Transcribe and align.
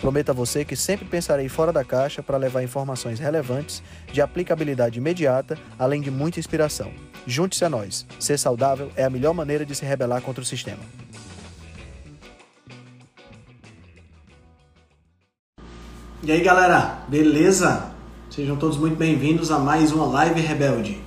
Prometo 0.00 0.30
a 0.30 0.34
você 0.34 0.64
que 0.64 0.76
sempre 0.76 1.06
pensarei 1.06 1.48
fora 1.48 1.72
da 1.72 1.82
caixa 1.82 2.22
para 2.22 2.36
levar 2.36 2.62
informações 2.62 3.18
relevantes, 3.18 3.82
de 4.12 4.20
aplicabilidade 4.20 4.98
imediata, 4.98 5.58
além 5.78 6.00
de 6.00 6.10
muita 6.10 6.38
inspiração. 6.38 6.92
Junte-se 7.26 7.64
a 7.64 7.70
nós. 7.70 8.06
Ser 8.20 8.38
saudável 8.38 8.90
é 8.94 9.04
a 9.04 9.10
melhor 9.10 9.32
maneira 9.32 9.64
de 9.64 9.74
se 9.74 9.84
rebelar 9.84 10.20
contra 10.20 10.42
o 10.42 10.46
sistema. 10.46 10.82
E 16.22 16.32
aí, 16.32 16.40
galera, 16.40 17.04
beleza? 17.08 17.90
Sejam 18.30 18.56
todos 18.56 18.76
muito 18.76 18.96
bem-vindos 18.96 19.50
a 19.50 19.58
mais 19.58 19.92
uma 19.92 20.06
Live 20.06 20.40
Rebelde. 20.40 21.00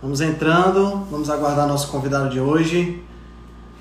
Vamos 0.00 0.20
entrando, 0.20 1.04
vamos 1.10 1.28
aguardar 1.28 1.68
nosso 1.68 1.90
convidado 1.90 2.30
de 2.30 2.40
hoje, 2.40 3.02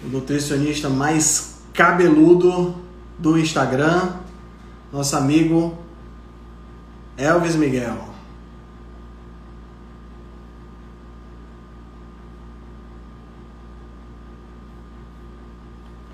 o 0.03 0.07
nutricionista 0.07 0.89
mais 0.89 1.61
cabeludo 1.73 2.75
do 3.17 3.37
Instagram, 3.37 4.13
nosso 4.91 5.15
amigo 5.15 5.77
Elvis 7.17 7.55
Miguel. 7.55 8.09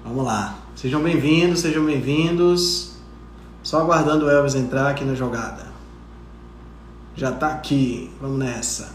Vamos 0.04 0.26
lá. 0.26 0.60
Sejam 0.76 1.02
bem-vindos, 1.02 1.62
sejam 1.62 1.86
bem-vindos. 1.86 2.96
Só 3.64 3.82
aguardando 3.82 4.26
o 4.26 4.30
Elvis 4.30 4.56
entrar 4.56 4.90
aqui 4.90 5.04
na 5.04 5.16
jogada. 5.16 5.66
Já 7.16 7.32
tá 7.32 7.52
aqui. 7.52 8.12
Vamos 8.22 8.38
nessa. 8.38 8.94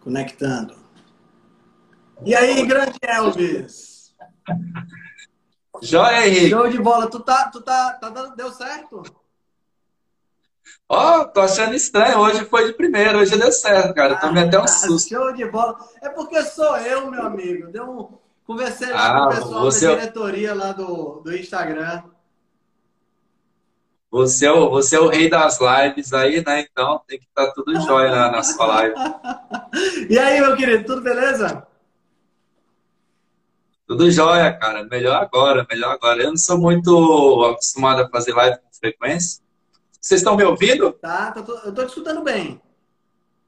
Conectando. 0.00 0.81
E 2.24 2.34
aí, 2.34 2.64
grande 2.66 2.98
Elvis? 3.02 4.14
Joia, 5.82 6.28
Henrique. 6.28 6.50
Show 6.50 6.68
de 6.68 6.78
bola. 6.78 7.10
Tu 7.10 7.18
tá, 7.20 7.50
tu 7.52 7.60
tá, 7.60 7.94
tá 7.94 8.08
dando, 8.08 8.36
deu 8.36 8.52
certo? 8.52 9.02
Ó, 10.88 11.20
oh, 11.20 11.24
tô 11.26 11.40
achando 11.40 11.74
estranho. 11.74 12.18
Hoje 12.18 12.44
foi 12.44 12.66
de 12.66 12.74
primeiro, 12.74 13.18
hoje 13.18 13.36
deu 13.36 13.50
certo, 13.50 13.92
cara. 13.92 14.14
Tomei 14.16 14.44
até 14.44 14.60
um 14.60 14.68
susto. 14.68 15.08
Show 15.08 15.32
de 15.32 15.44
bola. 15.46 15.76
É 16.00 16.08
porque 16.08 16.40
sou 16.42 16.76
eu, 16.76 17.10
meu 17.10 17.26
amigo. 17.26 17.72
Deu 17.72 17.84
um... 17.90 18.22
Conversei 18.46 18.92
ah, 18.92 19.12
com 19.12 19.24
o 19.24 19.28
pessoal 19.28 19.62
você... 19.62 19.86
da 19.86 19.94
diretoria 19.94 20.54
lá 20.54 20.72
do, 20.72 21.20
do 21.20 21.36
Instagram. 21.36 22.02
Você 24.10 24.46
é, 24.46 24.52
o, 24.52 24.68
você 24.68 24.96
é 24.96 25.00
o 25.00 25.08
rei 25.08 25.30
das 25.30 25.58
lives 25.58 26.12
aí, 26.12 26.44
né? 26.44 26.60
Então 26.60 27.00
tem 27.08 27.18
que 27.18 27.24
estar 27.24 27.46
tá 27.46 27.52
tudo 27.54 27.80
jóia 27.80 28.10
na, 28.10 28.30
na 28.30 28.42
sua 28.42 28.66
live. 28.66 28.94
e 30.10 30.18
aí, 30.18 30.40
meu 30.40 30.54
querido, 30.54 30.84
tudo 30.84 31.00
beleza? 31.00 31.66
Tudo 33.86 34.10
jóia, 34.10 34.52
cara. 34.52 34.84
Melhor 34.84 35.16
agora, 35.16 35.66
melhor 35.70 35.92
agora. 35.92 36.22
Eu 36.22 36.30
não 36.30 36.36
sou 36.36 36.58
muito 36.58 37.44
acostumado 37.52 38.02
a 38.02 38.08
fazer 38.08 38.32
live 38.32 38.56
com 38.58 38.72
frequência. 38.72 39.42
Vocês 40.00 40.20
estão 40.20 40.36
me 40.36 40.44
ouvindo? 40.44 40.92
Tá, 40.92 41.30
tá 41.30 41.44
eu 41.64 41.72
tô 41.72 41.84
te 41.84 41.88
escutando 41.88 42.22
bem. 42.22 42.60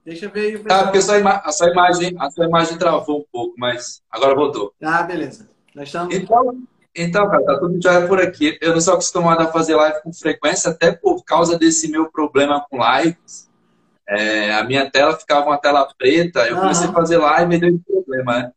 Deixa 0.05 0.27
eu 0.27 0.31
ver 0.31 0.41
aí. 0.41 0.59
Tá, 0.59 0.85
porque 0.85 0.99
a 0.99 1.03
sua, 1.03 1.31
a, 1.31 1.53
sua 1.53 1.71
imagem, 1.71 2.15
a 2.19 2.31
sua 2.31 2.47
imagem 2.47 2.79
travou 2.79 3.21
um 3.21 3.25
pouco, 3.33 3.55
mas 3.57 4.03
agora 4.11 4.35
voltou. 4.35 4.75
Tá, 4.79 5.03
beleza. 5.03 5.49
Nós 5.75 5.89
estamos... 5.89 6.15
Então, 6.15 6.63
então, 6.95 7.29
cara, 7.29 7.45
tá 7.45 7.59
tudo 7.59 7.83
jóia 7.83 8.07
por 8.07 8.21
aqui. 8.21 8.57
Eu 8.61 8.73
não 8.73 8.81
sou 8.81 8.95
acostumado 8.95 9.41
a 9.41 9.51
fazer 9.51 9.75
live 9.75 10.03
com 10.03 10.13
frequência, 10.13 10.71
até 10.71 10.93
por 10.93 11.25
causa 11.25 11.59
desse 11.59 11.91
meu 11.91 12.11
problema 12.11 12.65
com 12.71 12.79
lives. 12.79 13.51
É, 14.07 14.55
a 14.55 14.63
minha 14.63 14.89
tela 14.91 15.17
ficava 15.17 15.47
uma 15.47 15.59
tela 15.59 15.89
preta, 15.99 16.47
eu 16.47 16.57
comecei 16.57 16.87
a 16.87 16.93
fazer 16.93 17.17
live 17.17 17.57
e 17.57 17.59
deu 17.59 17.81
problema, 17.85 18.39
né? 18.39 18.53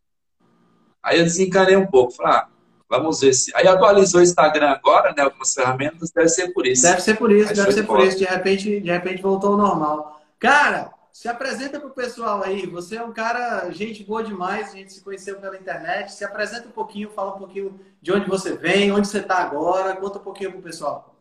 Aí 1.08 1.20
eu 1.20 1.24
desencanei 1.24 1.78
um 1.78 1.88
pouco, 1.88 2.12
falei, 2.12 2.34
ah, 2.34 2.48
vamos 2.90 3.22
ver 3.22 3.32
se. 3.32 3.50
Aí 3.56 3.66
atualizou 3.66 4.20
o 4.20 4.24
Instagram 4.24 4.72
agora, 4.72 5.14
né? 5.16 5.24
Algumas 5.24 5.54
ferramentas, 5.54 6.12
deve 6.12 6.28
ser 6.28 6.50
por 6.50 6.68
isso. 6.68 6.84
Deve 6.84 7.00
ser 7.00 7.16
por 7.16 7.32
isso, 7.32 7.50
Aí 7.50 7.56
deve 7.56 7.72
ser 7.72 7.84
por 7.84 8.02
isso. 8.02 8.18
De 8.18 8.26
repente, 8.26 8.82
de 8.82 8.92
repente 8.92 9.22
voltou 9.22 9.52
ao 9.52 9.58
normal. 9.58 10.22
Cara, 10.38 10.92
se 11.14 11.30
apresenta 11.30 11.80
pro 11.80 11.92
pessoal 11.92 12.44
aí. 12.44 12.66
Você 12.68 12.98
é 12.98 13.04
um 13.04 13.14
cara, 13.14 13.70
gente 13.72 14.04
boa 14.04 14.22
demais, 14.22 14.72
a 14.72 14.76
gente 14.76 14.92
se 14.92 15.02
conheceu 15.02 15.40
pela 15.40 15.56
internet. 15.56 16.12
Se 16.12 16.26
apresenta 16.26 16.68
um 16.68 16.72
pouquinho, 16.72 17.10
fala 17.10 17.36
um 17.36 17.40
pouquinho 17.40 17.80
de 18.02 18.12
onde 18.12 18.28
você 18.28 18.58
vem, 18.58 18.92
onde 18.92 19.08
você 19.08 19.20
está 19.20 19.38
agora, 19.38 19.96
conta 19.96 20.20
um 20.20 20.24
pouquinho 20.24 20.52
pro 20.52 20.62
pessoal. 20.62 21.16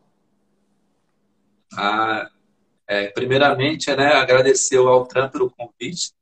Ah, 1.78 2.28
é, 2.88 3.06
primeiramente, 3.10 3.94
né, 3.94 4.14
agradecer 4.14 4.78
ao 4.78 4.88
Altran 4.88 5.28
pelo 5.28 5.48
convite. 5.48 6.12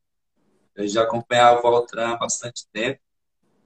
Eu 0.77 0.87
já 0.87 1.03
acompanhava 1.03 1.63
o 1.63 1.67
Altran 1.67 2.13
há 2.13 2.17
bastante 2.17 2.67
tempo 2.71 3.01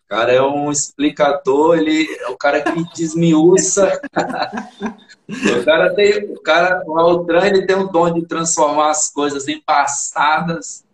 cara 0.09 0.33
é 0.33 0.43
um 0.43 0.71
explicador, 0.71 1.79
ele 1.79 2.09
é 2.21 2.29
o 2.29 2.37
cara 2.37 2.63
que 2.63 2.85
desmiuça. 2.95 4.01
o 5.29 5.65
cara 5.65 5.95
tem, 5.95 6.25
o 6.33 6.41
cara, 6.41 6.83
o 6.87 6.99
Altran, 6.99 7.47
ele 7.47 7.67
tem 7.67 7.77
o 7.77 7.89
dom 7.89 8.13
de 8.13 8.27
transformar 8.27 8.91
as 8.91 9.11
coisas 9.11 9.47
embaçadas 9.47 10.85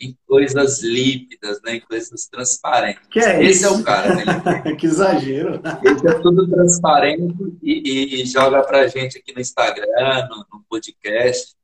em 0.00 0.16
coisas 0.26 0.82
límpidas, 0.82 1.60
né, 1.62 1.76
em 1.76 1.80
coisas 1.80 2.26
transparentes. 2.26 3.02
Que 3.10 3.20
é 3.20 3.42
Esse 3.42 3.64
isso? 3.64 3.66
é 3.66 3.70
o 3.70 3.84
cara. 3.84 4.14
Né? 4.14 4.74
que 4.76 4.86
exagero. 4.86 5.60
Ele 5.82 6.08
é 6.08 6.18
tudo 6.20 6.48
transparente 6.48 7.56
e, 7.62 8.20
e, 8.20 8.26
joga 8.26 8.62
pra 8.62 8.86
gente 8.88 9.16
aqui 9.18 9.32
no 9.32 9.40
Instagram, 9.40 10.28
no, 10.28 10.38
no 10.52 10.64
podcast, 10.68 11.54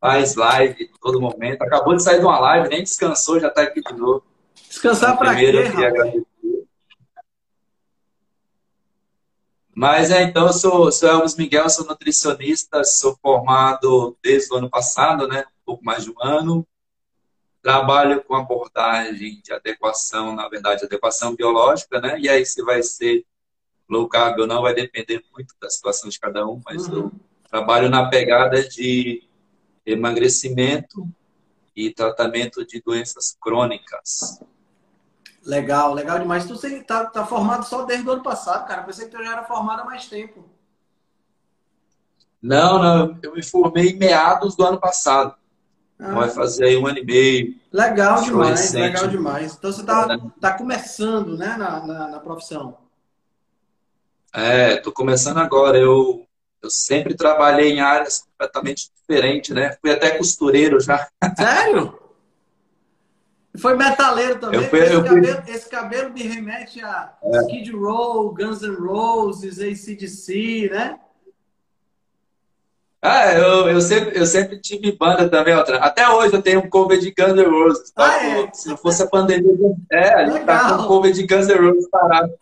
faz 0.00 0.34
live 0.34 0.90
todo 1.00 1.20
momento. 1.20 1.62
Acabou 1.62 1.94
de 1.94 2.02
sair 2.02 2.18
de 2.18 2.24
uma 2.24 2.38
live, 2.38 2.68
nem 2.68 2.82
descansou, 2.82 3.40
já 3.40 3.48
tá 3.48 3.62
aqui 3.62 3.80
de 3.80 3.94
novo. 3.94 4.24
Descansar 4.68 5.16
para 5.16 5.34
quê, 5.34 5.52
Mas 9.80 10.10
é, 10.10 10.22
então 10.24 10.46
eu 10.46 10.52
sou, 10.52 10.92
sou 10.92 11.08
Elvis 11.08 11.36
Miguel, 11.36 11.70
sou 11.70 11.86
nutricionista, 11.86 12.84
sou 12.84 13.16
formado 13.22 14.14
desde 14.22 14.52
o 14.52 14.58
ano 14.58 14.68
passado, 14.68 15.26
né? 15.26 15.40
Um 15.40 15.64
pouco 15.64 15.82
mais 15.82 16.04
de 16.04 16.10
um 16.10 16.22
ano. 16.22 16.68
Trabalho 17.62 18.22
com 18.22 18.34
abordagem 18.34 19.40
de 19.42 19.54
adequação, 19.54 20.34
na 20.36 20.46
verdade, 20.50 20.84
adequação 20.84 21.34
biológica, 21.34 21.98
né? 21.98 22.20
E 22.20 22.28
aí 22.28 22.44
se 22.44 22.62
vai 22.62 22.82
ser 22.82 23.24
low 23.88 24.06
carb 24.06 24.40
ou 24.40 24.46
não 24.46 24.60
vai 24.60 24.74
depender 24.74 25.24
muito 25.32 25.54
da 25.58 25.70
situação 25.70 26.10
de 26.10 26.20
cada 26.20 26.46
um, 26.46 26.60
mas 26.62 26.86
uhum. 26.86 26.98
eu 26.98 27.12
trabalho 27.48 27.88
na 27.88 28.06
pegada 28.10 28.62
de 28.68 29.26
emagrecimento 29.86 31.08
e 31.74 31.88
tratamento 31.88 32.66
de 32.66 32.82
doenças 32.82 33.34
crônicas. 33.40 34.42
Legal, 35.44 35.94
legal 35.94 36.18
demais. 36.18 36.44
Tu 36.44 36.84
tá, 36.84 37.06
tá 37.06 37.24
formado 37.24 37.64
só 37.64 37.84
desde 37.84 38.06
o 38.08 38.12
ano 38.12 38.22
passado, 38.22 38.66
cara. 38.66 38.82
Pensei 38.82 39.06
que 39.06 39.16
tu 39.16 39.22
já 39.22 39.32
era 39.32 39.44
formado 39.44 39.82
há 39.82 39.84
mais 39.84 40.06
tempo. 40.06 40.44
Não, 42.42 42.78
não. 42.78 43.18
Eu 43.22 43.34
me 43.34 43.42
formei 43.42 43.90
em 43.90 43.98
meados 43.98 44.54
do 44.54 44.64
ano 44.64 44.78
passado. 44.78 45.34
Ah. 45.98 46.14
Vai 46.14 46.30
fazer 46.30 46.64
aí 46.64 46.76
um 46.76 46.86
ano 46.86 46.98
e 46.98 47.04
meio. 47.04 47.54
Legal 47.72 48.22
demais, 48.22 48.60
recente. 48.60 48.80
legal 48.80 49.08
demais. 49.08 49.54
Então 49.54 49.72
você 49.72 49.84
tá, 49.84 50.18
tá 50.40 50.52
começando, 50.54 51.36
né, 51.36 51.56
na, 51.56 51.86
na, 51.86 52.08
na 52.08 52.20
profissão. 52.20 52.76
É, 54.32 54.76
tô 54.76 54.92
começando 54.92 55.38
agora. 55.38 55.78
Eu, 55.78 56.26
eu 56.62 56.70
sempre 56.70 57.14
trabalhei 57.14 57.72
em 57.72 57.80
áreas 57.80 58.20
completamente 58.20 58.90
diferentes, 58.94 59.54
né? 59.54 59.76
Fui 59.80 59.90
até 59.90 60.16
costureiro 60.16 60.80
já. 60.80 61.08
Sério? 61.36 61.98
Foi 63.58 63.76
metaleiro 63.76 64.38
também. 64.38 64.62
Fui, 64.68 64.78
esse, 64.78 65.02
cabelo, 65.02 65.42
esse, 65.48 65.68
cabelo, 65.68 66.12
me 66.12 66.22
remete 66.22 66.82
a 66.82 67.12
é. 67.22 67.38
Skid 67.40 67.72
Row, 67.72 68.32
Guns 68.32 68.62
N' 68.62 68.76
Roses, 68.76 69.58
ACDC, 69.58 70.70
né? 70.70 70.98
Ah, 73.02 73.32
eu, 73.32 73.68
eu, 73.68 73.80
sempre, 73.80 74.18
eu 74.18 74.26
sempre 74.26 74.60
tive 74.60 74.92
banda 74.92 75.28
também, 75.28 75.54
outra. 75.54 75.78
Até 75.78 76.08
hoje 76.08 76.34
eu 76.34 76.42
tenho 76.42 76.60
um 76.60 76.68
cover 76.68 76.98
de 77.00 77.12
Guns 77.12 77.32
N' 77.32 77.48
Roses. 77.48 77.90
Tá? 77.90 78.04
Ah, 78.04 78.26
é? 78.26 78.50
Se 78.52 78.68
não 78.68 78.76
fosse 78.76 79.02
a 79.02 79.06
pandemia, 79.06 79.74
é, 79.90 80.14
a 80.14 80.26
gente 80.26 80.44
tá 80.44 80.76
com 80.76 80.82
um 80.82 80.86
cover 80.86 81.12
de 81.12 81.26
Guns 81.26 81.48
N' 81.48 81.54
Roses 81.54 81.88
parado. 81.90 82.32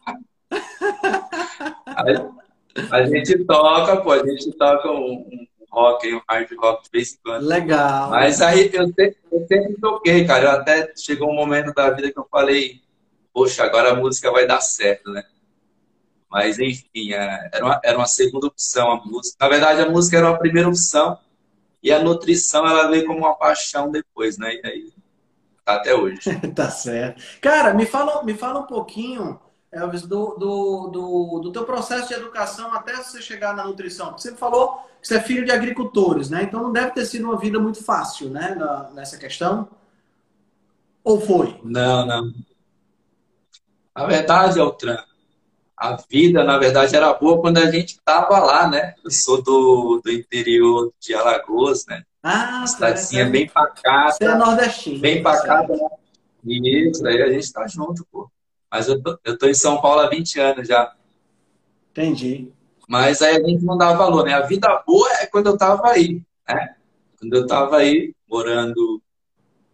a, 1.87 2.05
a 2.91 3.07
gente 3.07 3.45
toca, 3.45 3.97
pô, 3.99 4.13
a 4.13 4.27
gente 4.27 4.53
toca 4.53 4.91
um, 4.91 5.27
um 5.33 5.47
rock, 5.71 6.15
um 6.15 6.21
hard 6.29 6.51
rock 6.59 6.85
de 6.85 6.91
vez 6.91 7.15
em 7.15 7.19
quando. 7.23 7.47
Legal. 7.47 8.11
Mas 8.11 8.41
aí 8.41 8.71
eu 8.73 8.87
sempre, 8.87 9.17
eu 9.31 9.47
sempre 9.47 9.75
toquei, 9.81 10.27
cara. 10.27 10.45
Eu 10.45 10.51
até 10.51 10.93
chegou 10.97 11.31
um 11.31 11.35
momento 11.35 11.73
da 11.73 11.91
vida 11.91 12.11
que 12.13 12.19
eu 12.19 12.27
falei, 12.31 12.81
poxa, 13.33 13.65
agora 13.65 13.93
a 13.93 13.95
música 13.95 14.31
vai 14.31 14.47
dar 14.47 14.61
certo, 14.61 15.11
né? 15.11 15.25
Mas, 16.31 16.59
enfim, 16.59 17.13
é, 17.13 17.51
era 17.53 17.65
uma, 17.65 17.81
era 17.83 17.99
uma 17.99 18.07
segunda 18.07 18.47
opção 18.47 18.91
a 18.91 18.97
música. 19.05 19.37
Na 19.41 19.49
verdade, 19.49 19.81
a 19.81 19.89
música 19.89 20.19
era 20.19 20.29
uma 20.29 20.39
primeira 20.39 20.69
opção 20.69 21.19
e 21.83 21.93
a 21.93 22.03
nutrição 22.03 22.67
ela 22.67 22.89
veio 22.89 23.07
como 23.07 23.21
uma 23.21 23.35
paixão 23.35 23.91
depois, 23.91 24.37
né? 24.37 24.55
E 24.55 24.67
aí, 24.67 24.93
tá 25.65 25.77
até 25.77 25.95
hoje. 25.95 26.19
tá 26.55 26.71
certo. 26.71 27.23
Cara, 27.41 27.73
me 27.73 27.87
fala, 27.87 28.23
me 28.23 28.35
fala 28.35 28.61
um 28.61 28.67
pouquinho, 28.67 29.41
Elvis, 29.71 30.03
do, 30.03 30.35
do, 30.39 30.89
do, 30.89 31.41
do 31.41 31.53
teu 31.53 31.65
processo 31.65 32.09
de 32.09 32.15
educação 32.15 32.73
até 32.73 32.97
você 32.97 33.21
chegar 33.21 33.55
na 33.55 33.65
nutrição. 33.65 34.13
Você 34.13 34.35
falou 34.35 34.79
que 35.01 35.07
você 35.07 35.17
é 35.17 35.21
filho 35.21 35.45
de 35.45 35.53
agricultores, 35.53 36.31
né? 36.31 36.43
Então 36.43 36.63
não 36.63 36.73
deve 36.73 36.93
ter 36.93 37.05
sido 37.05 37.25
uma 37.25 37.39
vida 37.39 37.59
muito 37.59 37.85
fácil, 37.85 38.31
né? 38.31 38.57
nessa 38.95 39.19
questão. 39.19 39.69
Ou 41.05 41.21
foi? 41.21 41.61
Não, 41.63 42.07
não. 42.07 42.33
A 43.95 44.07
verdade, 44.07 44.59
Altran, 44.59 44.99
a 45.77 45.97
vida, 46.11 46.45
na 46.45 46.59
verdade, 46.59 46.97
era 46.97 47.13
boa 47.15 47.41
quando 47.41 47.59
a 47.59 47.71
gente 47.71 47.91
estava 47.91 48.39
lá, 48.39 48.69
né? 48.69 48.95
Eu 49.05 49.11
sou 49.11 49.43
do, 49.43 50.01
do 50.03 50.11
interior 50.11 50.93
de 50.99 51.15
Alagoas, 51.15 51.85
né? 51.87 52.03
Ah, 52.23 52.67
cidadezinha 52.67 53.23
é, 53.23 53.29
bem 53.29 53.49
pacata. 53.49 54.13
Você 54.13 54.25
é 54.25 54.35
nordestino. 54.35 55.01
Bem 55.01 55.23
pacata, 55.23 55.73
né? 55.73 55.89
Isso, 56.45 57.07
aí 57.07 57.23
a 57.23 57.29
gente 57.29 57.45
está 57.45 57.67
junto, 57.67 58.07
pô. 58.11 58.31
Mas 58.71 58.89
eu 58.89 59.03
tô, 59.03 59.19
eu 59.25 59.39
tô 59.39 59.47
em 59.47 59.55
São 59.55 59.81
Paulo 59.81 60.01
há 60.01 60.09
20 60.09 60.41
anos 60.41 60.69
já. 60.69 60.95
Entendi. 61.91 62.53
Mas 62.89 63.21
aí 63.23 63.37
a 63.37 63.47
gente 63.47 63.65
não 63.65 63.77
dá 63.77 63.93
valor, 63.93 64.25
né? 64.25 64.35
A 64.35 64.41
vida 64.41 64.83
boa 64.87 65.09
é 65.21 65.27
quando 65.27 65.47
eu 65.47 65.55
estava 65.55 65.89
aí, 65.91 66.23
né? 66.49 66.75
Quando 67.19 67.35
eu 67.35 67.43
estava 67.43 67.77
aí, 67.77 68.15
morando 68.29 69.03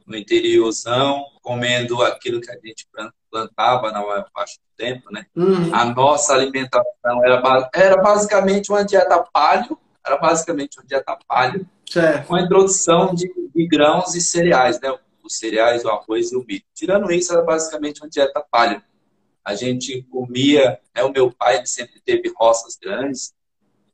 no 0.06 0.17
interiorzão, 0.17 1.25
comendo 1.43 2.02
aquilo 2.02 2.41
que 2.41 2.50
a 2.50 2.55
gente 2.55 2.87
plantava 3.31 3.91
na 3.91 4.00
maior 4.00 4.26
parte 4.32 4.58
do 4.58 4.76
tempo, 4.76 5.12
né? 5.12 5.26
Uhum. 5.37 5.75
A 5.75 5.85
nossa 5.87 6.35
alimentação 6.35 7.25
era, 7.25 7.70
era 7.75 8.02
basicamente 8.02 8.70
uma 8.70 8.85
dieta 8.85 9.25
palio, 9.32 9.79
era 10.05 10.17
basicamente 10.17 10.79
uma 10.79 10.87
dieta 10.87 11.19
palio, 11.26 11.67
certo. 11.88 12.26
com 12.26 12.35
a 12.35 12.43
introdução 12.43 13.14
de, 13.14 13.32
de, 13.55 13.67
grãos 13.67 14.14
e 14.14 14.20
cereais, 14.20 14.81
né? 14.81 14.96
Os 15.34 15.38
cereais, 15.38 15.84
o 15.84 15.88
arroz 15.88 16.32
e 16.32 16.36
o 16.36 16.44
milho. 16.44 16.62
Tirando 16.72 17.10
isso, 17.10 17.32
era 17.32 17.42
basicamente 17.42 18.00
uma 18.00 18.08
dieta 18.08 18.44
palio. 18.50 18.82
A 19.44 19.54
gente 19.54 20.02
comia, 20.10 20.81
né? 20.94 21.02
O 21.02 21.12
meu 21.12 21.31
pai 21.31 21.66
sempre 21.66 22.00
teve 22.00 22.32
roças 22.36 22.78
grandes, 22.81 23.34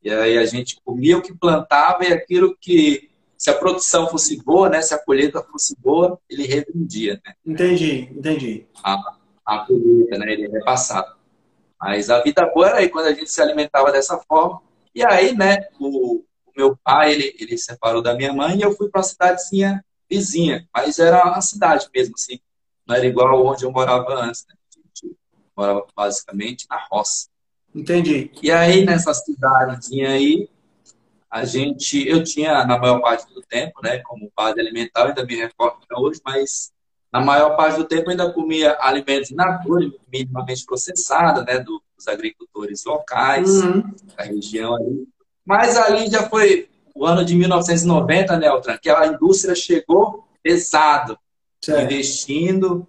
e 0.03 0.11
aí 0.11 0.39
a 0.39 0.47
gente 0.47 0.81
comia 0.85 1.19
o 1.19 1.23
que 1.23 1.35
plantava 1.35 2.05
e 2.05 2.13
aquilo 2.13 2.57
que 2.59 3.11
se 3.37 3.51
a 3.51 3.55
produção 3.55 4.09
fosse 4.09 4.43
boa, 4.43 4.69
né, 4.69 4.83
se 4.83 4.95
a 4.95 4.99
colheita 4.99 5.43
fosse 5.43 5.75
boa, 5.79 6.19
ele 6.29 6.47
revendia, 6.47 7.21
né? 7.25 7.35
Entendi, 7.45 8.11
entendi. 8.15 8.67
A, 8.85 9.17
a 9.47 9.59
colheita, 9.61 10.19
né, 10.19 10.33
ele 10.33 10.49
repassava. 10.49 11.17
Mas 11.81 12.11
a 12.11 12.21
vida 12.23 12.45
boa 12.55 12.69
era 12.69 12.79
aí 12.79 12.91
quando 12.91 13.07
a 13.07 13.13
gente 13.13 13.31
se 13.31 13.41
alimentava 13.41 13.91
dessa 13.91 14.19
forma. 14.29 14.61
E 14.95 15.03
aí, 15.03 15.35
né, 15.35 15.69
o, 15.79 16.17
o 16.19 16.53
meu 16.55 16.77
pai, 16.85 17.13
ele, 17.13 17.35
ele 17.39 17.57
separou 17.57 18.03
da 18.03 18.15
minha 18.15 18.33
mãe 18.33 18.59
e 18.59 18.63
eu 18.63 18.77
fui 18.77 18.91
para 18.91 19.01
uma 19.01 19.05
cidadezinha 19.05 19.83
vizinha, 20.11 20.69
mas 20.75 20.99
era 20.99 21.25
uma 21.25 21.41
cidade 21.41 21.89
mesmo, 21.95 22.15
assim. 22.17 22.41
Não 22.87 22.97
era 22.97 23.07
igual 23.07 23.47
onde 23.47 23.65
eu 23.65 23.71
morava 23.71 24.15
antes, 24.15 24.45
né? 24.49 24.55
A 24.55 24.79
gente 24.79 25.17
morava 25.57 25.87
basicamente 25.95 26.67
na 26.69 26.85
roça. 26.91 27.29
Entendi. 27.75 28.31
E 28.43 28.51
aí, 28.51 28.85
nessa 28.85 29.15
cidadezinha 29.15 30.11
aí, 30.11 30.49
a 31.31 31.45
gente, 31.45 32.07
eu 32.09 32.25
tinha 32.25 32.65
na 32.65 32.77
maior 32.77 33.01
parte 33.01 33.33
do 33.33 33.41
tempo, 33.43 33.81
né, 33.83 33.99
como 34.01 34.33
base 34.37 34.59
alimentar, 34.59 35.07
ainda 35.07 35.25
me 35.25 35.37
recordo 35.37 35.79
hoje, 35.97 36.21
mas 36.25 36.73
na 37.13 37.21
maior 37.21 37.57
parte 37.57 37.77
do 37.77 37.85
tempo 37.85 38.11
ainda 38.11 38.33
comia 38.33 38.77
alimentos 38.81 39.31
in 39.31 39.37
natura, 39.37 39.93
minimamente 40.13 40.65
processados, 40.65 41.45
né, 41.45 41.61
dos 41.61 42.09
agricultores 42.09 42.85
locais, 42.85 43.63
uhum. 43.63 43.95
da 44.17 44.25
região 44.25 44.75
ali. 44.75 45.07
Mas 45.45 45.77
ali 45.77 46.09
já 46.09 46.29
foi 46.29 46.70
o 46.95 47.07
ano 47.07 47.25
de 47.25 47.35
1990, 47.35 48.37
né, 48.39 48.49
Altran, 48.49 48.79
que 48.79 48.91
a 48.91 49.07
indústria 49.07 49.55
chegou 49.55 50.27
pesado, 50.43 51.19
certo. 51.63 51.85
investindo 51.85 52.87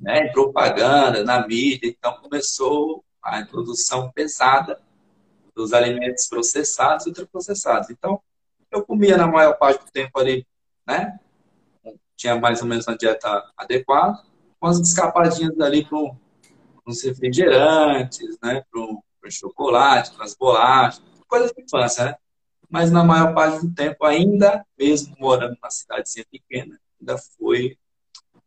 né, 0.00 0.26
em 0.26 0.32
propaganda, 0.32 1.24
na 1.24 1.46
mídia, 1.46 1.88
então 1.88 2.14
começou 2.20 3.04
a 3.22 3.40
introdução 3.40 4.10
pesada 4.10 4.80
dos 5.54 5.72
alimentos 5.72 6.26
processados 6.28 7.06
e 7.06 7.10
ultraprocessados. 7.10 7.90
Então, 7.90 8.20
eu 8.70 8.84
comia 8.84 9.16
na 9.16 9.26
maior 9.26 9.52
parte 9.54 9.84
do 9.84 9.90
tempo 9.92 10.18
ali, 10.18 10.46
né? 10.86 11.18
Tinha 12.16 12.36
mais 12.36 12.62
ou 12.62 12.68
menos 12.68 12.86
uma 12.86 12.96
dieta 12.96 13.44
adequada, 13.56 14.18
com 14.58 14.66
as 14.66 14.78
escapadinhas 14.78 15.58
ali 15.60 15.84
para 15.84 15.98
uns 16.86 17.02
refrigerantes, 17.04 18.36
né? 18.42 18.64
Para 18.70 18.80
o 18.80 19.02
chocolate, 19.30 20.12
para 20.14 20.24
as 20.24 20.34
bolachas, 20.34 21.02
coisas 21.28 21.52
de 21.52 21.62
infância, 21.62 22.04
né? 22.04 22.16
Mas 22.72 22.90
na 22.90 23.04
maior 23.04 23.34
parte 23.34 23.66
do 23.66 23.74
tempo, 23.74 24.02
ainda 24.02 24.64
mesmo 24.78 25.14
morando 25.18 25.54
numa 25.60 25.70
cidadezinha 25.70 26.24
pequena, 26.30 26.80
ainda 26.98 27.18
foi 27.18 27.76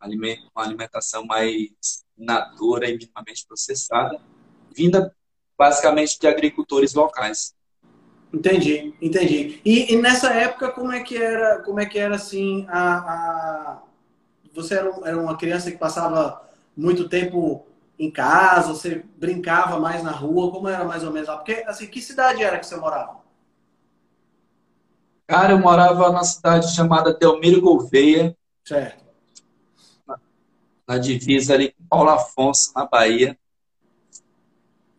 uma 0.02 0.66
alimentação 0.66 1.24
mais 1.24 2.04
natura 2.18 2.90
e 2.90 2.98
minimamente 2.98 3.46
processada, 3.48 4.20
vinda 4.76 5.16
basicamente 5.56 6.20
de 6.20 6.26
agricultores 6.26 6.96
locais. 6.96 7.54
Entendi, 8.34 8.96
entendi. 9.00 9.62
E, 9.64 9.94
e, 9.94 10.02
nessa 10.02 10.34
época, 10.34 10.72
como 10.72 10.92
é 10.92 11.04
que 11.04 11.16
era, 11.16 11.62
como 11.62 11.80
é 11.80 11.86
que 11.86 12.00
era 12.00 12.16
assim, 12.16 12.66
a, 12.68 12.98
a... 12.98 13.84
você 14.56 14.74
era, 14.74 14.92
era 15.06 15.22
uma 15.22 15.38
criança 15.38 15.70
que 15.70 15.78
passava 15.78 16.42
muito 16.76 17.08
tempo 17.08 17.68
em 18.00 18.10
casa, 18.10 18.74
você 18.74 19.06
brincava 19.18 19.80
mais 19.80 20.04
na 20.04 20.12
rua, 20.12 20.52
como 20.52 20.68
era 20.68 20.84
mais 20.84 21.04
ou 21.04 21.12
menos 21.12 21.30
lá? 21.30 21.38
Porque, 21.38 21.64
assim, 21.68 21.86
que 21.86 22.02
cidade 22.02 22.44
era 22.44 22.58
que 22.58 22.66
você 22.66 22.76
morava? 22.76 23.25
Cara, 25.28 25.54
eu 25.54 25.60
morava 25.60 26.12
na 26.12 26.24
cidade 26.24 26.74
chamada 26.76 27.14
Delmiro 27.14 27.62
Gouveia. 27.62 28.38
Certo. 28.64 29.04
Na, 30.08 30.20
na 30.88 30.98
divisa 30.98 31.54
ali 31.54 31.72
com 31.72 31.84
Paulo 31.88 32.10
Afonso, 32.12 32.72
na 32.76 32.86
Bahia. 32.86 33.38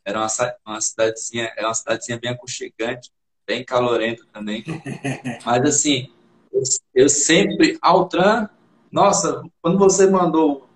Era 0.05 0.21
uma, 0.21 0.29
uma 0.67 0.81
cidadezinha, 0.81 1.53
é 1.57 1.65
uma 1.65 1.75
cidadezinha 1.75 2.19
bem 2.19 2.31
aconchegante, 2.31 3.11
bem 3.47 3.65
calorenta 3.65 4.25
também. 4.33 4.65
Mas 5.45 5.63
assim, 5.63 6.13
eu, 6.53 6.63
eu 6.95 7.09
sempre, 7.09 7.79
Altran, 7.81 8.49
nossa, 8.91 9.43
quando 9.63 9.79
você 9.79 10.09
mandou, 10.09 10.69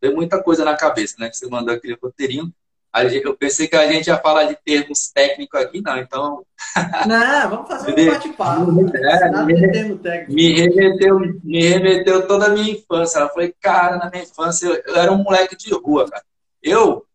deu 0.00 0.14
muita 0.14 0.42
coisa 0.42 0.64
na 0.64 0.76
cabeça, 0.76 1.16
né? 1.18 1.28
Que 1.28 1.36
você 1.36 1.48
mandou 1.48 1.74
aquele 1.74 1.98
roteirinho. 2.00 2.52
Eu 3.04 3.36
pensei 3.36 3.68
que 3.68 3.76
a 3.76 3.90
gente 3.90 4.06
ia 4.06 4.18
falar 4.18 4.44
de 4.44 4.56
termos 4.64 5.10
técnicos 5.10 5.60
aqui, 5.60 5.80
não, 5.82 5.98
então. 5.98 6.46
Não, 7.06 7.50
vamos 7.50 7.68
fazer 7.68 7.92
um 7.92 8.12
bate-papo. 8.12 8.96
É, 8.96 9.44
me, 9.44 10.26
me, 10.28 10.52
remeteu, 10.52 11.18
me 11.42 11.68
remeteu 11.68 12.26
toda 12.26 12.46
a 12.46 12.50
minha 12.50 12.72
infância. 12.72 13.18
Ela 13.18 13.28
falei, 13.28 13.54
cara, 13.60 13.96
na 13.98 14.10
minha 14.10 14.24
infância 14.24 14.66
eu, 14.66 14.82
eu, 14.86 14.96
era 14.96 15.12
um 15.12 15.22
moleque 15.22 15.56
de 15.56 15.72
rua, 15.74 16.08
cara. 16.08 16.24
Eu 16.62 17.06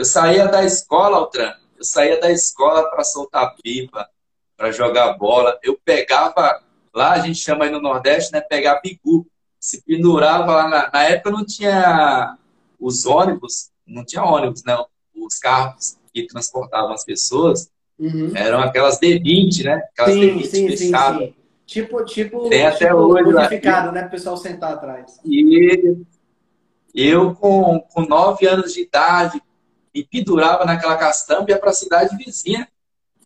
eu 0.00 0.04
saía 0.06 0.48
da 0.48 0.64
escola, 0.64 1.18
Altran, 1.18 1.52
eu 1.76 1.84
saía 1.84 2.18
da 2.18 2.30
escola 2.30 2.88
para 2.90 3.04
soltar 3.04 3.54
pipa, 3.62 4.08
para 4.56 4.72
jogar 4.72 5.12
bola. 5.18 5.58
Eu 5.62 5.78
pegava, 5.84 6.58
lá 6.94 7.12
a 7.12 7.18
gente 7.18 7.38
chama 7.38 7.66
aí 7.66 7.70
no 7.70 7.82
Nordeste, 7.82 8.32
né? 8.32 8.40
Pegar 8.40 8.80
bigu. 8.80 9.26
Se 9.58 9.82
pendurava 9.82 10.54
lá. 10.54 10.68
Na, 10.68 10.90
na 10.90 11.02
época 11.02 11.30
não 11.30 11.44
tinha 11.44 12.34
os 12.78 13.04
ônibus, 13.04 13.70
não 13.86 14.02
tinha 14.02 14.24
ônibus, 14.24 14.64
né? 14.64 14.74
Os 15.20 15.38
carros 15.38 15.96
que 16.12 16.26
transportavam 16.26 16.92
as 16.92 17.04
pessoas 17.04 17.70
uhum. 17.98 18.32
eram 18.34 18.60
aquelas 18.60 18.98
D20, 18.98 19.64
né? 19.64 19.82
Aquelas 19.92 20.14
sim, 20.14 20.20
D20 20.20 20.44
sim, 20.46 20.68
fechadas. 20.68 21.20
Sim, 21.20 21.26
sim. 21.26 21.34
Tipo, 21.66 22.04
tipo, 22.04 22.48
Tem 22.48 22.66
até 22.66 22.86
tipo 22.86 22.96
hoje, 22.96 23.30
modificado, 23.30 23.92
né? 23.92 24.00
Para 24.00 24.08
o 24.08 24.10
pessoal 24.10 24.36
sentar 24.36 24.72
atrás. 24.72 25.20
E 25.24 26.04
eu, 26.92 27.34
com, 27.36 27.80
com 27.80 28.00
nove 28.02 28.44
anos 28.46 28.72
de 28.72 28.82
idade, 28.82 29.40
e 29.94 30.04
pendurava 30.04 30.64
naquela 30.64 30.96
castanha 30.96 31.44
e 31.46 31.50
ia 31.50 31.58
para 31.58 31.70
a 31.70 31.74
cidade 31.74 32.16
vizinha. 32.16 32.68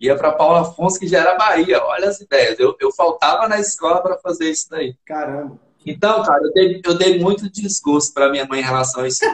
Ia 0.00 0.16
para 0.16 0.32
Paulo 0.32 0.56
Afonso, 0.56 0.98
que 0.98 1.06
já 1.06 1.20
era 1.20 1.36
Bahia. 1.36 1.82
Olha 1.82 2.08
as 2.08 2.20
ideias. 2.20 2.58
Eu, 2.58 2.76
eu 2.80 2.92
faltava 2.92 3.48
na 3.48 3.58
escola 3.58 4.02
para 4.02 4.18
fazer 4.18 4.50
isso 4.50 4.68
daí. 4.70 4.96
Caramba. 5.04 5.58
Então, 5.86 6.22
cara, 6.22 6.42
eu 6.42 6.52
dei, 6.52 6.80
eu 6.84 6.94
dei 6.94 7.18
muito 7.18 7.50
desgosto 7.50 8.12
para 8.12 8.30
minha 8.30 8.46
mãe 8.46 8.60
em 8.60 8.64
relação 8.64 9.02
a 9.02 9.08
isso. 9.08 9.24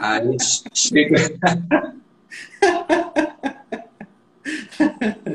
Aí 0.00 0.36
chega. 0.72 1.16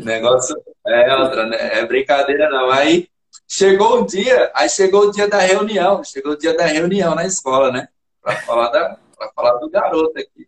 negócio 0.03 0.55
é 0.86 1.15
outra, 1.15 1.45
né? 1.48 1.79
É 1.79 1.86
brincadeira 1.86 2.50
não. 2.50 2.71
Aí 2.71 3.10
chegou 3.48 4.01
o 4.01 4.05
dia, 4.05 4.51
aí 4.55 4.69
chegou 4.69 5.07
o 5.07 5.12
dia 5.12 5.27
da 5.27 5.39
reunião, 5.39 6.03
chegou 6.03 6.33
o 6.33 6.38
dia 6.38 6.55
da 6.55 6.65
reunião 6.65 7.15
na 7.15 7.25
escola, 7.25 7.71
né? 7.71 7.88
Para 8.21 8.38
falar 8.41 8.69
da, 8.69 8.98
para 9.17 9.31
falar 9.33 9.57
do 9.57 9.69
garoto 9.69 10.17
aqui. 10.19 10.48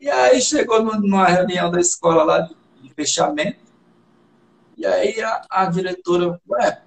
E 0.00 0.08
aí 0.08 0.40
chegou 0.40 0.82
numa 0.82 1.26
reunião 1.26 1.70
da 1.70 1.80
escola 1.80 2.22
lá 2.22 2.40
de, 2.40 2.56
fechamento, 2.94 3.58
e 4.76 4.84
aí 4.84 5.20
a, 5.20 5.46
a 5.48 5.66
diretora, 5.66 6.40
ué, 6.48 6.82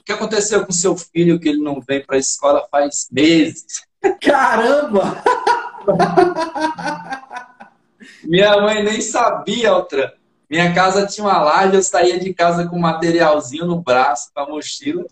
o 0.00 0.02
que 0.02 0.12
aconteceu 0.12 0.66
com 0.66 0.72
seu 0.72 0.96
filho 0.96 1.38
que 1.38 1.48
ele 1.48 1.62
não 1.62 1.80
vem 1.80 2.04
para 2.04 2.16
a 2.16 2.18
escola 2.18 2.66
faz 2.68 3.06
meses? 3.12 3.86
Caramba! 4.20 5.22
Minha 8.24 8.60
mãe 8.60 8.82
nem 8.82 9.00
sabia, 9.00 9.74
outra. 9.74 10.14
Minha 10.48 10.74
casa 10.74 11.06
tinha 11.06 11.26
uma 11.26 11.40
laje, 11.40 11.74
eu 11.74 11.82
saía 11.82 12.18
de 12.18 12.32
casa 12.32 12.66
com 12.66 12.76
um 12.76 12.80
materialzinho 12.80 13.66
no 13.66 13.80
braço, 13.80 14.30
com 14.34 14.40
a 14.40 14.48
mochila. 14.48 15.04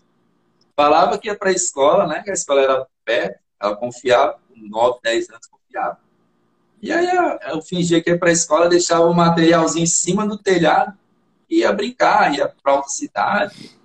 Falava 0.75 1.17
que 1.17 1.27
ia 1.27 1.35
para 1.35 1.49
a 1.49 1.53
escola, 1.53 2.07
né? 2.07 2.21
Que 2.23 2.31
a 2.31 2.33
escola 2.33 2.61
era 2.61 2.87
perto, 3.05 3.39
ela 3.59 3.75
confiava, 3.75 4.39
com 4.49 4.55
9, 4.55 4.99
10 5.03 5.29
anos 5.29 5.47
confiava. 5.47 5.99
E 6.81 6.91
aí 6.91 7.09
eu 7.49 7.61
fingia 7.61 8.01
que 8.01 8.09
ia 8.09 8.17
para 8.17 8.29
a 8.29 8.33
escola, 8.33 8.69
deixava 8.69 9.05
o 9.05 9.13
materialzinho 9.13 9.83
em 9.83 9.87
cima 9.87 10.27
do 10.27 10.37
telhado, 10.37 10.93
ia 11.49 11.71
brincar, 11.71 12.33
ia 12.35 12.47
para 12.47 12.75
outra 12.75 12.89
cidade, 12.89 13.77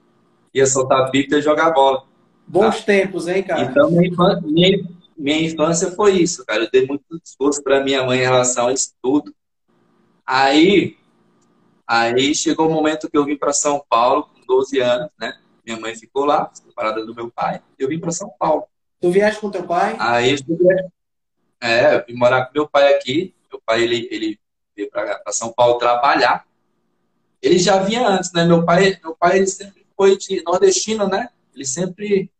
ia 0.52 0.66
soltar 0.66 1.10
pipa 1.10 1.36
e 1.36 1.42
jogar 1.42 1.70
bola. 1.70 2.04
Bons 2.46 2.78
tá? 2.78 2.86
tempos, 2.86 3.28
hein, 3.28 3.42
cara? 3.42 3.62
Então, 3.62 3.90
minha 3.90 4.08
infância, 4.08 4.40
minha, 4.42 4.84
minha 5.16 5.42
infância 5.42 5.90
foi 5.92 6.18
isso, 6.18 6.44
cara. 6.44 6.64
Eu 6.64 6.70
dei 6.70 6.86
muito 6.86 7.04
esforço 7.24 7.62
para 7.62 7.82
minha 7.82 8.04
mãe 8.04 8.18
em 8.18 8.22
relação 8.22 8.68
a 8.68 8.72
isso 8.72 8.92
tudo. 9.02 9.34
Aí, 10.26 10.96
aí 11.86 12.34
chegou 12.34 12.68
o 12.68 12.72
momento 12.72 13.10
que 13.10 13.16
eu 13.16 13.24
vim 13.24 13.36
para 13.36 13.52
São 13.52 13.82
Paulo, 13.88 14.24
com 14.24 14.46
12 14.46 14.80
anos, 14.80 15.10
né? 15.18 15.38
Minha 15.64 15.78
mãe 15.78 15.94
ficou 15.94 16.24
lá, 16.24 16.50
separada 16.52 17.04
do 17.04 17.14
meu 17.14 17.30
pai. 17.30 17.62
Eu 17.78 17.88
vim 17.88 17.98
para 17.98 18.10
São 18.10 18.30
Paulo. 18.38 18.64
Tu 19.00 19.10
vieste 19.10 19.40
com 19.40 19.50
teu 19.50 19.64
pai? 19.64 19.96
Aí, 19.98 20.36
é, 21.60 21.94
eu 21.96 22.04
vim 22.06 22.14
morar 22.14 22.46
com 22.46 22.52
meu 22.54 22.68
pai 22.68 22.94
aqui. 22.94 23.34
Meu 23.50 23.60
pai, 23.64 23.82
ele, 23.82 24.08
ele 24.10 24.40
veio 24.76 24.90
para 24.90 25.20
São 25.28 25.52
Paulo 25.52 25.78
trabalhar. 25.78 26.44
Ele 27.40 27.58
já 27.58 27.78
vinha 27.78 28.06
antes, 28.06 28.32
né? 28.32 28.44
Meu 28.44 28.64
pai, 28.64 28.98
meu 29.02 29.16
pai 29.16 29.38
ele 29.38 29.46
sempre 29.46 29.84
foi 29.96 30.16
de 30.16 30.42
nordestino, 30.44 31.08
né? 31.08 31.28
Ele 31.54 31.64
sempre 31.64 32.30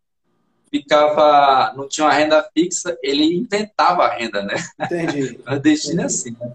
ficava, 0.70 1.74
não 1.76 1.86
tinha 1.86 2.06
uma 2.06 2.14
renda 2.14 2.42
fixa, 2.54 2.96
ele 3.02 3.36
inventava 3.36 4.04
a 4.04 4.14
renda, 4.14 4.42
né? 4.42 4.54
Entendi. 4.80 5.38
nordestino 5.44 6.00
é 6.00 6.04
assim, 6.04 6.36
né? 6.40 6.52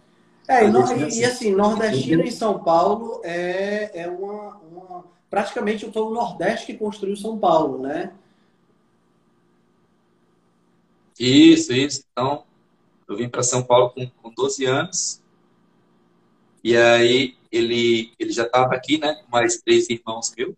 É, 0.48 0.64
e, 0.64 0.72
e, 0.72 0.78
assim. 0.78 1.20
e, 1.20 1.26
assim, 1.26 1.56
nordestino 1.56 2.24
em 2.24 2.32
São 2.32 2.64
Paulo 2.64 3.22
é, 3.24 3.92
é 3.94 4.08
uma, 4.08 4.56
uma, 4.58 5.06
Praticamente 5.30 5.92
foi 5.92 6.02
o 6.02 6.10
Nordeste 6.10 6.66
que 6.66 6.74
construiu 6.74 7.16
São 7.18 7.38
Paulo, 7.38 7.82
né? 7.82 8.14
Isso, 11.20 11.74
isso. 11.74 12.04
Então, 12.12 12.46
eu 13.08 13.18
vim 13.18 13.28
para 13.28 13.44
São 13.44 13.64
Paulo 13.64 13.90
com, 13.90 14.10
com 14.22 14.34
12 14.34 14.66
anos. 14.66 15.22
E 16.64 16.78
aí, 16.78 17.36
ele, 17.52 18.14
ele 18.18 18.32
já 18.32 18.44
estava 18.44 18.74
aqui, 18.74 18.98
né? 18.98 19.16
Com 19.16 19.30
mais 19.30 19.58
três 19.58 19.90
irmãos 19.90 20.34
meus. 20.38 20.56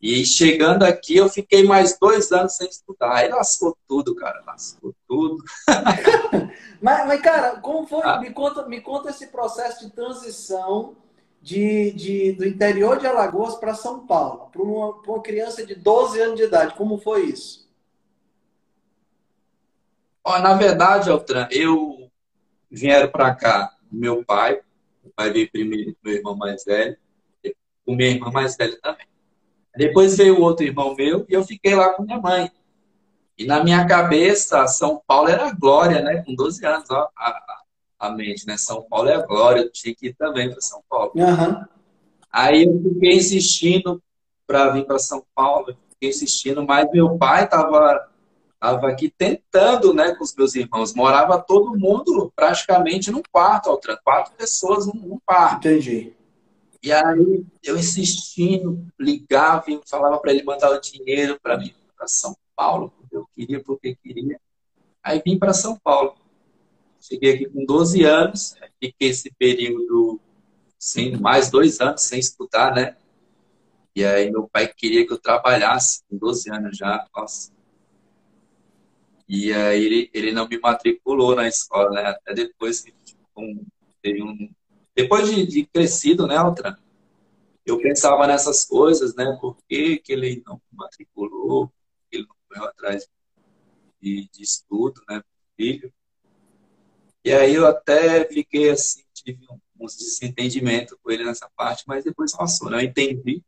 E 0.00 0.24
chegando 0.24 0.82
aqui, 0.82 1.16
eu 1.16 1.28
fiquei 1.28 1.64
mais 1.64 1.98
dois 1.98 2.30
anos 2.32 2.56
sem 2.56 2.68
estudar. 2.68 3.16
Aí 3.16 3.28
lascou 3.28 3.76
tudo, 3.88 4.14
cara. 4.14 4.42
Lascou 4.46 4.94
tudo. 5.08 5.42
mas, 6.80 7.06
mas, 7.06 7.20
cara, 7.20 7.56
como 7.60 7.86
foi? 7.86 8.02
Ah. 8.04 8.20
Me, 8.20 8.30
conta, 8.30 8.66
me 8.68 8.80
conta 8.80 9.10
esse 9.10 9.28
processo 9.28 9.86
de 9.86 9.92
transição 9.92 10.96
de, 11.40 11.92
de 11.92 12.32
do 12.32 12.46
interior 12.46 12.98
de 12.98 13.06
Alagoas 13.06 13.54
para 13.54 13.74
São 13.74 14.06
Paulo, 14.06 14.50
para 14.50 14.62
uma, 14.62 14.90
uma 15.06 15.22
criança 15.22 15.64
de 15.64 15.74
12 15.74 16.20
anos 16.20 16.36
de 16.36 16.42
idade. 16.42 16.74
Como 16.74 16.98
foi 16.98 17.26
isso? 17.26 17.66
Ó, 20.24 20.38
na 20.40 20.54
verdade, 20.54 21.08
Altran, 21.08 21.46
eu 21.50 22.10
vieram 22.70 23.08
para 23.08 23.34
cá 23.34 23.76
meu 23.90 24.24
pai, 24.24 24.60
o 25.04 25.10
pai 25.10 25.32
veio 25.32 25.50
primeiro, 25.50 25.96
meu 26.02 26.14
irmão 26.14 26.36
mais 26.36 26.64
velho, 26.64 26.96
o 27.86 27.94
meu 27.94 28.08
irmão 28.08 28.32
mais 28.32 28.56
velho 28.56 28.78
também. 28.80 29.06
Depois 29.76 30.16
veio 30.16 30.40
outro 30.40 30.64
irmão 30.64 30.94
meu 30.94 31.26
e 31.28 31.34
eu 31.34 31.44
fiquei 31.44 31.74
lá 31.74 31.92
com 31.92 32.02
minha 32.02 32.20
mãe. 32.20 32.50
E 33.38 33.44
na 33.44 33.62
minha 33.62 33.86
cabeça, 33.86 34.66
São 34.66 35.00
Paulo 35.06 35.28
era 35.28 35.52
glória, 35.52 36.00
né? 36.00 36.22
Com 36.22 36.34
12 36.34 36.64
anos, 36.64 36.90
ó, 36.90 37.08
a, 37.16 37.60
a 37.98 38.10
mente, 38.10 38.46
né? 38.46 38.56
São 38.56 38.82
Paulo 38.82 39.08
é 39.08 39.26
glória, 39.26 39.60
eu 39.60 39.70
tinha 39.70 39.94
que 39.94 40.08
ir 40.08 40.14
também 40.14 40.50
para 40.50 40.60
São 40.60 40.82
Paulo. 40.88 41.12
Uhum. 41.14 41.64
Aí 42.32 42.64
eu 42.64 42.82
fiquei 42.82 43.16
insistindo 43.16 44.02
para 44.46 44.70
vir 44.70 44.86
para 44.86 44.98
São 44.98 45.22
Paulo, 45.34 45.76
fiquei 45.90 46.08
insistindo, 46.08 46.64
mas 46.64 46.90
meu 46.90 47.18
pai 47.18 47.44
estava 47.44 48.08
tava 48.58 48.88
aqui 48.88 49.10
tentando, 49.10 49.92
né, 49.92 50.14
com 50.14 50.24
os 50.24 50.34
meus 50.34 50.54
irmãos. 50.54 50.94
Morava 50.94 51.38
todo 51.38 51.78
mundo 51.78 52.32
praticamente 52.34 53.10
num 53.10 53.22
quarto, 53.30 53.68
Altran, 53.68 53.96
quatro 54.02 54.32
pessoas 54.34 54.86
num, 54.86 54.94
num 54.94 55.18
quarto. 55.24 55.68
Entendi. 55.68 56.15
E 56.82 56.92
aí 56.92 57.44
eu 57.62 57.76
insistindo, 57.76 58.86
ligava 58.98 59.64
e 59.68 59.80
falava 59.88 60.18
para 60.18 60.32
ele 60.32 60.42
mandar 60.42 60.70
o 60.70 60.80
dinheiro 60.80 61.38
para 61.40 61.58
mim 61.58 61.74
para 61.96 62.06
São 62.06 62.36
Paulo, 62.54 62.90
porque 62.90 63.16
eu 63.16 63.26
queria, 63.34 63.62
porque 63.62 63.96
queria. 63.96 64.40
Aí 65.02 65.22
vim 65.24 65.38
para 65.38 65.52
São 65.52 65.78
Paulo. 65.78 66.14
Cheguei 67.00 67.34
aqui 67.34 67.46
com 67.46 67.64
12 67.64 68.04
anos, 68.04 68.54
fiquei 68.80 69.08
esse 69.08 69.30
período 69.38 70.20
sem 70.78 71.16
mais 71.16 71.50
dois 71.50 71.80
anos 71.80 72.02
sem 72.02 72.18
estudar, 72.18 72.74
né? 72.74 72.96
E 73.94 74.04
aí 74.04 74.30
meu 74.30 74.48
pai 74.48 74.68
queria 74.68 75.06
que 75.06 75.12
eu 75.12 75.18
trabalhasse 75.18 76.02
com 76.08 76.18
12 76.18 76.50
anos 76.50 76.76
já, 76.76 77.06
nossa. 77.16 77.50
E 79.28 79.52
aí 79.52 79.84
ele, 79.84 80.10
ele 80.12 80.32
não 80.32 80.46
me 80.46 80.58
matriculou 80.58 81.34
na 81.34 81.48
escola, 81.48 81.90
né? 81.90 82.02
Até 82.10 82.34
depois 82.34 82.80
que 82.80 82.92
tipo, 83.04 83.20
um, 83.36 83.64
teve 84.02 84.22
um 84.22 84.50
depois 84.96 85.28
de, 85.28 85.46
de 85.46 85.66
crescido, 85.66 86.26
né, 86.26 86.36
Altran? 86.36 86.74
Eu 87.66 87.78
pensava 87.78 88.26
nessas 88.26 88.64
coisas, 88.64 89.14
né? 89.14 89.36
Por 89.40 89.56
que, 89.68 89.98
que 89.98 90.12
ele 90.12 90.42
não 90.46 90.60
matriculou? 90.72 91.70
Ele 92.10 92.26
não 92.26 92.36
foi 92.48 92.66
atrás 92.66 93.06
de, 94.00 94.28
de 94.32 94.42
estudo, 94.42 95.02
né? 95.08 95.22
Filho. 95.54 95.92
E 97.22 97.32
aí 97.32 97.54
eu 97.54 97.66
até 97.66 98.24
fiquei 98.24 98.70
assim, 98.70 99.02
tive 99.12 99.46
uns 99.78 99.96
desentendimentos 99.96 100.96
com 101.02 101.10
ele 101.10 101.24
nessa 101.24 101.50
parte, 101.56 101.84
mas 101.86 102.04
depois 102.04 102.34
passou, 102.34 102.70
né? 102.70 102.78
Eu 102.78 102.88
entendi. 102.88 103.42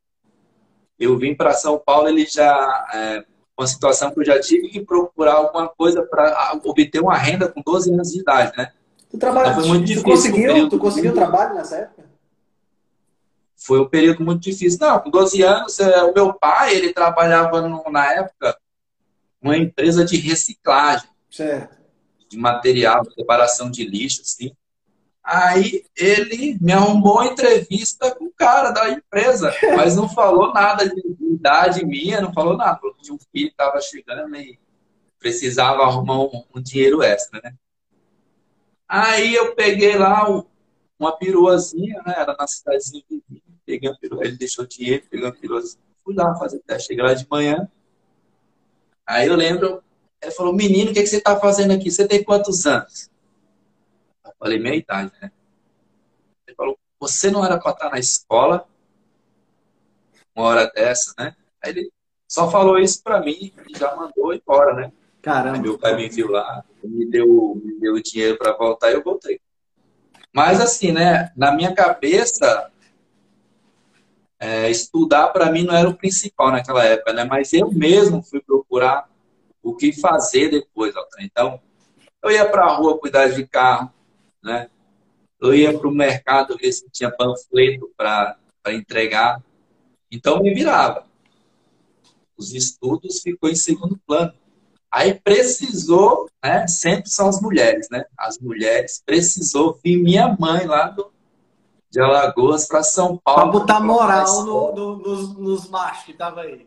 Eu 0.99 1.17
vim 1.17 1.35
para 1.35 1.55
São 1.55 1.79
Paulo, 1.79 2.09
ele 2.09 2.27
já. 2.27 2.87
É, 2.93 3.25
uma 3.59 3.67
situação 3.67 4.13
que 4.13 4.21
eu 4.21 4.25
já 4.25 4.41
tive 4.41 4.69
que 4.69 4.85
procurar 4.85 5.35
alguma 5.35 5.69
coisa 5.69 6.05
para 6.05 6.61
obter 6.65 7.01
uma 7.01 7.17
renda 7.17 7.51
com 7.51 7.61
12 7.61 7.93
anos 7.93 8.13
de 8.13 8.21
idade, 8.21 8.57
né? 8.57 8.73
Tu, 9.11 9.19
trabalha, 9.19 9.55
foi 9.55 9.67
muito 9.67 9.85
difícil, 9.85 10.03
tu 10.03 10.11
conseguiu, 10.11 10.69
tu 10.69 10.79
conseguiu 10.79 11.15
trabalho 11.15 11.55
nessa 11.55 11.77
época? 11.77 12.09
Foi 13.57 13.81
um 13.81 13.89
período 13.89 14.23
muito 14.23 14.43
difícil. 14.43 14.79
Não, 14.81 14.99
com 15.01 15.11
12 15.11 15.43
anos, 15.43 15.81
é, 15.81 16.03
o 16.05 16.15
meu 16.15 16.33
pai, 16.35 16.75
ele 16.75 16.93
trabalhava 16.93 17.61
na 17.91 18.13
época 18.13 18.57
uma 19.43 19.57
empresa 19.57 20.05
de 20.05 20.17
reciclagem. 20.17 21.09
Certo. 21.31 21.77
De 22.29 22.37
material, 22.37 23.05
separação 23.11 23.71
de 23.71 23.85
lixo, 23.85 24.23
assim. 24.23 24.53
Aí 25.25 25.85
ele 25.97 26.57
me 26.61 26.73
arrumou 26.73 27.17
uma 27.17 27.27
entrevista 27.27 28.15
com 28.15 28.27
o 28.27 28.33
cara 28.33 28.71
da 28.71 28.91
empresa, 28.91 29.55
mas 29.77 29.97
não 29.97 30.09
falou 30.09 30.53
nada 30.53 30.89
de 30.89 31.03
idade 31.21 31.85
minha, 31.85 32.21
não 32.21 32.33
falou 32.33 32.57
nada. 32.57 32.79
Falou 32.79 32.95
que 32.95 33.13
um 33.13 33.19
filho 33.33 33.49
estava 33.49 33.81
chegando 33.81 34.35
e 34.37 34.59
precisava 35.19 35.83
arrumar 35.83 36.21
um, 36.21 36.45
um 36.55 36.63
dinheiro 36.63 37.03
extra, 37.03 37.41
né? 37.43 37.55
Aí 38.89 39.35
eu 39.35 39.55
peguei 39.55 39.97
lá 39.97 40.27
uma 40.99 41.17
peruazinha, 41.17 42.03
né? 42.07 42.15
Era 42.17 42.35
na 42.39 42.47
cidadezinha 42.47 43.05
de 43.09 43.43
Peguei 43.69 43.91
a 43.91 43.95
perua, 43.95 44.25
ele 44.25 44.39
deixou 44.39 44.67
dinheiro, 44.67 45.05
peguei 45.11 45.27
uma 45.27 45.35
peruazinha. 45.35 45.83
Fui 46.03 46.15
lá 46.15 46.35
fazer 46.37 46.59
teste, 46.61 46.89
cheguei 46.89 47.05
lá 47.05 47.13
de 47.13 47.27
manhã. 47.31 47.69
Aí 49.07 49.29
eu 49.29 49.37
lembro, 49.37 49.85
ele 50.23 50.33
falou, 50.33 50.55
menino, 50.55 50.91
o 50.91 50.95
que, 50.95 51.03
que 51.03 51.07
você 51.07 51.19
está 51.19 51.39
fazendo 51.39 51.75
aqui? 51.75 51.91
Você 51.91 52.09
tem 52.09 52.25
quantos 52.25 52.67
anos? 52.67 53.11
Eu 54.25 54.33
falei, 54.39 54.59
meia 54.59 54.77
idade, 54.77 55.13
né? 55.21 55.31
Ele 56.47 56.57
falou, 56.57 56.79
você 56.99 57.31
não 57.31 57.45
era 57.45 57.59
para 57.59 57.73
estar 57.73 57.91
na 57.91 57.99
escola 57.99 58.67
uma 60.35 60.47
hora 60.47 60.67
dessa, 60.75 61.13
né? 61.19 61.37
Aí 61.63 61.73
ele 61.73 61.93
só 62.27 62.51
falou 62.51 62.79
isso 62.79 63.03
para 63.03 63.21
mim 63.21 63.53
e 63.69 63.79
já 63.79 63.95
mandou 63.95 64.33
embora, 64.33 64.73
né? 64.75 64.93
Caramba. 65.21 65.57
Aí 65.57 65.63
meu 65.63 65.79
pai 65.79 65.95
me 65.95 66.09
viu 66.09 66.31
lá, 66.31 66.65
me 66.89 67.07
deu, 67.07 67.61
me 67.63 67.79
deu 67.79 68.01
dinheiro 68.03 68.39
para 68.39 68.57
voltar 68.57 68.91
e 68.91 68.95
eu 68.95 69.03
voltei. 69.03 69.41
Mas 70.35 70.61
assim, 70.61 70.93
né? 70.93 71.33
Na 71.37 71.53
minha 71.53 71.75
cabeça, 71.75 72.71
é, 74.39 74.71
estudar 74.71 75.29
para 75.29 75.51
mim 75.51 75.65
não 75.65 75.75
era 75.75 75.89
o 75.89 75.97
principal 75.97 76.53
naquela 76.53 76.85
época, 76.85 77.13
né? 77.13 77.25
Mas 77.25 77.53
eu 77.53 77.71
mesmo 77.73 78.23
fui 78.23 78.41
procurar 78.41 79.09
o 79.63 79.75
que 79.75 79.93
fazer 79.93 80.51
depois. 80.51 80.95
Então, 81.21 81.61
eu 82.23 82.31
ia 82.31 82.49
para 82.49 82.65
a 82.65 82.77
rua 82.77 82.99
cuidar 82.99 83.29
de 83.29 83.47
carro, 83.47 83.93
né? 84.43 84.69
Eu 85.41 85.55
ia 85.55 85.77
para 85.77 85.89
o 85.89 85.93
mercado 85.93 86.57
ver 86.57 86.73
se 86.73 86.89
tinha 86.91 87.11
panfleto 87.11 87.91
para 87.97 88.37
entregar. 88.69 89.43
Então, 90.11 90.41
me 90.41 90.53
virava. 90.55 91.07
Os 92.37 92.53
estudos 92.53 93.21
ficou 93.21 93.49
em 93.49 93.55
segundo 93.57 93.99
plano. 94.07 94.33
Aí 94.91 95.15
precisou, 95.15 96.29
né? 96.43 96.67
Sempre 96.67 97.11
são 97.11 97.29
as 97.29 97.41
mulheres, 97.41 97.89
né? 97.91 98.05
As 98.17 98.39
mulheres 98.39 99.03
precisou 99.05 99.79
vir 99.85 99.97
minha 100.03 100.37
mãe 100.39 100.67
lá 100.67 100.89
do, 100.89 101.13
de 101.91 102.01
Alagoas 102.01 102.67
para 102.67 102.83
São 102.83 103.19
Paulo. 103.19 103.43
Para 103.43 103.51
botar 103.61 103.81
moral 103.81 104.45
no, 104.45 104.75
no, 104.75 104.97
nos, 104.97 105.37
nos 105.37 105.69
machos 105.69 106.05
que 106.05 106.15
tava 106.15 106.43
aí. 106.43 106.67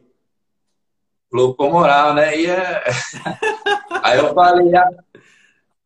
Colocou 1.30 1.72
moral, 1.72 2.14
né? 2.14 2.38
E 2.38 2.46
é... 2.46 2.84
aí 4.04 4.20
eu 4.20 4.34
falei, 4.34 4.76
ah, 4.76 4.90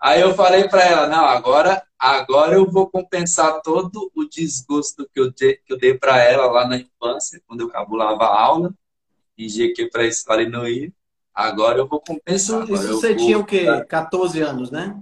Aí 0.06 0.22
eu 0.22 0.36
falei 0.36 0.68
para 0.70 0.84
ela, 0.84 1.08
não, 1.08 1.26
agora, 1.26 1.84
agora 1.98 2.54
eu 2.54 2.70
vou 2.70 2.88
compensar 2.88 3.60
todo 3.64 4.12
o 4.14 4.26
desgosto 4.26 5.10
que 5.12 5.20
eu, 5.20 5.32
dei, 5.32 5.58
que 5.58 5.74
eu 5.74 5.80
dei 5.80 5.98
para 5.98 6.22
ela 6.22 6.46
lá 6.46 6.68
na 6.68 6.78
infância, 6.78 7.42
quando 7.48 7.62
eu 7.62 7.70
cabulava 7.70 8.26
a 8.26 8.40
aula, 8.40 8.72
que 9.36 9.90
para 9.92 10.04
a 10.04 10.06
escola 10.06 10.44
e 10.44 10.48
não 10.48 10.68
ia. 10.68 10.94
Agora 11.36 11.80
eu 11.80 11.88
vou 11.88 12.00
compensar. 12.00 12.64
Isso, 12.64 12.74
isso 12.74 12.88
você 12.94 13.14
vou... 13.14 13.18
tinha 13.18 13.38
o 13.38 13.46
quê? 13.46 13.66
14 13.90 14.42
anos, 14.42 14.72
né? 14.72 14.98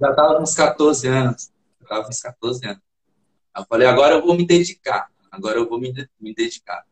Já 0.00 0.10
estava 0.10 0.40
uns 0.40 0.54
14 0.54 1.08
anos. 1.08 1.50
Já 1.80 1.84
estava 1.84 2.08
uns 2.08 2.20
14 2.20 2.66
anos. 2.66 2.82
Eu 3.56 3.64
falei, 3.68 3.88
agora 3.88 4.14
eu 4.14 4.24
vou 4.24 4.36
me 4.36 4.46
dedicar. 4.46 5.10
Agora 5.32 5.58
eu 5.58 5.68
vou 5.68 5.80
me, 5.80 5.92
me 6.20 6.32
dedicar. 6.32 6.84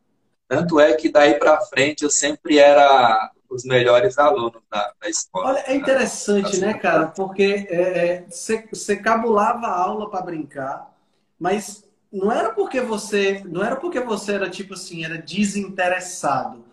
Tanto 0.47 0.79
é 0.79 0.93
que 0.95 1.09
daí 1.09 1.35
para 1.35 1.61
frente 1.61 2.03
eu 2.03 2.09
sempre 2.09 2.57
era 2.57 3.31
os 3.49 3.63
melhores 3.63 4.17
alunos 4.17 4.61
da, 4.69 4.93
da 4.99 5.09
escola. 5.09 5.49
Olha, 5.49 5.63
é 5.65 5.75
interessante, 5.75 6.59
né, 6.59 6.73
cara? 6.73 7.07
Porque 7.07 7.67
é, 7.69 7.75
é, 7.75 8.25
você, 8.29 8.67
você 8.69 8.97
cabulava 8.97 9.67
a 9.67 9.79
aula 9.79 10.09
para 10.09 10.21
brincar, 10.21 10.93
mas 11.39 11.85
não 12.11 12.31
era 12.31 12.49
porque 12.49 12.81
você 12.81 13.41
não 13.45 13.63
era 13.63 13.75
porque 13.75 13.99
você 13.99 14.33
era 14.33 14.49
tipo 14.49 14.73
assim, 14.73 15.05
era 15.05 15.17
desinteressado. 15.17 16.66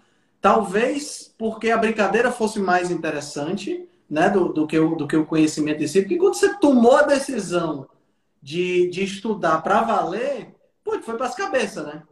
Talvez 0.44 1.34
porque 1.38 1.70
a 1.70 1.78
brincadeira 1.78 2.30
fosse 2.30 2.58
mais 2.58 2.90
interessante, 2.90 3.88
né, 4.10 4.28
do, 4.28 4.52
do, 4.52 4.66
que, 4.66 4.78
o, 4.78 4.94
do 4.94 5.08
que 5.08 5.16
o 5.16 5.24
conhecimento 5.24 5.82
em 5.82 5.86
si. 5.86 6.02
Porque 6.02 6.18
quando 6.18 6.34
você 6.34 6.58
tomou 6.58 6.98
a 6.98 7.02
decisão 7.02 7.88
de, 8.42 8.90
de 8.90 9.04
estudar 9.04 9.62
para 9.62 9.80
valer, 9.80 10.54
pô, 10.84 11.00
foi 11.00 11.16
para 11.16 11.28
as 11.28 11.34
cabeças, 11.34 11.86
né? 11.86 12.02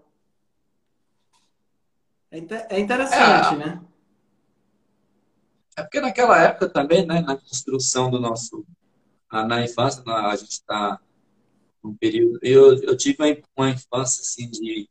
É, 2.31 2.77
é 2.77 2.81
interessante, 2.81 3.53
é, 3.53 3.57
né? 3.59 3.83
É 5.77 5.83
porque 5.83 6.01
naquela 6.01 6.41
época 6.41 6.71
também, 6.71 7.05
né, 7.05 7.21
na 7.21 7.37
construção 7.37 8.11
do 8.11 8.19
nosso. 8.19 8.65
Na 9.31 9.63
infância, 9.63 10.03
a 10.07 10.35
gente 10.37 10.53
está 10.53 10.99
um 11.85 11.95
período. 11.95 12.39
Eu, 12.41 12.83
eu 12.83 12.97
tive 12.97 13.19
uma 13.55 13.69
infância 13.69 14.23
assim 14.23 14.49
de 14.51 14.89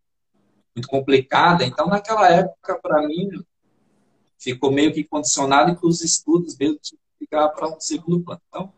muito 0.75 0.87
complicada, 0.87 1.63
então 1.65 1.87
naquela 1.87 2.29
época 2.29 2.79
para 2.81 3.05
mim 3.07 3.29
ficou 4.39 4.71
meio 4.71 4.93
que 4.93 5.03
condicionado 5.03 5.75
que 5.75 5.85
os 5.85 6.01
estudos 6.01 6.57
mesmo 6.57 6.79
tinham 6.81 6.99
que 6.99 7.25
ficar 7.25 7.49
para 7.49 7.67
um 7.67 7.79
segundo 7.79 8.21
plano. 8.21 8.41
Então, 8.49 8.73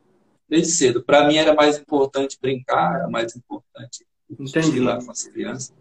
desde 0.47 0.73
cedo, 0.73 1.03
para 1.03 1.27
mim 1.27 1.37
era 1.37 1.53
mais 1.53 1.77
importante 1.77 2.37
brincar, 2.41 2.95
era 2.95 3.09
mais 3.09 3.35
importante 3.35 4.05
Entendi. 4.29 4.79
lá 4.79 5.03
com 5.03 5.11
as 5.11 5.23
crianças 5.23 5.73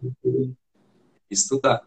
estudar. 1.29 1.83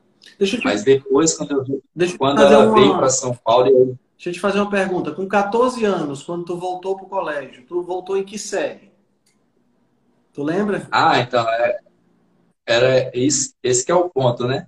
Mas 0.64 0.82
depois, 0.82 1.34
quando 1.34 1.52
eu 1.52 1.82
Deixa 1.94 2.18
quando 2.18 2.42
ela 2.42 2.66
uma... 2.66 2.74
veio 2.74 2.96
para 2.96 3.08
São 3.08 3.34
Paulo, 3.34 3.68
eu... 3.68 3.98
Deixa 4.16 4.30
eu 4.30 4.32
te 4.32 4.40
fazer 4.40 4.58
uma 4.58 4.70
pergunta. 4.70 5.12
Com 5.12 5.28
14 5.28 5.84
anos, 5.84 6.22
quando 6.22 6.44
tu 6.44 6.56
voltou 6.56 6.96
para 6.96 7.04
o 7.04 7.08
colégio, 7.08 7.64
tu 7.66 7.82
voltou 7.82 8.16
em 8.16 8.24
que 8.24 8.38
série? 8.38 8.90
Tu 10.32 10.42
lembra? 10.42 10.88
Ah, 10.90 11.20
então, 11.20 11.48
é, 11.48 11.78
era 12.66 13.10
esse, 13.14 13.54
esse 13.62 13.84
que 13.84 13.92
é 13.92 13.94
o 13.94 14.10
ponto, 14.10 14.46
né? 14.46 14.66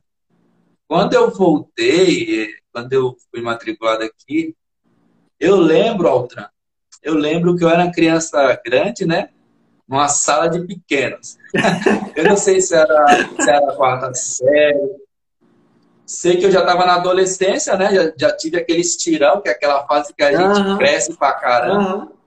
Quando 0.87 1.15
eu 1.15 1.31
voltei, 1.31 2.49
quando 2.73 2.93
eu 2.93 3.17
fui 3.31 3.43
matriculado 3.43 4.05
aqui, 4.05 4.55
eu 5.39 5.57
lembro, 5.57 6.09
Altran, 6.09 6.49
eu 7.03 7.15
lembro 7.15 7.57
que 7.57 7.65
eu 7.65 7.69
era 7.69 7.91
criança 7.91 8.59
grande, 8.65 9.05
né? 9.05 9.31
Numa 9.87 10.09
sala 10.09 10.49
de 10.49 10.67
pequenos. 10.67 11.37
eu 12.17 12.25
não 12.25 12.37
sei 12.37 12.61
se 12.61 12.75
era, 12.75 13.29
se 13.41 13.51
era 13.51 13.71
a 13.71 13.77
quarta 13.77 14.15
série. 14.15 15.09
Sei 16.07 16.37
que 16.37 16.47
eu 16.47 16.51
já 16.51 16.61
estava 16.61 16.87
na 16.87 16.95
adolescência, 16.95 17.77
né? 17.77 17.95
Já, 17.95 18.13
já, 18.17 18.37
tive 18.37 18.59
aquele 18.59 18.81
estirão, 18.81 19.41
que 19.41 19.49
é 19.49 19.53
aquela 19.53 19.87
fase 19.87 20.15
que 20.15 20.23
a 20.23 20.33
gente 20.33 20.61
uhum. 20.61 20.79
cresce 20.79 21.17
pra 21.17 21.35
caramba. 21.35 22.05
Uhum. 22.05 22.19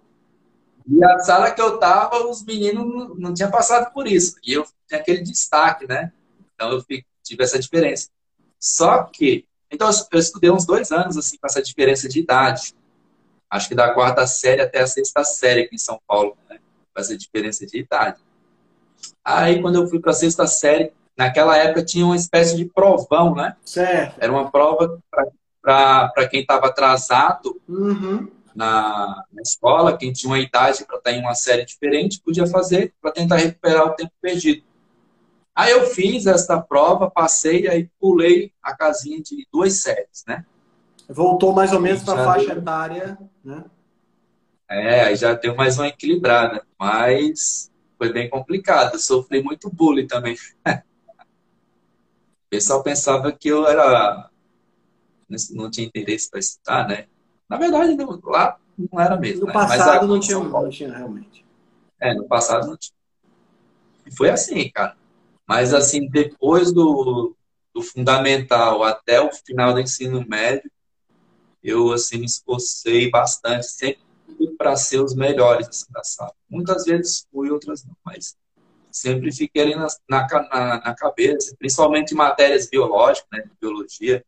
E 0.88 1.04
a 1.04 1.20
sala 1.20 1.52
que 1.52 1.62
eu 1.62 1.78
tava, 1.78 2.28
os 2.28 2.44
meninos 2.44 2.86
não, 2.86 3.16
não 3.16 3.34
tinham 3.34 3.50
passado 3.50 3.92
por 3.92 4.08
isso. 4.08 4.36
E 4.44 4.54
eu 4.54 4.66
tinha 4.92 5.00
aquele 5.00 5.22
destaque, 5.22 5.88
né? 5.88 6.12
Então 6.54 6.72
eu 6.72 6.84
tive 7.24 7.44
essa 7.44 7.58
diferença. 7.58 8.10
Só 8.60 9.04
que, 9.04 9.46
então 9.72 9.90
eu 10.12 10.20
estudei 10.20 10.52
uns 10.52 10.66
dois 10.66 10.92
anos 10.92 11.18
assim 11.18 11.38
com 11.38 11.48
essa 11.48 11.62
diferença 11.62 12.10
de 12.10 12.20
idade. 12.20 12.76
Acho 13.50 13.70
que 13.70 13.76
da 13.76 13.94
quarta 13.94 14.28
série 14.28 14.62
até 14.62 14.82
a 14.82 14.88
sexta 14.88 15.24
série 15.24 15.62
aqui 15.62 15.76
em 15.76 15.80
São 15.80 16.00
Paulo, 16.08 16.38
né? 16.50 16.60
Com 16.94 17.02
essa 17.02 17.18
diferença 17.18 17.66
de 17.66 17.80
idade. 17.80 18.20
Aí 19.24 19.62
quando 19.62 19.76
eu 19.76 19.88
fui 19.88 20.00
para 20.00 20.12
a 20.12 20.16
sexta 20.16 20.46
série, 20.46 20.92
naquela 21.18 21.58
época 21.58 21.84
tinha 21.84 22.06
uma 22.06 22.16
espécie 22.16 22.56
de 22.56 22.66
provão, 22.66 23.34
né? 23.34 23.56
Certo. 23.66 24.18
Era 24.20 24.32
uma 24.32 24.52
prova 24.52 25.00
para 25.62 26.28
quem 26.30 26.42
estava 26.42 26.68
atrasado. 26.68 27.60
Uhum 27.68 28.30
na, 28.56 29.24
na 29.32 29.42
escola, 29.42 29.98
quem 29.98 30.12
tinha 30.12 30.30
uma 30.30 30.40
idade 30.40 30.86
para 30.86 30.98
estar 30.98 31.12
em 31.12 31.22
uma 31.22 31.34
série 31.34 31.66
diferente, 31.66 32.22
podia 32.22 32.46
fazer 32.46 32.94
para 33.02 33.12
tentar 33.12 33.38
recuperar 33.38 33.88
o 33.88 33.96
tempo 33.96 34.12
perdido. 34.22 34.64
Aí 35.56 35.72
eu 35.72 35.86
fiz 35.88 36.26
essa 36.26 36.62
prova, 36.62 37.12
passei, 37.12 37.68
aí 37.68 37.90
pulei 38.00 38.54
a 38.64 38.76
casinha 38.76 39.22
de 39.22 39.46
duas 39.52 39.82
séries, 39.82 40.24
né? 40.28 40.46
Voltou 41.10 41.54
mais 41.54 41.74
ou 41.74 41.80
menos 41.80 42.04
para 42.04 42.22
a 42.22 42.26
faixa 42.26 42.48
deu... 42.48 42.58
etária, 42.58 43.18
né? 43.44 43.66
É, 44.70 45.02
aí 45.02 45.16
já 45.18 45.34
deu 45.34 45.54
mais 45.54 45.78
uma 45.78 45.90
equilibrada, 45.90 46.66
mas 46.80 47.70
foi 47.98 48.14
bem 48.14 48.30
complicado. 48.30 48.94
Eu 48.94 49.00
sofri 49.00 49.44
muito 49.44 49.70
bullying 49.70 50.08
também. 50.08 50.38
o 50.66 50.80
pessoal 52.50 52.82
pensava 52.82 53.32
que 53.34 53.50
eu 53.50 53.68
era 53.68 54.30
não 55.52 55.70
tinha 55.70 55.88
interesse 55.88 56.30
para 56.30 56.40
estudar, 56.40 56.88
né? 56.88 57.08
Na 57.50 57.58
verdade, 57.58 57.98
lá 58.24 58.58
não 58.78 59.00
era 59.00 59.18
mesmo. 59.18 59.42
No 59.42 59.48
né? 59.48 59.54
passado 59.54 60.08
não 60.08 60.20
tinha, 60.20 60.40
não 60.40 60.70
tinha 60.70 60.98
realmente. 60.98 61.46
É, 62.00 62.14
no 62.14 62.26
passado 62.26 62.68
não 62.68 62.78
tinha. 62.78 62.96
E 64.06 64.16
foi 64.16 64.30
assim, 64.30 64.70
cara. 64.70 64.96
Mas 65.52 65.74
assim, 65.74 66.08
depois 66.08 66.72
do, 66.72 67.36
do 67.74 67.82
fundamental 67.82 68.86
até 68.86 69.20
o 69.20 69.30
final 69.34 69.74
do 69.74 69.82
ensino 69.82 70.26
médio, 70.26 70.72
eu 71.62 71.92
assim 71.92 72.20
me 72.20 72.26
esforcei 72.26 73.12
bastante, 73.12 73.68
sempre 73.68 74.02
para 74.58 74.78
ser 74.78 75.02
os 75.02 75.14
melhores 75.14 75.68
assim, 75.68 75.92
da 75.92 76.06
sala. 76.06 76.34
Muitas 76.50 76.86
vezes 76.86 77.28
fui, 77.30 77.52
outras 77.52 77.84
não, 77.84 77.94
mas 78.06 78.38
sempre 78.90 79.30
fiquei 79.30 79.62
ali 79.62 79.76
na, 79.76 79.88
na, 80.10 80.82
na 80.86 80.96
cabeça, 80.96 81.54
principalmente 81.60 82.14
em 82.14 82.18
matérias 82.18 82.70
biológicas, 82.70 83.28
né, 83.34 83.44
biologia 83.60 84.24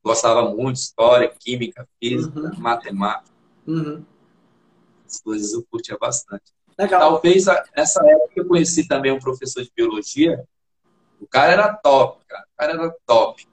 gostava 0.00 0.48
muito, 0.48 0.76
história, 0.76 1.28
química, 1.40 1.88
física, 2.00 2.38
uhum. 2.38 2.60
matemática. 2.60 3.34
Uhum. 3.66 4.04
As 5.04 5.20
coisas 5.20 5.52
eu 5.54 5.66
curtia 5.68 5.98
bastante. 5.98 6.52
Legal. 6.78 7.00
Talvez 7.00 7.46
nessa 7.76 8.00
época 8.08 8.32
eu 8.36 8.46
conheci 8.46 8.86
também 8.86 9.10
um 9.10 9.18
professor 9.18 9.62
de 9.62 9.72
biologia. 9.74 10.46
O 11.22 11.26
cara 11.26 11.52
era 11.52 11.72
top, 11.74 12.24
cara. 12.26 12.44
O 12.44 12.56
cara 12.58 12.72
era 12.72 12.96
top. 13.06 13.46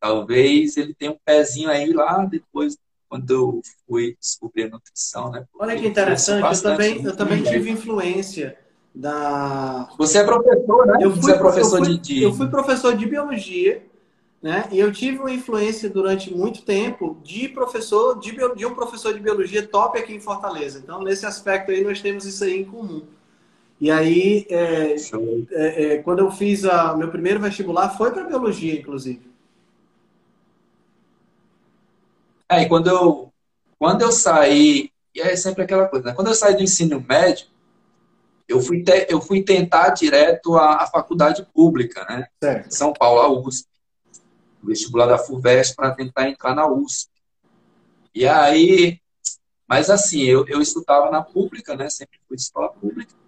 Talvez 0.00 0.76
ele 0.76 0.94
tenha 0.94 1.12
um 1.12 1.18
pezinho 1.24 1.68
aí 1.68 1.92
lá 1.92 2.24
depois, 2.24 2.76
quando 3.08 3.30
eu 3.30 3.62
fui 3.86 4.16
descobrir 4.20 4.64
a 4.64 4.68
nutrição, 4.68 5.30
né? 5.30 5.44
Porque 5.50 5.64
Olha 5.64 5.78
que 5.78 5.86
interessante, 5.86 6.56
eu 6.56 6.62
também, 6.62 7.04
eu 7.04 7.16
também 7.16 7.42
tive 7.42 7.70
influência 7.70 8.56
da. 8.94 9.88
Você 9.98 10.18
é 10.18 10.24
professor, 10.24 10.86
né? 10.86 10.98
Eu 11.00 11.10
fui, 11.10 11.20
Você 11.20 11.32
é 11.32 11.38
professor 11.38 11.78
eu 11.78 11.84
fui, 11.84 11.98
de. 11.98 12.22
Eu 12.22 12.32
fui 12.32 12.48
professor 12.48 12.96
de 12.96 13.06
biologia 13.06 13.82
né? 14.44 14.68
E 14.70 14.78
eu 14.78 14.92
tive 14.92 15.20
uma 15.20 15.32
influência 15.32 15.88
durante 15.88 16.30
muito 16.30 16.60
tempo 16.60 17.16
de 17.24 17.48
professor, 17.48 18.20
de, 18.20 18.36
de, 18.54 18.66
um 18.66 18.74
professor 18.74 19.14
de 19.14 19.20
biologia 19.20 19.66
top 19.66 19.98
aqui 19.98 20.14
em 20.14 20.20
Fortaleza. 20.20 20.80
Então, 20.84 21.02
nesse 21.02 21.24
aspecto 21.24 21.70
aí, 21.70 21.82
nós 21.82 22.02
temos 22.02 22.26
isso 22.26 22.44
aí 22.44 22.60
em 22.60 22.64
comum. 22.66 23.04
E 23.84 23.90
aí, 23.90 24.46
é, 24.48 24.96
é, 25.50 25.84
é, 25.84 26.02
quando 26.02 26.20
eu 26.20 26.30
fiz 26.30 26.64
o 26.64 26.96
meu 26.96 27.10
primeiro 27.10 27.38
vestibular, 27.38 27.90
foi 27.90 28.10
para 28.12 28.24
biologia, 28.24 28.80
inclusive. 28.80 29.30
É, 32.48 32.62
e 32.62 32.66
quando 32.66 32.86
eu, 32.86 33.30
quando 33.78 34.00
eu 34.00 34.10
saí, 34.10 34.90
e 35.14 35.20
é 35.20 35.36
sempre 35.36 35.64
aquela 35.64 35.86
coisa, 35.86 36.06
né? 36.06 36.14
Quando 36.14 36.28
eu 36.28 36.34
saí 36.34 36.56
do 36.56 36.62
ensino 36.62 37.04
médio, 37.06 37.46
eu 38.48 38.58
fui, 38.58 38.82
te, 38.82 39.06
eu 39.10 39.20
fui 39.20 39.42
tentar 39.42 39.90
direto 39.90 40.56
a, 40.56 40.84
a 40.84 40.86
faculdade 40.86 41.46
pública, 41.52 42.06
né? 42.08 42.26
Certo. 42.42 42.70
São 42.70 42.90
Paulo, 42.90 43.20
a 43.20 43.28
USP 43.28 43.68
vestibular 44.62 45.04
da 45.04 45.18
FUVEST 45.18 45.76
para 45.76 45.94
tentar 45.94 46.30
entrar 46.30 46.54
na 46.54 46.66
USP. 46.66 47.10
E 48.14 48.26
aí, 48.26 48.98
mas 49.68 49.90
assim, 49.90 50.22
eu, 50.22 50.48
eu 50.48 50.62
estudava 50.62 51.10
na 51.10 51.20
pública, 51.20 51.76
né? 51.76 51.90
Sempre 51.90 52.18
fui 52.26 52.38
de 52.38 52.44
escola 52.44 52.70
pública. 52.70 53.23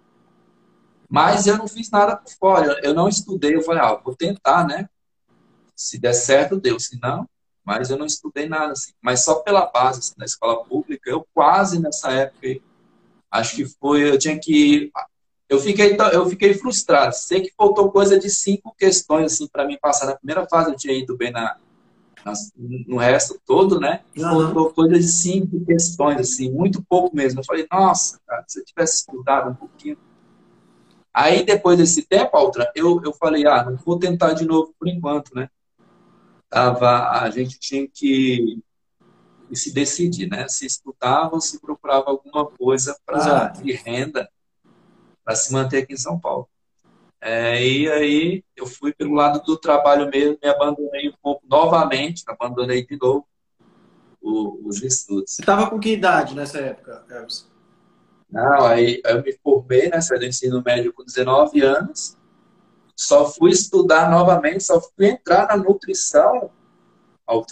Mas 1.09 1.47
eu 1.47 1.57
não 1.57 1.67
fiz 1.67 1.89
nada 1.89 2.15
por 2.15 2.29
fora. 2.31 2.79
Eu 2.83 2.93
não 2.93 3.07
estudei. 3.07 3.55
Eu 3.55 3.61
falei, 3.61 3.81
ah, 3.81 3.95
vou 3.95 4.15
tentar, 4.15 4.67
né? 4.67 4.89
Se 5.75 5.97
der 5.99 6.13
certo, 6.13 6.59
deu. 6.59 6.79
Se 6.79 6.99
não, 7.01 7.27
mas 7.63 7.89
eu 7.89 7.97
não 7.97 8.05
estudei 8.05 8.47
nada 8.47 8.73
assim. 8.73 8.91
Mas 9.01 9.23
só 9.23 9.35
pela 9.35 9.65
base 9.65 9.99
assim, 9.99 10.13
da 10.17 10.25
escola 10.25 10.63
pública, 10.65 11.09
eu 11.09 11.25
quase 11.33 11.79
nessa 11.79 12.11
época, 12.11 12.61
acho 13.31 13.55
que 13.55 13.65
foi, 13.65 14.09
eu 14.09 14.17
tinha 14.17 14.39
que 14.39 14.91
eu 15.49 15.59
fiquei, 15.59 15.95
eu 16.11 16.29
fiquei 16.29 16.53
frustrado. 16.53 17.15
Sei 17.15 17.41
que 17.41 17.53
faltou 17.55 17.89
coisa 17.89 18.19
de 18.19 18.29
cinco 18.29 18.75
questões 18.77 19.33
assim 19.33 19.47
para 19.47 19.65
mim 19.65 19.77
passar 19.81 20.07
na 20.07 20.15
primeira 20.15 20.45
fase. 20.47 20.71
Eu 20.71 20.75
tinha 20.75 20.93
ido 20.93 21.15
bem 21.15 21.31
na, 21.31 21.55
no 22.85 22.97
resto 22.97 23.39
todo, 23.45 23.79
né? 23.79 24.01
E 24.15 24.21
faltou 24.21 24.73
coisa 24.73 24.99
de 24.99 25.07
cinco 25.07 25.63
questões, 25.65 26.19
assim, 26.19 26.51
muito 26.51 26.83
pouco 26.83 27.15
mesmo. 27.15 27.39
Eu 27.39 27.45
falei, 27.45 27.65
nossa, 27.71 28.19
cara, 28.27 28.43
se 28.47 28.59
eu 28.59 28.65
tivesse 28.65 28.97
estudado 28.97 29.51
um 29.51 29.55
pouquinho. 29.55 29.97
Aí, 31.19 31.43
depois 31.43 31.79
desse 31.79 32.03
tempo, 32.03 32.37
Altra, 32.37 32.71
eu, 32.75 33.01
eu 33.03 33.11
falei, 33.11 33.47
ah, 33.47 33.63
não 33.63 33.75
vou 33.75 33.97
tentar 33.97 34.33
de 34.33 34.45
novo 34.45 34.75
por 34.77 34.87
enquanto, 34.87 35.33
né? 35.33 35.49
Tava, 36.47 37.09
a 37.09 37.27
gente 37.31 37.57
tinha 37.57 37.87
que, 37.91 38.61
se 39.51 39.73
decidir, 39.73 40.29
né? 40.29 40.47
Se 40.47 40.67
estudava 40.67 41.33
ou 41.33 41.41
se 41.41 41.59
procurava 41.59 42.11
alguma 42.11 42.45
coisa 42.45 42.95
para 43.03 43.47
de 43.47 43.71
renda 43.71 44.29
para 45.25 45.35
se 45.35 45.51
manter 45.51 45.81
aqui 45.81 45.95
em 45.95 45.97
São 45.97 46.19
Paulo. 46.19 46.47
É, 47.19 47.65
e 47.65 47.91
aí 47.91 48.43
eu 48.55 48.67
fui 48.67 48.93
pelo 48.93 49.15
lado 49.15 49.41
do 49.43 49.57
trabalho 49.57 50.11
mesmo, 50.11 50.37
me 50.39 50.47
abandonei 50.47 51.09
um 51.09 51.15
pouco 51.19 51.43
novamente, 51.49 52.23
abandonei 52.27 52.85
de 52.85 52.95
novo 52.95 53.27
o, 54.21 54.67
os 54.67 54.83
estudos. 54.83 55.31
Você 55.31 55.41
estava 55.41 55.67
com 55.67 55.79
que 55.79 55.93
idade 55.93 56.35
nessa 56.35 56.59
época, 56.59 57.03
Elvis? 57.09 57.56
Não, 58.29 58.65
aí 58.65 59.01
eu 59.05 59.23
me 59.23 59.33
formei, 59.43 59.89
né, 59.89 60.01
saí 60.01 60.19
do 60.19 60.25
ensino 60.25 60.61
médio 60.63 60.93
com 60.93 61.03
19 61.03 61.61
anos, 61.61 62.17
só 62.95 63.29
fui 63.29 63.51
estudar 63.51 64.09
novamente, 64.09 64.63
só 64.63 64.81
fui 64.81 65.07
entrar 65.07 65.47
na 65.47 65.57
nutrição 65.57 66.51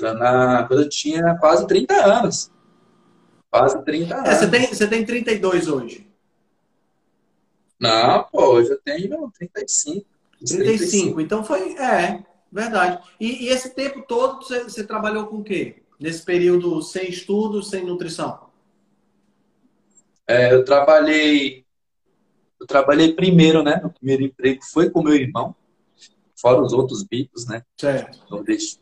na, 0.01 0.63
quando 0.67 0.83
eu 0.83 0.89
tinha 0.89 1.35
quase 1.39 1.67
30 1.67 1.93
anos. 1.93 2.51
Quase 3.49 3.83
30 3.83 4.15
anos. 4.15 4.29
É, 4.29 4.35
você, 4.35 4.47
tem, 4.49 4.67
você 4.67 4.87
tem 4.87 5.05
32 5.05 5.67
hoje? 5.67 6.09
Não, 7.79 8.23
pô, 8.23 8.59
eu 8.59 8.65
já 8.65 8.77
tenho 8.77 9.31
35. 9.37 10.05
35. 10.39 10.63
35. 10.63 11.21
Então 11.21 11.43
foi. 11.43 11.73
É, 11.77 12.23
verdade. 12.51 13.03
E, 13.19 13.45
e 13.45 13.49
esse 13.49 13.69
tempo 13.69 14.03
todo 14.07 14.43
você, 14.43 14.63
você, 14.63 14.83
trabalhou 14.83 15.27
com 15.27 15.37
o 15.37 15.43
quê? 15.43 15.83
Nesse 15.99 16.23
período 16.23 16.81
sem 16.81 17.09
estudo, 17.09 17.61
sem 17.61 17.85
nutrição? 17.85 18.44
É, 20.27 20.53
eu 20.53 20.63
trabalhei. 20.65 21.65
Eu 22.59 22.65
trabalhei 22.65 23.13
primeiro, 23.13 23.61
né? 23.61 23.79
No 23.83 23.91
primeiro 23.91 24.23
emprego 24.23 24.61
foi 24.63 24.89
com 24.89 25.03
meu 25.03 25.13
irmão, 25.13 25.55
fora 26.35 26.61
os 26.61 26.73
outros 26.73 27.03
bicos, 27.03 27.45
né? 27.45 27.63
Certo. 27.77 28.19
Não 28.29 28.43
deixo. 28.43 28.79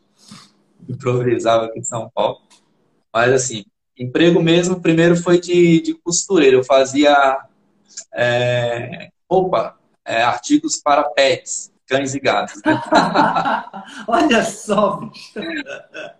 Improvisava 0.88 1.66
aqui 1.66 1.80
em 1.80 1.84
São 1.84 2.10
Paulo. 2.14 2.40
Mas 3.12 3.32
assim, 3.32 3.64
emprego 3.98 4.42
mesmo, 4.42 4.80
primeiro 4.80 5.16
foi 5.16 5.40
de, 5.40 5.80
de 5.80 5.94
costureiro. 5.94 6.58
Eu 6.58 6.64
fazia 6.64 7.38
é, 8.14 9.08
roupa, 9.30 9.78
é, 10.04 10.22
artigos 10.22 10.76
para 10.76 11.04
pets, 11.10 11.72
cães 11.86 12.14
e 12.14 12.20
gatos. 12.20 12.60
Né? 12.64 12.80
Olha 14.08 14.44
só, 14.44 14.96
bicho. 14.96 15.32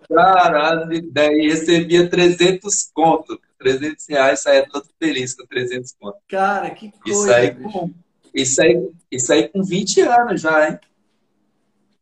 Cara, 0.08 0.86
daí 1.12 1.48
recebia 1.48 2.08
300 2.08 2.90
conto. 2.94 3.40
300 3.64 4.06
reais, 4.08 4.40
saia 4.40 4.68
todo 4.68 4.86
feliz 4.98 5.34
com 5.34 5.46
300 5.46 5.92
conto. 5.98 6.18
Cara, 6.28 6.70
que 6.70 6.92
coisa. 6.92 7.18
Isso 7.18 7.32
aí, 7.32 7.54
com, 7.54 7.90
isso, 8.34 8.62
aí, 8.62 8.90
isso 9.10 9.32
aí 9.32 9.48
com 9.48 9.62
20 9.62 10.00
anos 10.02 10.40
já, 10.42 10.68
hein? 10.68 10.78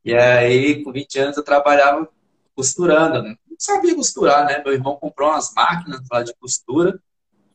E 0.04 0.12
aí, 0.14 0.82
com 0.82 0.90
20 0.90 1.18
anos, 1.20 1.36
eu 1.36 1.44
trabalhava 1.44 2.08
costurando. 2.56 3.22
Né? 3.22 3.36
Não 3.48 3.56
sabia 3.58 3.94
costurar, 3.94 4.44
né? 4.44 4.60
Meu 4.64 4.72
irmão 4.72 4.96
comprou 4.96 5.30
umas 5.30 5.54
máquinas 5.54 6.00
lá 6.10 6.22
de 6.22 6.34
costura 6.34 7.00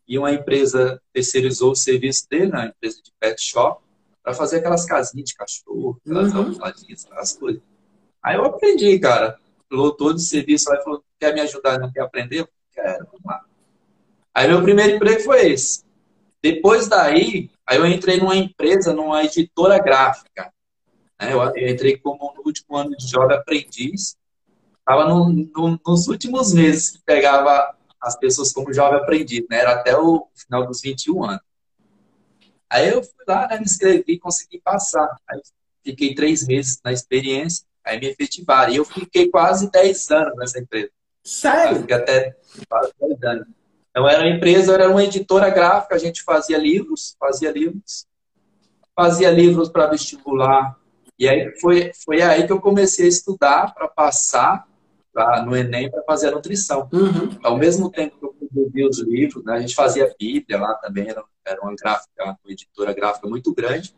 e 0.07 0.17
uma 0.17 0.31
empresa 0.31 1.01
terceirizou 1.11 1.71
o 1.71 1.75
serviço 1.75 2.29
dele, 2.29 2.47
né, 2.47 2.59
uma 2.59 2.67
empresa 2.67 3.01
de 3.03 3.11
pet 3.19 3.41
shop, 3.41 3.83
para 4.23 4.33
fazer 4.33 4.57
aquelas 4.57 4.85
casinhas 4.85 5.29
de 5.29 5.35
cachorro, 5.35 5.99
aquelas 6.05 6.31
uhum. 6.31 6.39
almofadinhas, 6.39 7.05
aquelas 7.05 7.33
coisas. 7.33 7.61
Aí 8.23 8.35
eu 8.35 8.45
aprendi, 8.45 8.97
cara. 8.99 9.37
Lotou 9.69 10.13
de 10.13 10.21
serviço 10.21 10.69
lá 10.69 10.77
e 10.77 10.83
falou: 10.83 11.03
quer 11.19 11.33
me 11.33 11.41
ajudar, 11.41 11.77
não 11.77 11.91
quer 11.91 12.01
aprender? 12.01 12.39
Eu 12.39 12.49
quero, 12.73 13.05
vamos 13.05 13.25
lá. 13.25 13.43
Aí 14.37 14.47
meu 14.47 14.61
primeiro 14.61 14.97
emprego 14.97 15.19
foi 15.21 15.53
esse. 15.53 15.83
Depois 16.43 16.87
daí, 16.87 17.49
aí 17.65 17.77
eu 17.79 17.87
entrei 17.87 18.17
numa 18.17 18.35
empresa, 18.35 18.93
numa 18.93 19.23
editora 19.23 19.79
gráfica. 19.79 20.53
Né? 21.19 21.33
Eu, 21.33 21.41
eu 21.55 21.67
entrei 21.67 21.97
como 21.97 22.35
no 22.35 22.43
último 22.45 22.77
ano 22.77 22.95
de 22.95 23.07
jovem 23.07 23.35
aprendiz. 23.35 24.15
Estava 24.77 25.05
no, 25.05 25.29
no, 25.29 25.79
nos 25.83 26.07
últimos 26.07 26.53
meses 26.53 26.91
que 26.91 26.99
pegava 27.03 27.75
as 27.99 28.15
pessoas 28.15 28.53
como 28.53 28.71
jovem 28.71 28.99
aprendiz, 28.99 29.43
né? 29.49 29.57
Era 29.57 29.71
até 29.71 29.97
o 29.97 30.27
final 30.35 30.67
dos 30.67 30.81
21 30.81 31.23
anos. 31.23 31.41
Aí 32.69 32.89
eu 32.89 33.01
fui 33.01 33.25
lá, 33.27 33.47
né, 33.47 33.57
me 33.57 33.63
inscrevi, 33.63 34.19
consegui 34.19 34.61
passar. 34.61 35.17
Aí 35.27 35.41
fiquei 35.83 36.13
três 36.13 36.45
meses 36.45 36.79
na 36.85 36.93
experiência, 36.93 37.65
aí 37.83 37.99
me 37.99 38.05
efetivaram. 38.05 38.71
E 38.71 38.75
eu 38.75 38.85
fiquei 38.85 39.31
quase 39.31 39.71
10 39.71 40.11
anos 40.11 40.37
nessa 40.37 40.59
empresa. 40.59 40.91
Sério? 41.23 41.81
fiquei 41.81 41.95
até 41.95 42.37
quase 42.69 42.93
10 42.99 43.23
anos. 43.23 43.56
Então 43.97 44.07
era 44.07 44.21
uma 44.21 44.29
empresa, 44.29 44.75
era 44.75 44.91
uma 44.91 45.03
editora 45.03 45.49
gráfica, 45.49 45.95
a 45.95 45.97
gente 45.97 46.21
fazia 46.21 46.55
livros, 46.55 47.15
fazia 47.19 47.51
livros, 47.51 48.05
fazia 48.95 49.31
livros 49.31 49.69
para 49.69 49.87
vestibular. 49.87 50.77
E 51.17 51.27
aí 51.27 51.51
foi, 51.59 51.91
foi 52.05 52.21
aí 52.21 52.45
que 52.45 52.53
eu 52.53 52.61
comecei 52.61 53.05
a 53.05 53.09
estudar 53.09 53.73
para 53.73 53.87
passar 53.87 54.67
pra, 55.11 55.41
no 55.41 55.55
Enem 55.55 55.89
para 55.89 56.03
fazer 56.03 56.27
a 56.27 56.31
nutrição. 56.31 56.87
Uhum. 56.93 57.39
Ao 57.41 57.57
mesmo 57.57 57.89
tempo 57.89 58.19
que 58.19 58.25
eu 58.25 58.35
produzia 58.35 58.87
os 58.87 58.99
livros, 58.99 59.43
né, 59.43 59.53
a 59.53 59.59
gente 59.61 59.73
fazia 59.73 60.13
Bíblia 60.19 60.59
lá 60.59 60.75
também, 60.75 61.09
era, 61.09 61.23
era 61.43 61.59
uma, 61.59 61.73
gráfica, 61.75 62.23
uma 62.23 62.37
editora 62.51 62.93
gráfica 62.93 63.27
muito 63.27 63.51
grande. 63.51 63.95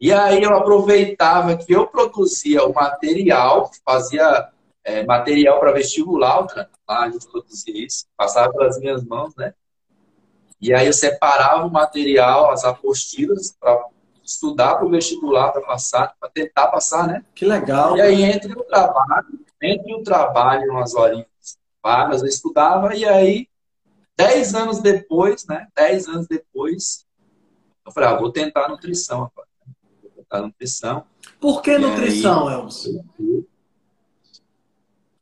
E 0.00 0.10
aí 0.14 0.42
eu 0.42 0.56
aproveitava 0.56 1.58
que 1.58 1.70
eu 1.70 1.86
produzia 1.86 2.64
o 2.64 2.72
material, 2.72 3.70
fazia 3.84 4.48
é, 4.84 5.04
material 5.04 5.60
para 5.60 5.72
vestibular, 5.72 6.46
lá 6.88 7.04
a 7.04 7.10
gente 7.10 7.30
produzia 7.30 7.86
isso, 7.86 8.06
passava 8.16 8.52
pelas 8.52 8.78
minhas 8.78 9.04
mãos, 9.04 9.34
né? 9.36 9.54
E 10.60 10.74
aí 10.74 10.86
eu 10.86 10.92
separava 10.92 11.64
o 11.64 11.70
material, 11.70 12.50
as 12.50 12.64
apostilas, 12.64 13.56
para 13.58 13.86
estudar 14.22 14.76
para 14.76 14.86
o 14.86 14.90
vestibular, 14.90 15.52
para 15.52 15.62
passar, 15.62 16.14
para 16.20 16.30
tentar 16.30 16.68
passar, 16.68 17.06
né? 17.06 17.24
Que 17.34 17.44
legal. 17.44 17.96
E 17.96 18.00
aí 18.00 18.22
entre 18.22 18.52
o 18.52 18.62
trabalho, 18.64 19.40
entre 19.62 19.94
o 19.94 20.02
trabalho, 20.02 20.70
umas 20.70 20.94
horinhas 20.94 21.26
vagas, 21.82 22.22
eu 22.22 22.28
estudava, 22.28 22.94
e 22.94 23.06
aí, 23.06 23.48
dez 24.16 24.54
anos 24.54 24.80
depois, 24.80 25.46
né? 25.46 25.66
Dez 25.74 26.06
anos 26.06 26.26
depois, 26.26 27.06
eu 27.86 27.92
falei, 27.92 28.10
ah, 28.10 28.16
vou 28.16 28.30
tentar 28.30 28.68
nutrição 28.68 29.18
agora. 29.18 29.48
Vou 30.02 30.12
tentar 30.14 30.42
nutrição. 30.42 31.04
Por 31.40 31.62
que 31.62 31.72
e 31.72 31.78
nutrição, 31.78 32.48
aí, 32.48 32.54
Elcio? 32.54 33.04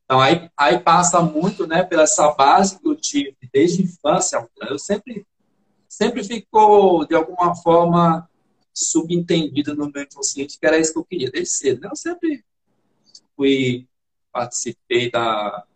Então, 0.09 0.23
aí, 0.23 0.51
aí 0.57 0.79
passa 0.79 1.21
muito, 1.21 1.67
né, 1.67 1.85
pela 1.85 2.05
essa 2.05 2.33
base 2.33 2.81
que 2.81 2.89
eu 2.89 2.97
tive 2.97 3.37
desde 3.53 3.83
a 3.83 3.85
infância. 3.85 4.49
Eu 4.63 4.79
sempre, 4.79 5.27
sempre 5.87 6.25
ficou, 6.25 7.07
de 7.07 7.15
alguma 7.15 7.55
forma, 7.55 8.27
subentendido 8.73 9.77
no 9.77 9.93
meu 9.93 10.05
inconsciente 10.05 10.59
que 10.59 10.67
era 10.67 10.79
isso 10.79 10.95
que 10.95 10.99
eu 10.99 11.05
queria, 11.05 11.31
desde 11.31 11.51
cedo. 11.51 11.83
Né? 11.83 11.89
Eu 11.93 11.97
sempre 11.97 12.43
fui 13.37 13.87
participei 14.33 15.11
da, 15.11 15.67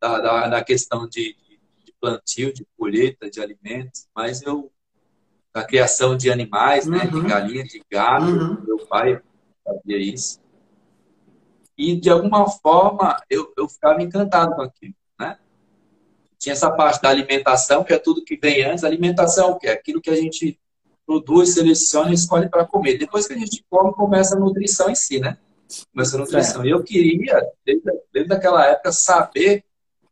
da, 0.00 0.18
da, 0.20 0.48
da 0.48 0.64
questão 0.64 1.08
de, 1.08 1.36
de, 1.84 1.92
plantio, 2.00 2.52
de 2.52 2.64
colheita 2.78 3.28
de 3.28 3.40
alimentos, 3.40 4.06
mas 4.14 4.42
eu 4.42 4.70
da 5.52 5.64
criação 5.64 6.16
de 6.16 6.30
animais, 6.30 6.86
uhum. 6.86 6.92
né, 6.92 7.06
de 7.06 7.16
uhum. 7.16 7.26
galinha, 7.26 7.64
de 7.64 7.82
gado, 7.90 8.26
uhum. 8.26 8.62
meu 8.64 8.86
pai 8.86 9.20
fazia 9.64 9.98
isso. 9.98 10.40
E 11.80 11.96
de 11.96 12.10
alguma 12.10 12.46
forma 12.48 13.16
eu, 13.30 13.52
eu 13.56 13.66
ficava 13.66 14.02
encantado 14.02 14.54
com 14.54 14.60
aquilo, 14.60 14.94
né? 15.18 15.38
Tinha 16.38 16.52
essa 16.52 16.70
parte 16.70 17.00
da 17.00 17.08
alimentação, 17.08 17.82
que 17.82 17.92
é 17.92 17.98
tudo 17.98 18.24
que 18.24 18.36
vem 18.36 18.62
antes. 18.64 18.84
alimentação 18.84 19.48
é 19.48 19.50
o 19.52 19.58
que 19.58 19.66
é 19.66 19.72
aquilo 19.72 20.00
que 20.00 20.10
a 20.10 20.16
gente 20.16 20.60
produz, 21.06 21.54
seleciona 21.54 22.10
e 22.10 22.14
escolhe 22.14 22.48
para 22.48 22.66
comer. 22.66 22.98
Depois 22.98 23.26
que 23.26 23.32
a 23.32 23.38
gente 23.38 23.64
come, 23.68 23.92
começa 23.94 24.36
a 24.36 24.38
nutrição 24.38 24.90
em 24.90 24.94
si, 24.94 25.18
né? 25.18 25.38
começou 25.92 26.18
a 26.18 26.22
nutrição. 26.22 26.64
E 26.64 26.70
eu 26.70 26.82
queria, 26.82 27.40
desde, 27.64 27.90
desde 28.12 28.32
aquela 28.32 28.66
época, 28.66 28.92
saber 28.92 29.64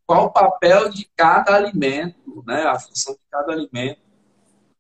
qual 0.07 0.27
o 0.27 0.33
papel 0.33 0.89
de 0.89 1.07
cada 1.17 1.55
alimento, 1.55 2.43
né? 2.47 2.63
A 2.63 2.79
função 2.79 3.15
de 3.15 3.21
cada 3.31 3.53
alimento 3.53 4.01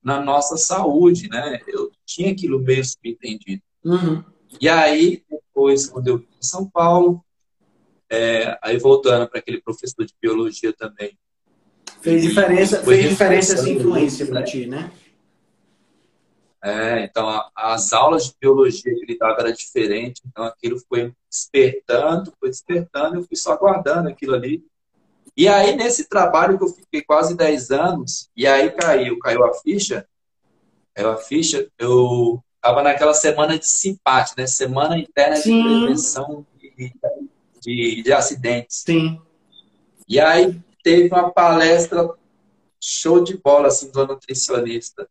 na 0.02 0.20
nossa 0.20 0.56
saúde, 0.56 1.28
né? 1.28 1.60
Eu 1.66 1.90
tinha 2.06 2.32
aquilo 2.32 2.58
meio 2.60 2.84
subentendido. 2.84 3.62
Uhum. 3.84 4.24
E 4.60 4.68
aí, 4.68 5.22
depois, 5.58 5.88
quando 5.88 6.06
eu 6.06 6.18
vim 6.18 6.28
em 6.40 6.46
São 6.46 6.70
Paulo, 6.70 7.24
é, 8.08 8.56
aí 8.62 8.78
voltando 8.78 9.28
para 9.28 9.40
aquele 9.40 9.60
professor 9.60 10.04
de 10.06 10.14
biologia 10.22 10.72
também. 10.72 11.18
Fez 12.00 12.22
diferença, 12.22 12.82
fez 12.84 13.08
diferença 13.08 13.54
essa 13.54 13.68
influência 13.68 14.24
para 14.26 14.44
ti, 14.44 14.66
né? 14.66 14.92
É, 16.62 17.04
então, 17.04 17.28
a, 17.28 17.50
as 17.56 17.92
aulas 17.92 18.26
de 18.26 18.34
biologia 18.40 18.94
que 18.94 19.02
ele 19.02 19.18
dava 19.18 19.40
era 19.40 19.52
diferente, 19.52 20.22
então 20.26 20.44
aquilo 20.44 20.78
foi 20.88 21.12
despertando, 21.28 22.32
foi 22.38 22.50
despertando, 22.50 23.16
eu 23.16 23.24
fui 23.24 23.36
só 23.36 23.52
aguardando 23.52 24.08
aquilo 24.08 24.34
ali. 24.34 24.64
E 25.36 25.48
aí, 25.48 25.76
nesse 25.76 26.08
trabalho 26.08 26.56
que 26.56 26.64
eu 26.64 26.68
fiquei 26.68 27.02
quase 27.02 27.36
10 27.36 27.70
anos, 27.70 28.30
e 28.36 28.46
aí 28.46 28.70
caiu, 28.70 29.18
caiu 29.18 29.44
a 29.44 29.54
ficha, 29.54 30.06
caiu 30.94 31.10
a 31.10 31.16
ficha, 31.16 31.68
eu 31.78 32.42
estava 32.68 32.82
naquela 32.82 33.14
semana 33.14 33.58
de 33.58 33.66
simpate, 33.66 34.34
né? 34.36 34.46
Semana 34.46 34.98
interna 34.98 35.36
Sim. 35.36 35.62
de 35.62 35.68
prevenção. 35.80 36.46
E, 36.60 36.92
de, 37.60 38.02
de 38.02 38.12
acidentes. 38.12 38.84
Sim. 38.86 39.20
E 40.06 40.20
aí 40.20 40.60
teve 40.82 41.08
uma 41.08 41.30
palestra 41.30 42.08
show 42.80 43.22
de 43.24 43.36
bola, 43.36 43.68
assim, 43.68 43.90
do 43.90 44.06
nutricionista. 44.06 45.08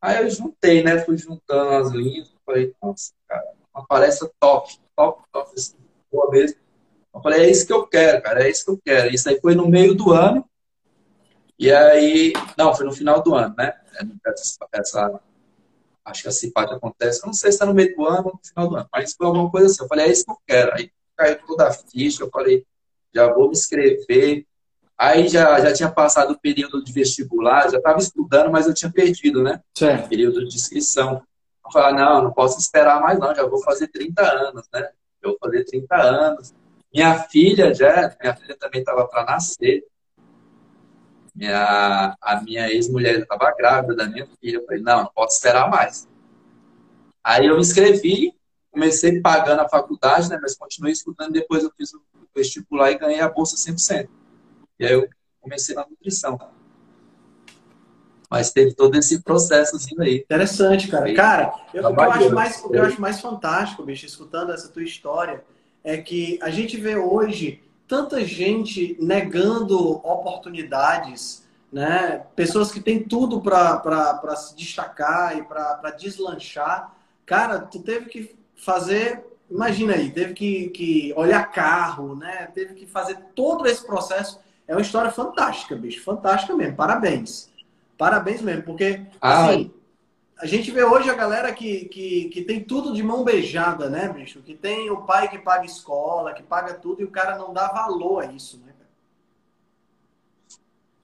Aí 0.00 0.22
eu 0.22 0.30
juntei, 0.30 0.82
né? 0.84 0.98
Fui 0.98 1.16
juntando 1.16 1.70
as 1.70 1.90
linhas. 1.92 2.30
Falei, 2.44 2.72
nossa, 2.80 3.12
cara, 3.26 3.52
uma 3.74 3.84
palestra 3.86 4.30
top, 4.38 4.78
top, 4.94 5.22
top, 5.32 5.52
assim, 5.56 5.74
boa 6.12 6.30
mesmo. 6.30 6.58
Eu 7.12 7.22
falei, 7.22 7.40
é 7.40 7.50
isso 7.50 7.66
que 7.66 7.72
eu 7.72 7.86
quero, 7.86 8.22
cara, 8.22 8.46
é 8.46 8.50
isso 8.50 8.64
que 8.64 8.70
eu 8.70 8.80
quero. 8.84 9.12
Isso 9.12 9.28
aí 9.28 9.40
foi 9.40 9.54
no 9.54 9.66
meio 9.66 9.94
do 9.94 10.12
ano. 10.12 10.48
E 11.58 11.72
aí, 11.72 12.34
não, 12.56 12.74
foi 12.74 12.84
no 12.84 12.92
final 12.92 13.22
do 13.22 13.34
ano, 13.34 13.54
né? 13.56 13.74
Essa, 14.26 14.68
essa 14.72 15.20
acho 16.06 16.22
que 16.22 16.28
a 16.28 16.32
CIPAT 16.32 16.72
acontece, 16.72 17.20
eu 17.22 17.26
não 17.26 17.34
sei 17.34 17.50
se 17.50 17.56
está 17.56 17.66
no 17.66 17.74
meio 17.74 17.94
do 17.94 18.06
ano 18.06 18.28
ou 18.28 18.32
no 18.34 18.40
final 18.42 18.68
do 18.68 18.76
ano, 18.76 18.88
mas 18.92 19.12
foi 19.12 19.26
alguma 19.26 19.50
coisa 19.50 19.66
assim. 19.66 19.82
Eu 19.82 19.88
falei, 19.88 20.06
é 20.06 20.12
isso 20.12 20.24
que 20.24 20.30
eu 20.30 20.38
quero. 20.46 20.72
Aí 20.74 20.90
caiu 21.16 21.38
toda 21.46 21.66
a 21.66 21.72
ficha, 21.72 22.22
eu 22.22 22.30
falei, 22.30 22.64
já 23.12 23.32
vou 23.32 23.48
me 23.48 23.52
inscrever. 23.52 24.46
Aí 24.96 25.28
já, 25.28 25.60
já 25.60 25.72
tinha 25.72 25.90
passado 25.90 26.32
o 26.32 26.40
período 26.40 26.82
de 26.82 26.92
vestibular, 26.92 27.70
já 27.70 27.78
estava 27.78 27.98
estudando, 27.98 28.50
mas 28.50 28.66
eu 28.66 28.72
tinha 28.72 28.90
perdido, 28.90 29.42
né? 29.42 29.60
Certo. 29.76 30.08
Período 30.08 30.46
de 30.46 30.54
inscrição. 30.54 31.22
Eu 31.64 31.72
falei, 31.72 31.98
não, 31.98 32.22
não 32.22 32.32
posso 32.32 32.58
esperar 32.58 33.00
mais 33.00 33.18
não, 33.18 33.34
já 33.34 33.44
vou 33.44 33.60
fazer 33.62 33.88
30 33.88 34.22
anos, 34.22 34.64
né? 34.72 34.88
Eu 35.20 35.30
vou 35.30 35.38
fazer 35.38 35.64
30 35.64 35.96
anos. 35.96 36.54
Minha 36.94 37.18
filha 37.24 37.74
já, 37.74 38.16
minha 38.20 38.34
filha 38.36 38.56
também 38.56 38.80
estava 38.80 39.06
para 39.06 39.24
nascer. 39.24 39.84
Minha, 41.36 42.16
a 42.20 42.40
minha 42.40 42.70
ex-mulher 42.70 43.20
estava 43.20 43.54
grávida 43.54 43.94
da 43.94 44.06
minha 44.06 44.26
filha. 44.40 44.56
Eu 44.56 44.64
falei, 44.64 44.80
não, 44.80 45.04
não 45.04 45.10
posso 45.14 45.36
esperar 45.36 45.68
mais. 45.68 46.08
Aí 47.22 47.46
eu 47.46 47.56
me 47.56 47.60
inscrevi, 47.60 48.32
comecei 48.70 49.20
pagando 49.20 49.60
a 49.60 49.68
faculdade, 49.68 50.30
né? 50.30 50.38
Mas 50.40 50.56
continuei 50.56 50.94
estudando. 50.94 51.32
Depois 51.32 51.62
eu 51.62 51.70
fiz 51.76 51.92
o 51.92 52.00
vestibular 52.34 52.90
e 52.90 52.98
ganhei 52.98 53.20
a 53.20 53.28
bolsa 53.28 53.54
100%. 53.54 54.08
E 54.80 54.86
aí 54.86 54.92
eu 54.94 55.06
comecei 55.40 55.74
na 55.74 55.86
nutrição. 55.86 56.38
Mas 58.30 58.50
teve 58.50 58.74
todo 58.74 58.96
esse 58.96 59.22
processo 59.22 59.76
assim 59.76 59.94
aí. 60.00 60.16
Interessante, 60.16 60.88
cara. 60.88 61.14
Cara, 61.14 61.54
eu, 61.74 61.84
o, 61.84 61.94
que 61.94 62.00
eu 62.00 62.10
acho 62.10 62.34
mais, 62.34 62.64
o 62.64 62.70
que 62.70 62.76
eu 62.76 62.84
acho 62.84 63.00
mais 63.00 63.20
fantástico, 63.20 63.82
bicho, 63.82 64.06
escutando 64.06 64.52
essa 64.52 64.68
tua 64.68 64.82
história, 64.82 65.44
é 65.84 65.98
que 65.98 66.38
a 66.42 66.50
gente 66.50 66.76
vê 66.78 66.96
hoje 66.96 67.62
tanta 67.86 68.24
gente 68.24 68.96
negando 69.00 69.92
oportunidades, 70.06 71.46
né? 71.72 72.24
Pessoas 72.34 72.70
que 72.72 72.80
têm 72.80 73.02
tudo 73.02 73.40
para 73.40 74.36
se 74.36 74.56
destacar 74.56 75.36
e 75.38 75.42
para 75.42 75.90
deslanchar. 75.90 76.94
Cara, 77.24 77.60
tu 77.60 77.80
teve 77.80 78.06
que 78.06 78.36
fazer 78.54 79.24
imagina 79.50 79.94
aí, 79.94 80.10
teve 80.10 80.34
que, 80.34 80.68
que 80.70 81.14
olhar 81.16 81.50
carro, 81.50 82.16
né? 82.16 82.48
Teve 82.54 82.74
que 82.74 82.86
fazer 82.86 83.16
todo 83.34 83.66
esse 83.66 83.84
processo. 83.86 84.40
É 84.66 84.74
uma 84.74 84.82
história 84.82 85.10
fantástica, 85.10 85.76
bicho. 85.76 86.02
Fantástica 86.02 86.54
mesmo. 86.54 86.76
Parabéns. 86.76 87.50
Parabéns 87.96 88.42
mesmo, 88.42 88.62
porque 88.62 89.02
ah, 89.20 89.46
assim, 89.46 89.72
a 90.38 90.46
gente 90.46 90.70
vê 90.70 90.84
hoje 90.84 91.08
a 91.08 91.14
galera 91.14 91.52
que, 91.52 91.86
que, 91.86 92.28
que 92.28 92.42
tem 92.42 92.62
tudo 92.62 92.92
de 92.92 93.02
mão 93.02 93.24
beijada, 93.24 93.88
né, 93.88 94.08
bicho? 94.08 94.42
Que 94.42 94.54
tem 94.54 94.90
o 94.90 95.02
pai 95.02 95.28
que 95.28 95.38
paga 95.38 95.64
escola, 95.64 96.34
que 96.34 96.42
paga 96.42 96.74
tudo, 96.74 97.00
e 97.00 97.04
o 97.04 97.10
cara 97.10 97.38
não 97.38 97.54
dá 97.54 97.68
valor 97.68 98.22
a 98.22 98.26
isso, 98.32 98.58
né? 98.58 98.74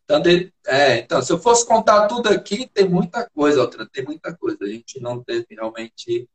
Então, 0.04 0.22
é, 0.66 0.98
então, 0.98 1.22
se 1.22 1.32
eu 1.32 1.38
fosse 1.38 1.66
contar 1.66 2.06
tudo 2.06 2.28
aqui, 2.28 2.68
tem 2.68 2.86
muita 2.86 3.28
coisa, 3.30 3.62
outra, 3.62 3.86
tem 3.86 4.04
muita 4.04 4.36
coisa. 4.36 4.58
A 4.60 4.66
gente 4.66 5.00
não 5.00 5.22
teve 5.22 5.46
realmente 5.50 6.28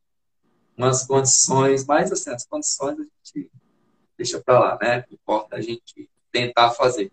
umas 0.76 1.06
condições, 1.06 1.86
mas 1.86 2.12
assim, 2.12 2.32
as 2.32 2.46
condições 2.46 2.98
a 3.00 3.04
gente 3.04 3.52
deixa 4.18 4.40
para 4.40 4.60
lá, 4.60 4.80
né? 4.82 5.06
Importa 5.12 5.58
a 5.58 5.62
gente 5.62 6.10
tentar 6.32 6.72
fazer. 6.72 7.12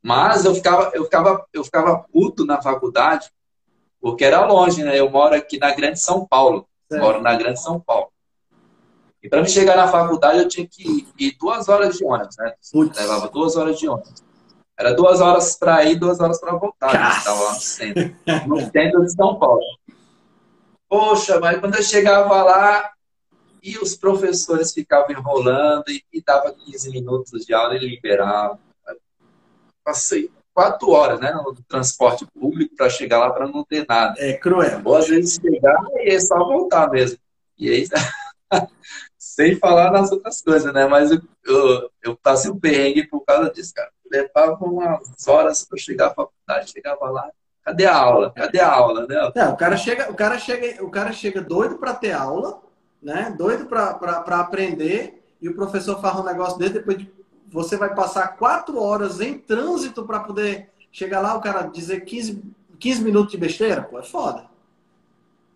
Mas 0.00 0.44
eu 0.44 0.54
ficava, 0.54 0.92
eu 0.94 1.04
ficava, 1.04 1.46
eu 1.52 1.64
ficava 1.64 1.98
puto 2.12 2.44
na 2.44 2.62
faculdade, 2.62 3.30
porque 4.00 4.24
era 4.24 4.44
longe, 4.46 4.82
né? 4.82 4.98
Eu 4.98 5.10
moro 5.10 5.34
aqui 5.34 5.58
na 5.58 5.74
Grande 5.74 6.00
São 6.00 6.26
Paulo. 6.26 6.66
É. 6.90 6.98
Moro 6.98 7.20
na 7.20 7.34
Grande 7.34 7.60
São 7.60 7.80
Paulo. 7.80 8.10
E 9.22 9.28
para 9.28 9.42
me 9.42 9.48
chegar 9.48 9.76
na 9.76 9.88
faculdade 9.88 10.38
eu 10.38 10.48
tinha 10.48 10.66
que 10.66 11.08
ir 11.18 11.36
duas 11.38 11.68
horas 11.68 11.96
de 11.96 12.04
ônibus, 12.04 12.36
né? 12.38 12.54
Putz. 12.72 12.98
Levava 12.98 13.28
duas 13.28 13.56
horas 13.56 13.78
de 13.78 13.88
ônibus. 13.88 14.22
Era 14.78 14.94
duas 14.94 15.20
horas 15.20 15.56
para 15.56 15.84
ir, 15.84 15.96
duas 15.96 16.20
horas 16.20 16.40
para 16.40 16.54
voltar. 16.54 17.18
Estava 17.18 17.42
lá 17.42 17.52
no 17.52 17.60
centro. 17.60 18.16
No 18.46 18.60
centro 18.60 19.04
de 19.04 19.12
São 19.12 19.36
Paulo. 19.36 19.62
Poxa, 20.88 21.40
mas 21.40 21.58
quando 21.58 21.74
eu 21.74 21.82
chegava 21.82 22.42
lá 22.42 22.92
e 23.62 23.76
os 23.76 23.96
professores 23.96 24.72
ficavam 24.72 25.10
enrolando 25.10 25.88
e, 25.88 26.02
e 26.12 26.22
dava 26.22 26.54
15 26.54 26.90
minutos 26.90 27.44
de 27.44 27.52
aula 27.52 27.74
e 27.74 27.80
liberava. 27.80 28.58
Passei 29.84 30.30
quatro 30.58 30.90
horas 30.90 31.20
né, 31.20 31.30
no 31.32 31.54
transporte 31.68 32.26
público 32.26 32.74
para 32.74 32.90
chegar 32.90 33.20
lá 33.20 33.30
para 33.30 33.46
não 33.46 33.62
ter 33.62 33.86
nada. 33.88 34.14
É 34.18 34.32
cruel. 34.32 34.80
Ou 34.84 34.96
às 34.96 35.06
vezes 35.06 35.38
chegar 35.40 35.78
e 35.98 36.12
é 36.12 36.18
só 36.18 36.36
voltar 36.36 36.90
mesmo. 36.90 37.16
E 37.56 37.70
aí, 37.70 37.86
sem 39.16 39.54
falar 39.54 39.92
nas 39.92 40.10
outras 40.10 40.42
coisas, 40.42 40.74
né? 40.74 40.84
Mas 40.88 41.12
eu, 41.12 41.20
eu, 41.46 41.90
eu 42.02 42.16
passei 42.16 42.50
um 42.50 42.58
perrengue 42.58 43.06
por 43.06 43.20
causa 43.20 43.52
disso, 43.52 43.72
cara. 43.72 43.88
Levava 44.10 44.64
umas 44.64 45.28
horas 45.28 45.64
para 45.64 45.78
chegar 45.78 46.08
à 46.08 46.14
faculdade, 46.14 46.72
chegava 46.72 47.08
lá, 47.08 47.30
Cadê 47.62 47.86
a 47.86 47.96
aula? 47.96 48.32
Cadê 48.34 48.58
a 48.58 48.72
aula, 48.72 49.06
né? 49.06 49.30
É, 49.36 49.44
o 49.44 49.56
cara 49.56 49.76
chega, 49.76 50.10
o 50.10 50.14
cara 50.14 50.38
chega, 50.38 50.82
o 50.82 50.90
cara 50.90 51.12
chega 51.12 51.40
doido 51.40 51.78
para 51.78 51.94
ter 51.94 52.12
aula, 52.12 52.60
né? 53.00 53.32
Doido 53.38 53.66
para 53.66 54.40
aprender 54.40 55.22
e 55.40 55.48
o 55.48 55.54
professor 55.54 56.00
faz 56.00 56.16
um 56.16 56.24
negócio 56.24 56.58
depois 56.58 56.98
de, 56.98 57.12
você 57.50 57.76
vai 57.76 57.94
passar 57.94 58.36
quatro 58.36 58.80
horas 58.80 59.20
em 59.20 59.38
trânsito 59.38 60.04
para 60.04 60.20
poder 60.20 60.70
chegar 60.92 61.20
lá 61.20 61.34
o 61.34 61.40
cara 61.40 61.62
dizer 61.62 62.00
15, 62.00 62.42
15 62.78 63.02
minutos 63.02 63.32
de 63.32 63.38
besteira, 63.38 63.82
pô, 63.82 63.98
é 63.98 64.02
foda. 64.02 64.46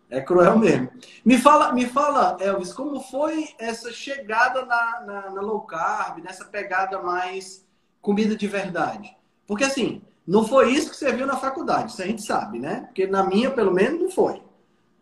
É 0.09 0.21
cruel 0.21 0.59
mesmo. 0.59 0.91
Me 1.25 1.39
fala, 1.39 1.73
me 1.73 1.87
fala, 1.87 2.37
Elvis, 2.39 2.73
como 2.73 3.01
foi 3.01 3.49
essa 3.59 3.91
chegada 3.91 4.65
na, 4.67 5.01
na, 5.01 5.31
na 5.31 5.41
low 5.41 5.63
carb, 5.63 6.23
nessa 6.23 6.45
pegada 6.45 7.01
mais 7.01 7.67
comida 8.01 8.37
de 8.37 8.47
verdade? 8.47 9.17
Porque 9.47 9.65
assim, 9.65 10.03
não 10.27 10.47
foi 10.47 10.71
isso 10.73 10.91
que 10.91 10.97
você 10.97 11.13
viu 11.13 11.27
na 11.27 11.37
faculdade, 11.37 11.93
isso 11.93 12.03
a 12.03 12.07
gente 12.07 12.23
sabe, 12.23 12.59
né? 12.59 12.83
Porque 12.83 13.07
na 13.07 13.25
minha, 13.25 13.51
pelo 13.51 13.73
menos, 13.73 14.01
não 14.01 14.11
foi, 14.11 14.43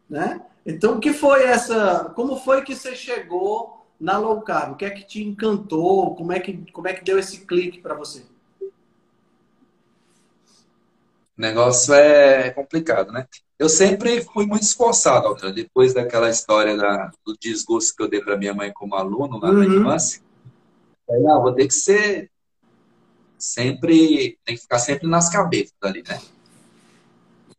né? 0.08 0.40
Então, 0.64 0.96
o 0.96 1.00
que 1.00 1.12
foi 1.12 1.44
essa? 1.44 2.12
Como 2.14 2.36
foi 2.36 2.62
que 2.62 2.74
você 2.76 2.94
chegou 2.94 3.79
na 4.00 4.16
low 4.16 4.40
carb? 4.40 4.72
O 4.72 4.76
que 4.76 4.84
é 4.84 4.90
que 4.90 5.06
te 5.06 5.22
encantou? 5.22 6.14
Como 6.14 6.32
é 6.32 6.40
que, 6.40 6.64
como 6.72 6.88
é 6.88 6.94
que 6.94 7.04
deu 7.04 7.18
esse 7.18 7.44
clique 7.44 7.80
para 7.80 7.94
você? 7.94 8.24
O 8.60 11.40
negócio 11.40 11.92
é 11.94 12.50
complicado, 12.50 13.12
né? 13.12 13.26
Eu 13.58 13.68
sempre 13.68 14.22
fui 14.22 14.46
muito 14.46 14.62
esforçado, 14.62 15.26
Altra. 15.26 15.52
Depois 15.52 15.92
daquela 15.92 16.30
história 16.30 16.76
da, 16.76 17.10
do 17.24 17.36
desgosto 17.38 17.94
que 17.94 18.02
eu 18.02 18.08
dei 18.08 18.20
para 18.20 18.36
minha 18.36 18.54
mãe 18.54 18.72
como 18.72 18.94
aluno 18.94 19.38
lá 19.38 19.50
uhum. 19.50 19.58
na 19.58 19.66
infância, 19.66 20.22
aí, 21.10 21.20
não, 21.20 21.42
vou 21.42 21.52
ter 21.52 21.66
que 21.66 21.74
ser 21.74 22.30
sempre 23.38 24.38
tem 24.44 24.54
que 24.54 24.62
ficar 24.62 24.78
sempre 24.78 25.08
nas 25.08 25.30
cabeças 25.30 25.74
ali, 25.82 26.02
né? 26.06 26.20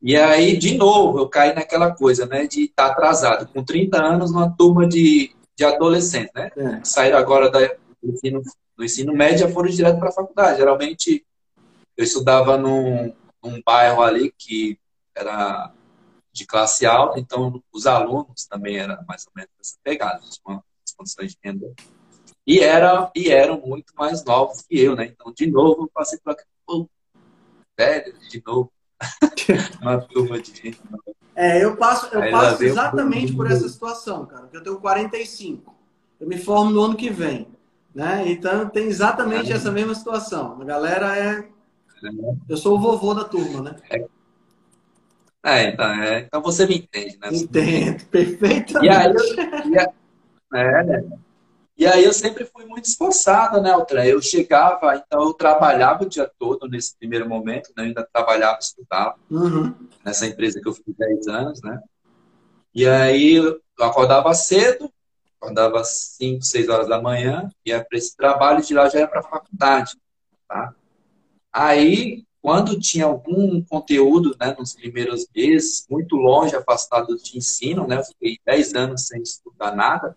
E 0.02 0.16
aí, 0.16 0.58
de 0.58 0.78
novo, 0.78 1.20
eu 1.20 1.28
caí 1.28 1.54
naquela 1.54 1.94
coisa, 1.94 2.26
né, 2.26 2.48
de 2.48 2.64
estar 2.64 2.88
tá 2.88 2.92
atrasado, 2.92 3.52
com 3.52 3.64
30 3.64 4.04
anos, 4.04 4.32
numa 4.32 4.50
turma 4.50 4.88
de, 4.88 5.36
de 5.62 5.66
adolescentes, 5.66 6.34
né? 6.34 6.52
É. 6.58 6.84
Saíram 6.84 7.20
agora 7.20 7.50
da, 7.50 7.60
do, 8.02 8.12
ensino, 8.12 8.42
do 8.76 8.84
ensino 8.84 9.14
médio 9.14 9.48
e 9.48 9.54
foram 9.54 9.70
direto 9.70 10.00
para 10.00 10.10
a 10.10 10.14
faculdade. 10.14 10.58
Geralmente, 10.58 11.24
eu 11.96 12.04
estudava 12.04 12.58
num, 12.58 13.14
num 13.44 13.62
bairro 13.64 14.02
ali 14.02 14.34
que 14.36 14.80
era 15.16 15.72
de 16.34 16.48
classe 16.48 16.86
alta, 16.86 17.20
então 17.20 17.62
os 17.72 17.86
alunos 17.86 18.46
também 18.50 18.78
eram 18.78 18.98
mais 19.08 19.26
ou 19.28 19.34
menos 19.36 19.52
essa 19.60 19.78
pegada, 19.84 20.22
com 20.42 20.54
as 20.54 20.94
condições 20.98 21.34
de 21.34 21.38
renda 21.44 21.72
e, 22.48 22.60
era, 22.60 23.12
e 23.16 23.30
eram 23.30 23.62
muito 23.62 23.94
mais 23.96 24.24
novos 24.24 24.64
que 24.64 24.80
eu, 24.80 24.96
né? 24.96 25.06
Então, 25.06 25.32
de 25.32 25.46
novo, 25.46 25.84
eu 25.84 25.92
passei 25.94 26.18
por 26.20 26.32
aquele 26.32 26.88
velho, 27.78 28.18
de 28.30 28.42
novo. 28.44 28.72
Uma 29.82 30.02
turma 30.02 30.40
de 30.40 30.56
gente. 30.56 30.82
É, 31.42 31.64
eu 31.64 31.76
passo, 31.76 32.08
eu 32.14 32.30
passo 32.30 32.64
exatamente 32.64 33.34
por 33.34 33.50
essa 33.50 33.68
situação, 33.68 34.28
cara. 34.28 34.48
Eu 34.54 34.62
tenho 34.62 34.80
45. 34.80 35.76
Eu 36.20 36.28
me 36.28 36.38
formo 36.38 36.70
no 36.70 36.84
ano 36.84 36.96
que 36.96 37.10
vem. 37.10 37.48
Né? 37.96 38.26
Então 38.28 38.70
tem 38.70 38.86
exatamente 38.86 39.52
é. 39.52 39.56
essa 39.56 39.72
mesma 39.72 39.96
situação. 39.96 40.62
A 40.62 40.64
galera 40.64 41.18
é. 41.18 41.48
Eu 42.48 42.56
sou 42.58 42.78
o 42.78 42.80
vovô 42.80 43.16
da 43.16 43.24
turma, 43.24 43.60
né? 43.64 43.76
É. 43.90 44.06
É, 45.44 45.70
então, 45.70 45.90
é, 45.90 46.20
então 46.20 46.42
você 46.44 46.68
me 46.68 46.78
entende, 46.78 47.18
né? 47.20 47.30
Entendo, 47.32 48.06
perfeitamente. 48.12 48.86
E 48.86 48.90
aí, 48.90 49.14
e 49.72 49.80
a, 49.80 49.92
é, 50.54 50.84
né? 50.84 51.04
E 51.82 51.88
aí 51.88 52.04
eu 52.04 52.14
sempre 52.14 52.46
fui 52.46 52.64
muito 52.64 52.86
esforçado, 52.86 53.60
né, 53.60 53.72
Altra? 53.72 54.06
Eu 54.06 54.22
chegava, 54.22 54.96
então 54.96 55.24
eu 55.24 55.34
trabalhava 55.34 56.04
o 56.04 56.08
dia 56.08 56.32
todo 56.38 56.68
nesse 56.68 56.96
primeiro 56.96 57.28
momento, 57.28 57.74
né? 57.76 57.82
Eu 57.82 57.88
ainda 57.88 58.08
trabalhava, 58.14 58.60
estudava 58.60 59.16
uhum. 59.32 59.74
nessa 60.06 60.28
empresa 60.28 60.62
que 60.62 60.68
eu 60.70 60.74
fiz 60.74 60.96
10 60.96 61.28
anos, 61.28 61.62
né? 61.64 61.82
E 62.72 62.88
aí 62.88 63.34
eu 63.34 63.60
acordava 63.80 64.32
cedo, 64.36 64.94
acordava 65.40 65.82
às 65.82 66.18
5, 66.20 66.44
6 66.44 66.70
horas 66.70 66.88
da 66.88 67.02
manhã, 67.02 67.50
ia 67.66 67.84
para 67.84 67.98
esse 67.98 68.16
trabalho, 68.16 68.64
de 68.64 68.76
lá 68.76 68.88
já 68.88 69.00
ia 69.00 69.08
para 69.08 69.22
a 69.22 69.24
faculdade. 69.24 69.98
Tá? 70.48 70.76
Aí, 71.52 72.24
quando 72.44 72.80
tinha 72.80 73.06
algum 73.06 73.60
conteúdo, 73.64 74.36
né, 74.40 74.56
nos 74.56 74.76
primeiros 74.76 75.26
meses, 75.36 75.88
muito 75.90 76.16
longe, 76.16 76.56
afastado 76.56 77.18
de 77.18 77.40
ensino, 77.40 77.88
né, 77.88 77.98
eu 77.98 78.04
fiquei 78.04 78.38
10 78.46 78.76
anos 78.76 79.08
sem 79.08 79.24
estudar 79.24 79.76
nada, 79.76 80.16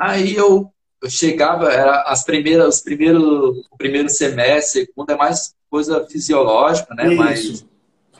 aí 0.00 0.34
eu, 0.34 0.72
eu 1.02 1.10
chegava, 1.10 1.70
era 1.72 2.02
as 2.02 2.24
primeiras, 2.24 2.76
os 2.76 2.80
primeiros, 2.80 3.22
o 3.70 3.76
primeiro 3.76 4.08
semestre, 4.08 4.86
segundo 4.86 5.10
é 5.10 5.16
mais 5.16 5.54
coisa 5.70 6.06
fisiológica, 6.06 6.94
né, 6.94 7.08
Isso. 7.08 7.16
mais 7.16 7.66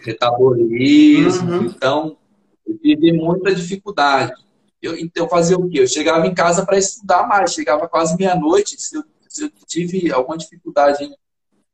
metabolismo, 0.06 1.50
uhum. 1.50 1.64
então 1.64 2.16
eu 2.66 2.78
tive 2.78 3.12
muita 3.12 3.54
dificuldade. 3.54 4.32
Eu, 4.80 4.96
então, 4.96 5.28
fazia 5.28 5.58
o 5.58 5.68
quê? 5.68 5.80
Eu 5.80 5.86
chegava 5.86 6.26
em 6.26 6.34
casa 6.34 6.64
para 6.64 6.78
estudar 6.78 7.26
mais, 7.26 7.52
chegava 7.52 7.86
quase 7.86 8.16
meia-noite. 8.16 8.80
Se, 8.80 9.02
se, 9.28 9.44
eu 9.44 9.50
tive 9.66 10.10
alguma 10.10 10.38
dificuldade 10.38 11.04
em, 11.04 11.14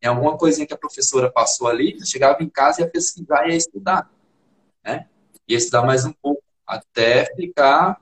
em, 0.03 0.07
alguma 0.09 0.37
coisinha 0.37 0.67
que 0.67 0.75
a 0.75 0.79
professora 0.79 1.31
passou 1.31 1.69
ali, 1.69 1.97
eu 1.99 2.07
chegava 2.07 2.43
em 2.43 2.49
casa 2.49 2.81
e 2.81 2.85
ia 2.85 2.91
pesquisar 2.91 3.47
e 3.47 3.51
ia 3.51 3.57
estudar. 3.57 4.11
Né? 4.85 5.07
Ia 5.49 5.57
estudar 5.57 5.83
mais 5.83 6.05
um 6.05 6.13
pouco, 6.13 6.43
até 6.67 7.27
ficar, 7.37 8.01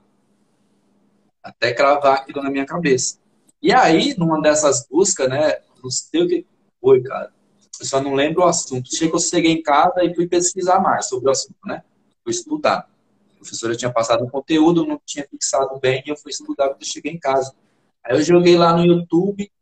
até 1.45 1.73
cravar 1.73 2.17
aquilo 2.17 2.43
na 2.43 2.51
minha 2.51 2.67
cabeça. 2.67 3.19
E 3.63 3.73
aí, 3.73 4.15
numa 4.19 4.41
dessas 4.41 4.87
buscas, 4.91 5.29
né, 5.29 5.59
não 5.83 5.91
sei 5.91 6.23
o 6.23 6.29
que 6.29 6.47
foi, 6.81 7.03
cara, 7.03 7.31
eu 7.79 7.87
só 7.87 8.01
não 8.01 8.15
lembro 8.15 8.43
o 8.43 8.47
assunto. 8.47 8.93
Chega 8.95 9.11
que 9.11 9.17
eu 9.17 9.21
cheguei 9.21 9.53
em 9.53 9.63
casa 9.63 10.03
e 10.03 10.15
fui 10.15 10.27
pesquisar 10.27 10.81
mais 10.81 11.07
sobre 11.07 11.29
o 11.29 11.31
assunto, 11.31 11.59
né? 11.67 11.83
Fui 12.25 12.33
estudar 12.33 12.89
professora 13.45 13.77
tinha 13.77 13.93
passado 13.93 14.25
um 14.25 14.29
conteúdo, 14.29 14.87
não 14.87 14.99
tinha 15.05 15.27
fixado 15.29 15.79
bem, 15.79 16.03
e 16.07 16.11
eu 16.11 16.17
fui 16.17 16.31
estudar 16.31 16.71
quando 16.71 16.81
eu 16.81 16.87
cheguei 16.87 17.13
em 17.13 17.19
casa. 17.19 17.55
Aí 18.03 18.17
eu 18.17 18.23
joguei 18.23 18.57
lá 18.57 18.75
no 18.75 18.85
YouTube, 18.85 19.53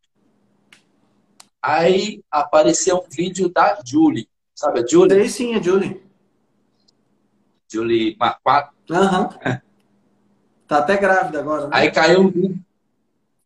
aí 1.61 2.23
apareceu 2.31 2.97
um 2.97 3.11
vídeo 3.11 3.49
da 3.49 3.81
Julie. 3.85 4.29
Sabe 4.55 4.81
a 4.81 4.87
Julie? 4.87 5.11
Sei 5.11 5.29
sim, 5.29 5.55
a 5.55 5.61
Julie. 5.61 6.01
Julie 7.69 8.17
Marquardt. 8.19 8.73
Aham. 8.91 9.29
Uhum. 9.45 9.61
Tá 10.73 10.79
até 10.79 10.97
grávida 10.97 11.39
agora, 11.41 11.65
né? 11.65 11.71
Aí 11.71 11.91
caiu 11.91 12.23
um 12.23 12.31
vídeo. 12.31 12.59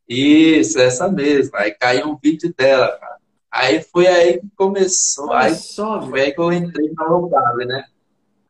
Isso, 0.08 0.78
essa 0.78 1.08
mesma. 1.08 1.58
Aí 1.58 1.72
caiu 1.72 2.06
um 2.06 2.16
vídeo 2.16 2.54
dela, 2.56 2.96
cara. 3.00 3.16
Aí 3.50 3.82
foi 3.82 4.06
aí 4.06 4.38
que 4.38 4.48
começou. 4.54 5.30
Olha 5.30 5.46
aí 5.46 5.56
só, 5.56 6.00
foi 6.08 6.20
aí 6.20 6.32
que 6.32 6.40
eu 6.40 6.52
entrei 6.52 6.92
na 6.92 7.04
Logave, 7.08 7.64
né? 7.64 7.86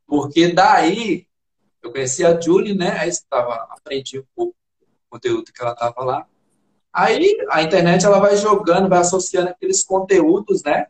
Porque 0.06 0.52
daí 0.52 1.26
eu 1.82 1.90
conheci 1.90 2.22
a 2.22 2.38
Julie, 2.38 2.76
né? 2.76 2.98
Aí 2.98 3.08
estava 3.08 3.66
aprendi 3.70 4.18
um 4.18 4.24
pouco 4.34 4.54
o 4.82 4.86
conteúdo 5.08 5.50
que 5.50 5.62
ela 5.62 5.72
estava 5.72 6.04
lá. 6.04 6.26
Aí 6.92 7.34
a 7.48 7.62
internet 7.62 8.04
ela 8.04 8.20
vai 8.20 8.36
jogando, 8.36 8.90
vai 8.90 8.98
associando 8.98 9.48
aqueles 9.48 9.82
conteúdos, 9.82 10.62
né? 10.62 10.88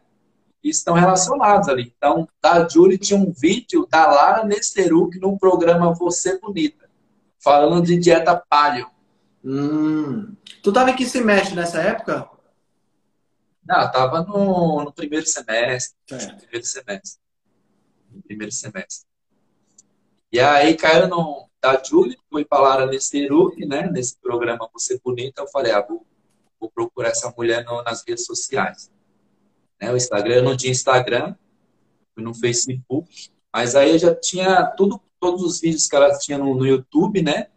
Que 0.61 0.71
estão 0.71 0.95
relacionados 0.95 1.69
ali. 1.69 1.95
Então, 1.97 2.29
da 2.43 2.67
Julie 2.67 2.99
tinha 2.99 3.17
um 3.17 3.31
vídeo 3.31 3.87
da 3.89 4.09
Lara 4.09 4.45
Nesteruk 4.45 5.21
no 5.21 5.39
programa 5.39 5.95
Você 5.95 6.37
Bonita, 6.41 6.86
falando 7.39 7.85
de 7.85 7.97
dieta 7.99 8.37
paleo. 8.37 8.91
Hum. 9.45 10.35
Tu 10.63 10.73
tava 10.73 10.91
em 10.91 10.97
que 10.97 11.07
semestre 11.07 11.55
nessa 11.55 11.81
época? 11.81 12.29
Não, 13.67 13.91
tava 13.91 14.23
no, 14.23 14.85
no 14.85 14.93
primeiro 14.93 15.27
semestre. 15.27 15.97
É. 16.11 16.17
Primeiro 16.17 16.67
semestre. 16.67 17.21
No 18.11 18.23
primeiro 18.23 18.53
semestre. 18.53 19.07
E 20.33 20.41
aí 20.41 20.77
caiu 20.77 21.09
no, 21.09 21.49
da 21.61 21.83
Julie, 21.83 22.17
fui 22.31 22.45
para 22.45 22.63
Lara 22.63 22.87
Nesteruk, 22.87 23.65
né? 23.67 23.89
Nesse 23.91 24.17
programa 24.19 24.69
Você 24.73 25.01
Bonita, 25.03 25.43
eu 25.43 25.49
falei, 25.49 25.73
ah, 25.73 25.81
vou, 25.81 26.07
vou 26.61 26.71
procurar 26.71 27.09
essa 27.11 27.33
mulher 27.37 27.65
no, 27.65 27.83
nas 27.83 28.05
redes 28.07 28.25
sociais. 28.25 28.91
Né, 29.81 29.93
o 29.93 29.97
Instagram, 29.97 30.37
eu 30.37 30.43
não 30.43 30.57
tinha 30.57 30.73
Instagram, 30.73 31.35
fui 32.15 32.25
no 32.25 32.35
Facebook, 32.35 33.31
mas 33.53 33.75
aí 33.75 33.91
eu 33.91 33.99
já 33.99 34.15
tinha 34.15 34.65
tudo, 34.77 35.01
todos 35.27 35.43
os 35.43 35.61
vídeos 35.61 35.89
que 35.89 35.97
ela 35.97 36.17
tinha 36.17 36.39
no, 36.39 36.55
no 36.55 36.65
YouTube, 36.65 37.21
né? 37.21 37.49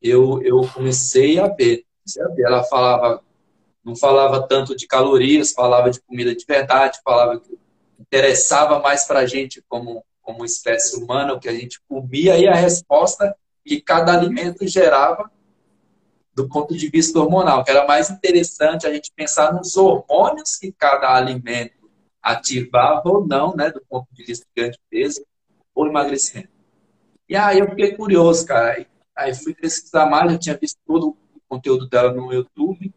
Eu, 0.00 0.40
eu 0.42 0.66
comecei 0.72 1.38
a 1.38 1.46
ver. 1.46 1.84
Ela 2.38 2.64
falava, 2.64 3.22
não 3.84 3.94
falava 3.94 4.46
tanto 4.48 4.74
de 4.74 4.86
calorias, 4.86 5.52
falava 5.52 5.90
de 5.90 6.00
comida 6.00 6.34
de 6.34 6.46
verdade, 6.46 6.98
falava 7.04 7.38
que 7.38 7.58
interessava 8.00 8.78
mais 8.78 9.04
para 9.04 9.20
a 9.20 9.26
gente 9.26 9.62
como 9.68 10.02
como 10.22 10.44
espécie 10.44 11.02
humana, 11.02 11.32
o 11.32 11.40
que 11.40 11.48
a 11.48 11.54
gente 11.54 11.80
comia 11.88 12.36
e 12.36 12.46
a 12.46 12.54
resposta 12.54 13.34
que 13.64 13.80
cada 13.80 14.12
alimento 14.12 14.68
gerava 14.68 15.30
do 16.34 16.46
ponto 16.46 16.76
de 16.76 16.90
vista 16.90 17.18
hormonal, 17.18 17.64
que 17.64 17.70
era 17.70 17.86
mais 17.86 18.10
interessante 18.10 18.86
a 18.86 18.92
gente 18.92 19.10
pensar 19.16 19.54
nos 19.54 19.74
hormônios 19.74 20.56
que 20.56 20.70
cada 20.70 21.16
alimento 21.16 21.90
ativava 22.22 23.08
ou 23.08 23.26
não, 23.26 23.56
né, 23.56 23.70
do 23.70 23.82
ponto 23.88 24.06
de 24.12 24.22
vista 24.22 24.44
de 24.44 24.62
grande 24.62 24.78
peso 24.90 25.24
ou 25.74 25.86
emagrecimento. 25.86 26.57
E 27.28 27.36
aí 27.36 27.58
eu 27.58 27.68
fiquei 27.68 27.94
curioso, 27.94 28.46
cara. 28.46 28.86
Aí 29.16 29.34
fui 29.34 29.54
pesquisar 29.54 30.06
mais, 30.06 30.32
eu 30.32 30.38
tinha 30.38 30.56
visto 30.56 30.78
todo 30.86 31.08
o 31.08 31.16
conteúdo 31.48 31.88
dela 31.88 32.12
no 32.12 32.32
YouTube. 32.32 32.92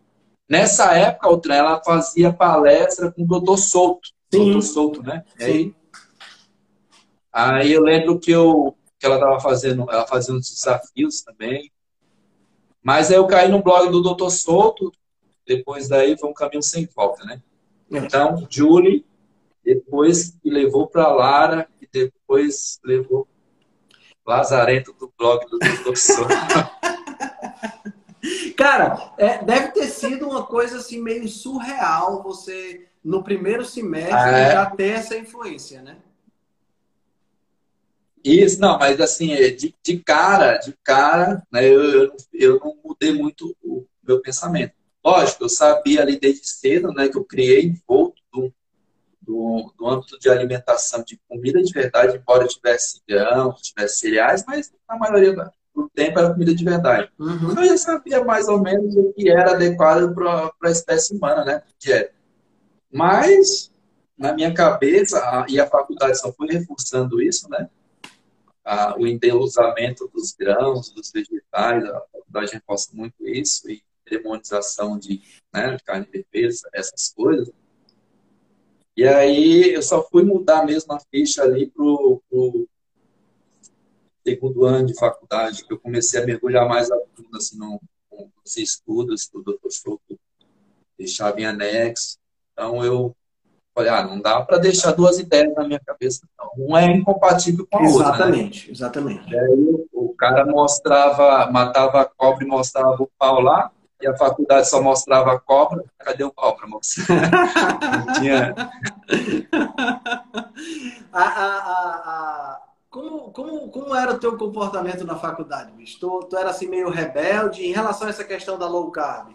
Nessa 0.50 0.94
época, 0.94 1.30
outra, 1.30 1.56
ela 1.56 1.84
fazia 1.84 2.32
palestra 2.32 3.12
com 3.12 3.24
o 3.24 3.28
doutor 3.28 3.58
Souto. 3.58 4.10
Sim. 4.32 4.46
Doutor 4.46 4.62
Souto, 4.62 5.04
né? 5.04 5.24
E 5.40 5.44
aí 5.44 5.76
Aí 7.32 7.72
eu 7.72 7.82
lembro 7.82 8.20
que, 8.20 8.32
eu, 8.32 8.76
que 9.00 9.06
ela 9.06 9.16
estava 9.16 9.40
fazendo, 9.40 9.90
ela 9.90 10.06
fazendo 10.06 10.40
uns 10.40 10.52
desafios 10.52 11.22
também. 11.22 11.72
Mas 12.84 13.10
aí 13.10 13.18
eu 13.18 13.28
caí 13.28 13.48
no 13.48 13.64
blog 13.64 13.90
do 13.90 14.02
Doutor 14.02 14.30
Souto, 14.30 14.92
depois 15.48 15.88
daí 15.88 16.18
foi 16.18 16.30
um 16.30 16.34
caminho 16.34 16.62
sem 16.62 16.88
volta, 16.94 17.24
né? 17.24 17.42
É. 17.92 17.98
Então, 18.00 18.46
Julie, 18.50 19.06
depois 19.64 20.38
levou 20.44 20.88
para 20.88 21.08
Lara, 21.08 21.70
e 21.82 21.88
depois 21.92 22.80
levou 22.84 23.28
Lazarento 24.26 24.94
do 24.94 25.12
blog 25.18 25.46
do 25.50 25.58
Doutor. 25.60 25.94
Cara, 28.56 29.14
é, 29.18 29.44
deve 29.44 29.70
ter 29.70 29.88
sido 29.88 30.30
uma 30.30 30.46
coisa 30.46 30.78
assim 30.78 31.02
meio 31.02 31.28
surreal 31.28 32.22
você, 32.22 32.88
no 33.04 33.24
primeiro 33.24 33.66
semestre, 33.66 34.14
ah, 34.14 34.38
é? 34.38 34.52
já 34.52 34.66
ter 34.68 34.90
essa 34.90 35.18
influência, 35.18 35.82
né? 35.82 35.98
Isso, 38.24 38.62
não, 38.62 38.78
mas 38.78 39.02
assim, 39.02 39.34
é 39.34 39.50
de, 39.50 39.74
de 39.84 39.98
cara, 39.98 40.58
de 40.58 40.78
cara, 40.84 41.42
né, 41.52 41.68
eu, 41.68 42.14
eu 42.32 42.60
não 42.60 42.78
mudei 42.84 43.12
muito 43.12 43.56
o 43.64 43.84
meu 44.04 44.22
pensamento. 44.22 44.74
Lógico, 45.04 45.46
eu 45.46 45.50
sabia 45.50 46.04
ali 46.04 46.20
desde 46.20 46.48
cedo, 46.48 46.94
né, 46.94 47.10
que 47.10 47.18
eu 47.18 47.24
criei 47.24 47.64
envolto 47.64 48.22
do, 48.32 48.54
do, 49.32 49.74
do 49.78 49.88
âmbito 49.88 50.20
de 50.20 50.30
alimentação 50.30 51.02
de 51.04 51.18
comida 51.30 51.64
de 51.64 51.72
verdade, 51.72 52.18
embora 52.18 52.46
tivesse 52.46 53.02
grão, 53.08 53.56
tivesse 53.62 54.00
cereais, 54.00 54.44
mas 54.46 54.70
na 54.88 54.98
maioria 54.98 55.34
do 55.74 55.90
tempo 55.96 56.20
era 56.20 56.34
comida 56.34 56.54
de 56.54 56.66
verdade. 56.66 57.10
Uhum. 57.18 57.52
Então 57.52 57.64
eu 57.64 57.70
já 57.70 57.78
sabia 57.78 58.24
mais 58.26 58.50
ou 58.50 58.62
menos 58.62 58.94
o 58.98 59.14
que 59.14 59.30
era 59.30 59.52
adequado 59.52 60.14
para 60.14 60.52
a 60.64 60.70
espécie 60.70 61.16
humana, 61.16 61.46
né, 61.46 61.64
dieta. 61.80 62.14
Mas, 62.92 63.72
na 64.18 64.34
minha 64.34 64.54
cabeça, 64.54 65.18
a, 65.18 65.46
e 65.48 65.58
a 65.62 65.66
faculdade 65.66 66.20
só 66.20 66.34
foi 66.34 66.48
reforçando 66.48 67.22
isso, 67.22 67.50
né, 67.50 67.70
a, 68.66 69.00
o 69.00 69.08
endeusamento 69.08 70.12
dos 70.14 70.34
grãos, 70.34 70.92
dos 70.92 71.10
vegetais, 71.10 71.86
a 71.86 72.02
faculdade 72.12 72.52
reforça 72.52 72.90
muito 72.94 73.26
isso, 73.26 73.72
e 73.72 73.82
demonização 74.10 75.00
de, 75.00 75.22
né, 75.54 75.78
de 75.78 75.84
carne 75.86 76.06
vermelha, 76.12 76.54
essas 76.74 77.14
coisas. 77.16 77.50
E 79.02 79.08
aí 79.08 79.74
eu 79.74 79.82
só 79.82 80.04
fui 80.04 80.24
mudar 80.24 80.64
mesmo 80.64 80.94
a 80.94 81.00
ficha 81.00 81.42
ali 81.42 81.66
pro, 81.72 82.22
pro 82.30 82.70
segundo 84.24 84.64
ano 84.64 84.86
de 84.86 84.94
faculdade, 84.94 85.66
que 85.66 85.74
eu 85.74 85.80
comecei 85.80 86.22
a 86.22 86.26
mergulhar 86.26 86.70
mais 86.70 86.92
a 86.92 87.00
fundo 87.16 87.36
assim, 87.36 87.58
no, 87.58 87.82
nos 88.12 88.58
estudos 88.58 89.28
do 89.34 89.42
Dr. 89.42 89.72
Souto, 89.72 90.20
deixava 90.96 91.42
em 91.42 91.48
anexo. 91.48 92.20
Então 92.54 92.86
eu 92.86 93.16
Falei, 93.74 93.90
ah, 93.90 94.04
não 94.04 94.20
dá 94.20 94.42
para 94.42 94.58
deixar 94.58 94.92
duas 94.92 95.18
ideias 95.18 95.56
na 95.56 95.66
minha 95.66 95.80
cabeça. 95.80 96.28
Não. 96.38 96.68
Um 96.68 96.78
é 96.78 96.86
incompatível 96.92 97.66
com 97.72 97.80
a 97.80 97.84
exatamente, 97.84 97.98
outra. 97.98 98.12
Exatamente, 98.12 98.68
né? 98.68 98.72
exatamente. 98.74 99.34
E 99.34 99.40
aí 99.40 99.88
o 99.94 100.14
cara 100.16 100.46
mostrava, 100.46 101.50
matava 101.50 102.02
a 102.02 102.06
cobra 102.06 102.44
e 102.44 102.48
mostrava 102.48 103.02
o 103.02 103.10
pau 103.18 103.42
lá, 103.42 103.72
e 104.02 104.08
a 104.08 104.18
faculdade 104.18 104.70
só 104.70 104.82
mostrava 104.82 105.34
a 105.34 105.40
cobra. 105.40 105.84
Cadê 106.00 106.24
o 106.24 106.32
para 106.32 106.68
mostrar? 106.68 107.06
não 108.06 108.14
tinha. 108.14 108.54
a, 111.12 111.24
a, 111.24 111.58
a, 112.06 112.62
como, 112.90 113.32
como, 113.32 113.70
como 113.70 113.96
era 113.96 114.14
o 114.14 114.20
teu 114.20 114.38
comportamento 114.38 115.06
na 115.06 115.16
faculdade, 115.16 115.72
bicho? 115.72 116.00
Tu, 116.00 116.20
tu 116.30 116.38
era 116.38 116.50
assim 116.50 116.68
meio 116.68 116.90
rebelde 116.90 117.66
em 117.66 117.72
relação 117.72 118.08
a 118.08 118.10
essa 118.10 118.24
questão 118.24 118.58
da 118.58 118.68
low 118.68 118.92
carb? 118.92 119.34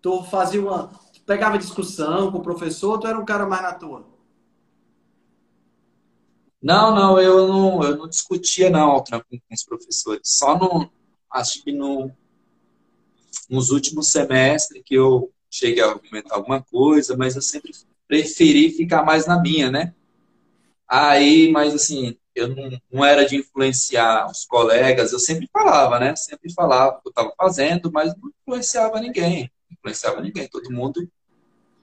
Tu 0.00 0.22
fazia 0.24 0.60
uma, 0.60 0.90
pegava 1.26 1.58
discussão 1.58 2.30
com 2.30 2.38
o 2.38 2.42
professor 2.42 2.92
ou 2.92 2.98
tu 2.98 3.06
era 3.06 3.18
um 3.18 3.24
cara 3.24 3.46
mais 3.46 3.62
na 3.62 3.72
tua? 3.72 4.04
Não, 6.62 6.94
não, 6.94 7.20
eu 7.20 7.48
não, 7.48 7.82
eu 7.82 7.96
não 7.96 8.08
discutia 8.08 8.70
não 8.70 9.02
com, 9.02 9.20
com 9.20 9.54
os 9.54 9.64
professores. 9.64 10.20
Só 10.24 10.56
no, 10.56 10.88
acho 11.28 11.62
que 11.64 11.72
no, 11.72 12.12
nos 13.52 13.70
últimos 13.70 14.10
semestres 14.10 14.82
que 14.84 14.94
eu 14.94 15.30
cheguei 15.50 15.82
a 15.82 15.90
argumentar 15.90 16.36
alguma 16.36 16.62
coisa, 16.62 17.14
mas 17.14 17.36
eu 17.36 17.42
sempre 17.42 17.70
preferi 18.08 18.70
ficar 18.70 19.04
mais 19.04 19.26
na 19.26 19.38
minha, 19.38 19.70
né? 19.70 19.94
Aí, 20.88 21.52
mas 21.52 21.74
assim, 21.74 22.16
eu 22.34 22.48
não, 22.48 22.80
não 22.90 23.04
era 23.04 23.26
de 23.26 23.36
influenciar 23.36 24.26
os 24.30 24.46
colegas, 24.46 25.12
eu 25.12 25.18
sempre 25.18 25.46
falava, 25.52 26.00
né? 26.00 26.16
Sempre 26.16 26.50
falava 26.50 26.96
o 26.96 27.02
que 27.02 27.08
eu 27.08 27.10
estava 27.10 27.32
fazendo, 27.36 27.92
mas 27.92 28.14
não 28.16 28.30
influenciava 28.40 28.98
ninguém, 28.98 29.50
não 29.70 29.76
influenciava 29.78 30.22
ninguém. 30.22 30.48
Todo 30.48 30.72
mundo 30.72 31.06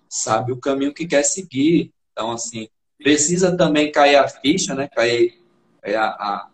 sabe 0.09 0.51
o 0.51 0.57
caminho 0.57 0.93
que 0.93 1.05
quer 1.05 1.23
seguir. 1.23 1.93
Então, 2.11 2.31
assim, 2.31 2.67
precisa 2.97 3.55
também 3.55 3.91
cair 3.91 4.15
a 4.15 4.27
ficha, 4.27 4.73
né? 4.73 4.87
Cair, 4.87 5.39
cair 5.83 5.95
a, 5.95 6.07
a 6.07 6.49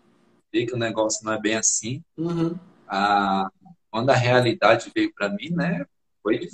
ver 0.52 0.66
que 0.66 0.74
o 0.74 0.78
negócio 0.78 1.26
não 1.26 1.32
é 1.32 1.40
bem 1.40 1.56
assim. 1.56 2.04
Uhum. 2.18 2.60
A, 2.86 3.50
quando 3.96 4.10
a 4.10 4.14
realidade 4.14 4.92
veio 4.94 5.14
para 5.14 5.30
mim, 5.30 5.52
né? 5.52 5.86
Foi 6.22 6.50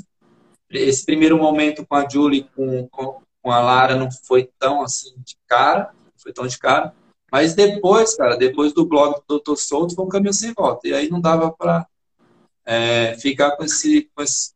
esse 0.70 1.04
primeiro 1.04 1.40
momento 1.40 1.84
com 1.84 1.96
a 1.96 2.08
Julie, 2.08 2.48
com, 2.56 2.88
com, 2.90 3.20
com 3.42 3.52
a 3.52 3.60
Lara, 3.60 3.96
não 3.96 4.12
foi 4.12 4.48
tão 4.60 4.84
assim 4.84 5.16
de 5.26 5.36
cara, 5.48 5.92
não 5.92 6.14
foi 6.22 6.32
tão 6.32 6.46
de 6.46 6.60
cara. 6.60 6.94
Mas 7.32 7.56
depois, 7.56 8.16
cara, 8.16 8.36
depois 8.36 8.74
do 8.74 8.86
blog 8.86 9.20
do 9.28 9.40
Dr. 9.40 9.56
Souto, 9.56 9.96
foi 9.96 10.06
um 10.06 10.10
caminho 10.10 10.34
sem 10.34 10.54
volta. 10.54 10.88
E 10.88 10.94
aí 10.94 11.10
não 11.10 11.20
dava 11.20 11.52
para 11.52 11.88
é, 12.64 13.18
ficar 13.18 13.58
com 13.58 13.64
esse, 13.64 14.08
com 14.14 14.22
esse. 14.22 14.52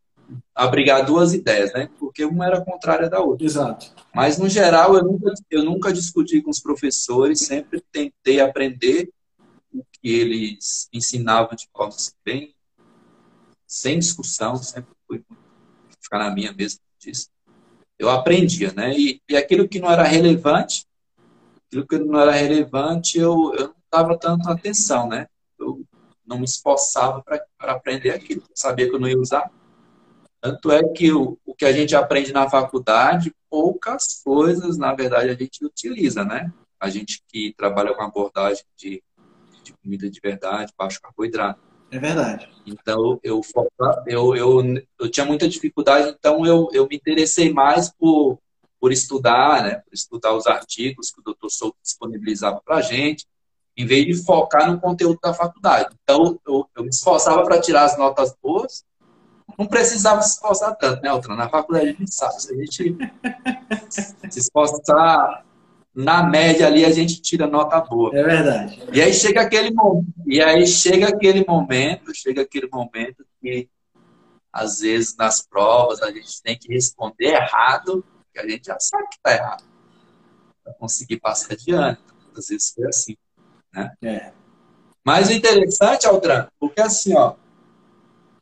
abrigar 0.54 1.08
duas 1.08 1.34
ideias, 1.34 1.74
né? 1.74 1.90
Porque 1.98 2.24
uma 2.24 2.46
era 2.46 2.64
contrária 2.64 3.10
da 3.10 3.20
outra. 3.20 3.48
Exato. 3.48 3.96
Mas, 4.14 4.38
no 4.38 4.48
geral, 4.48 4.96
eu 4.96 5.04
nunca, 5.04 5.34
eu 5.50 5.64
nunca 5.64 5.92
discuti 5.92 6.40
com 6.40 6.52
os 6.52 6.60
professores, 6.60 7.40
sempre 7.40 7.84
tentei 7.92 8.40
aprender 8.40 9.10
o 9.74 9.84
que 9.92 10.08
eles 10.08 10.88
ensinavam 10.94 11.56
de 11.56 11.68
forma 11.76 11.96
bem, 12.24 12.55
sem 13.68 14.00
discussão, 14.00 14.56
sempre 14.56 14.94
fui 15.08 15.24
ficar 16.00 16.20
na 16.20 16.32
minha 16.32 16.54
mesmo 16.54 16.80
disso. 17.00 17.30
Eu 17.98 18.10
aprendia, 18.10 18.74
né? 18.74 18.94
E, 18.98 19.22
e 19.30 19.36
aquilo 19.36 19.68
que 19.68 19.80
não 19.80 19.90
era 19.90 20.04
relevante, 20.04 20.86
aquilo 21.68 21.88
que 21.88 21.98
não 21.98 22.20
era 22.20 22.32
relevante, 22.32 23.18
eu, 23.18 23.54
eu 23.56 23.68
não 23.68 23.76
dava 23.92 24.18
tanta 24.18 24.52
atenção, 24.52 25.08
né? 25.08 25.28
Eu 25.58 25.84
não 26.26 26.40
me 26.40 26.46
esforçava 26.46 27.24
para 27.24 27.72
aprender 27.72 28.12
aquilo, 28.12 28.44
sabia 28.54 28.90
que 28.90 28.96
eu 28.96 29.00
não 29.00 29.08
ia 29.08 29.20
usar. 29.20 29.50
Tanto 30.42 30.72
é 30.72 30.84
que 30.90 31.12
o, 31.12 31.40
o 31.46 31.56
que 31.56 31.66
a 31.66 31.72
gente 31.72 31.96
aprende 31.96 32.32
na 32.32 32.50
faculdade, 32.50 33.34
poucas 33.50 34.22
coisas, 34.24 34.78
na 34.78 34.94
verdade, 34.94 35.30
a 35.30 35.34
gente 35.34 35.66
utiliza, 35.66 36.24
né? 36.24 36.54
A 36.80 36.90
gente 36.90 37.24
que 37.28 37.54
trabalha 37.58 37.94
com 37.96 38.04
abordagem 38.04 38.64
de, 38.78 39.02
de 39.64 39.74
comida 39.74 40.10
de 40.10 40.20
verdade, 40.20 40.74
baixo 40.78 41.02
carboidrato. 41.02 41.60
É 41.96 42.00
verdade. 42.00 42.50
Então, 42.66 43.18
eu, 43.24 43.40
eu, 44.06 44.36
eu, 44.36 44.84
eu 45.00 45.10
tinha 45.10 45.26
muita 45.26 45.48
dificuldade, 45.48 46.10
então 46.10 46.46
eu, 46.46 46.68
eu 46.74 46.86
me 46.90 46.98
interessei 46.98 47.54
mais 47.54 47.90
por, 47.90 48.38
por 48.82 48.92
estudar, 48.92 49.64
né? 49.64 49.76
Por 49.76 49.94
estudar 49.94 50.34
os 50.36 50.46
artigos 50.46 51.10
que 51.10 51.22
o 51.22 51.24
doutor 51.24 51.50
Souto 51.50 51.78
disponibilizava 51.82 52.62
para 52.66 52.76
a 52.78 52.82
gente, 52.82 53.26
em 53.78 53.86
vez 53.86 54.06
de 54.06 54.26
focar 54.26 54.70
no 54.70 54.78
conteúdo 54.78 55.18
da 55.24 55.34
faculdade. 55.34 55.96
Então, 56.04 56.38
eu, 56.46 56.68
eu 56.76 56.84
me 56.84 56.90
esforçava 56.90 57.42
para 57.44 57.62
tirar 57.62 57.86
as 57.86 57.98
notas 57.98 58.36
boas, 58.44 58.84
não 59.58 59.66
precisava 59.66 60.22
se 60.22 60.34
esforçar 60.34 60.76
tanto, 60.76 61.02
né, 61.02 61.08
Altran? 61.08 61.38
Na 61.38 61.48
faculdade 61.48 61.88
a 61.88 61.94
gente 61.94 62.14
sabe, 62.14 62.42
se 62.42 62.54
a 62.54 62.58
gente 62.58 62.98
se 64.30 64.40
esforçar 64.40 65.46
na 65.96 66.24
média 66.24 66.68
ali 66.68 66.84
a 66.84 66.92
gente 66.92 67.22
tira 67.22 67.48
nota 67.48 67.80
boa. 67.80 68.12
É 68.14 68.22
verdade. 68.22 68.84
E 68.92 69.02
aí 69.02 69.14
chega 69.14 69.42
aquele 69.42 69.72
momento, 69.72 70.14
e 70.28 70.42
aí 70.42 70.68
chega 70.68 71.08
aquele 71.08 71.46
momento, 71.48 72.14
chega 72.14 72.42
aquele 72.42 72.68
momento 72.68 73.26
que 73.42 73.70
às 74.52 74.80
vezes 74.80 75.16
nas 75.16 75.42
provas 75.42 76.02
a 76.02 76.12
gente 76.12 76.42
tem 76.44 76.58
que 76.58 76.74
responder 76.74 77.36
errado, 77.36 78.04
que 78.34 78.40
a 78.40 78.48
gente 78.48 78.66
já 78.66 78.78
sabe 78.80 79.08
que 79.08 79.16
está 79.16 79.34
errado, 79.34 79.64
para 80.64 80.74
conseguir 80.74 81.20
passar 81.20 81.54
adiante. 81.54 82.02
Às 82.38 82.48
vezes 82.48 82.72
foi 82.72 82.88
assim, 82.88 83.18
né? 83.74 83.94
É. 84.04 84.32
Mas 85.04 85.30
o 85.30 85.34
interessante, 85.34 86.08
Altran, 86.08 86.48
porque 86.60 86.82
assim, 86.82 87.16
ó, 87.16 87.36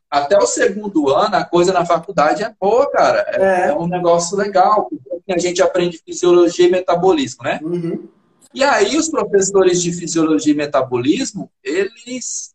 até 0.09 0.37
o 0.37 0.47
segundo 0.47 1.09
ano, 1.09 1.35
a 1.35 1.43
coisa 1.43 1.73
na 1.73 1.85
faculdade 1.85 2.43
é 2.43 2.55
boa, 2.59 2.89
cara. 2.89 3.25
É, 3.27 3.41
é. 3.41 3.67
é 3.69 3.73
um 3.73 3.87
negócio 3.87 4.37
legal. 4.37 4.89
A 5.29 5.37
gente 5.37 5.61
aprende 5.61 6.01
fisiologia 6.03 6.67
e 6.67 6.71
metabolismo, 6.71 7.43
né? 7.43 7.59
Uhum. 7.63 8.07
E 8.53 8.63
aí, 8.63 8.97
os 8.97 9.09
professores 9.09 9.81
de 9.81 9.91
fisiologia 9.91 10.53
e 10.53 10.55
metabolismo, 10.55 11.49
eles 11.63 12.53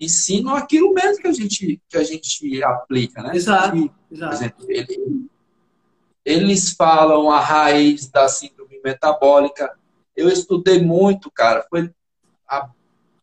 ensinam 0.00 0.54
aquilo 0.54 0.92
mesmo 0.92 1.22
que 1.22 1.28
a 1.28 1.32
gente, 1.32 1.80
que 1.88 1.96
a 1.96 2.04
gente 2.04 2.62
aplica, 2.62 3.22
né? 3.22 3.34
Exato. 3.34 3.76
E, 3.76 3.90
Exato. 4.10 4.30
Por 4.30 4.36
exemplo, 4.36 4.66
ele, 4.68 5.26
eles 6.24 6.72
falam 6.72 7.30
a 7.30 7.40
raiz 7.40 8.08
da 8.08 8.28
síndrome 8.28 8.80
metabólica. 8.84 9.76
Eu 10.14 10.28
estudei 10.28 10.80
muito, 10.80 11.30
cara. 11.30 11.66
Foi 11.68 11.90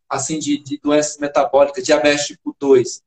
assim 0.10 0.38
de, 0.38 0.58
de 0.58 0.78
doenças 0.78 1.18
metabólicas, 1.18 1.84
diabetes 1.84 2.28
tipo 2.28 2.56
2 2.60 3.02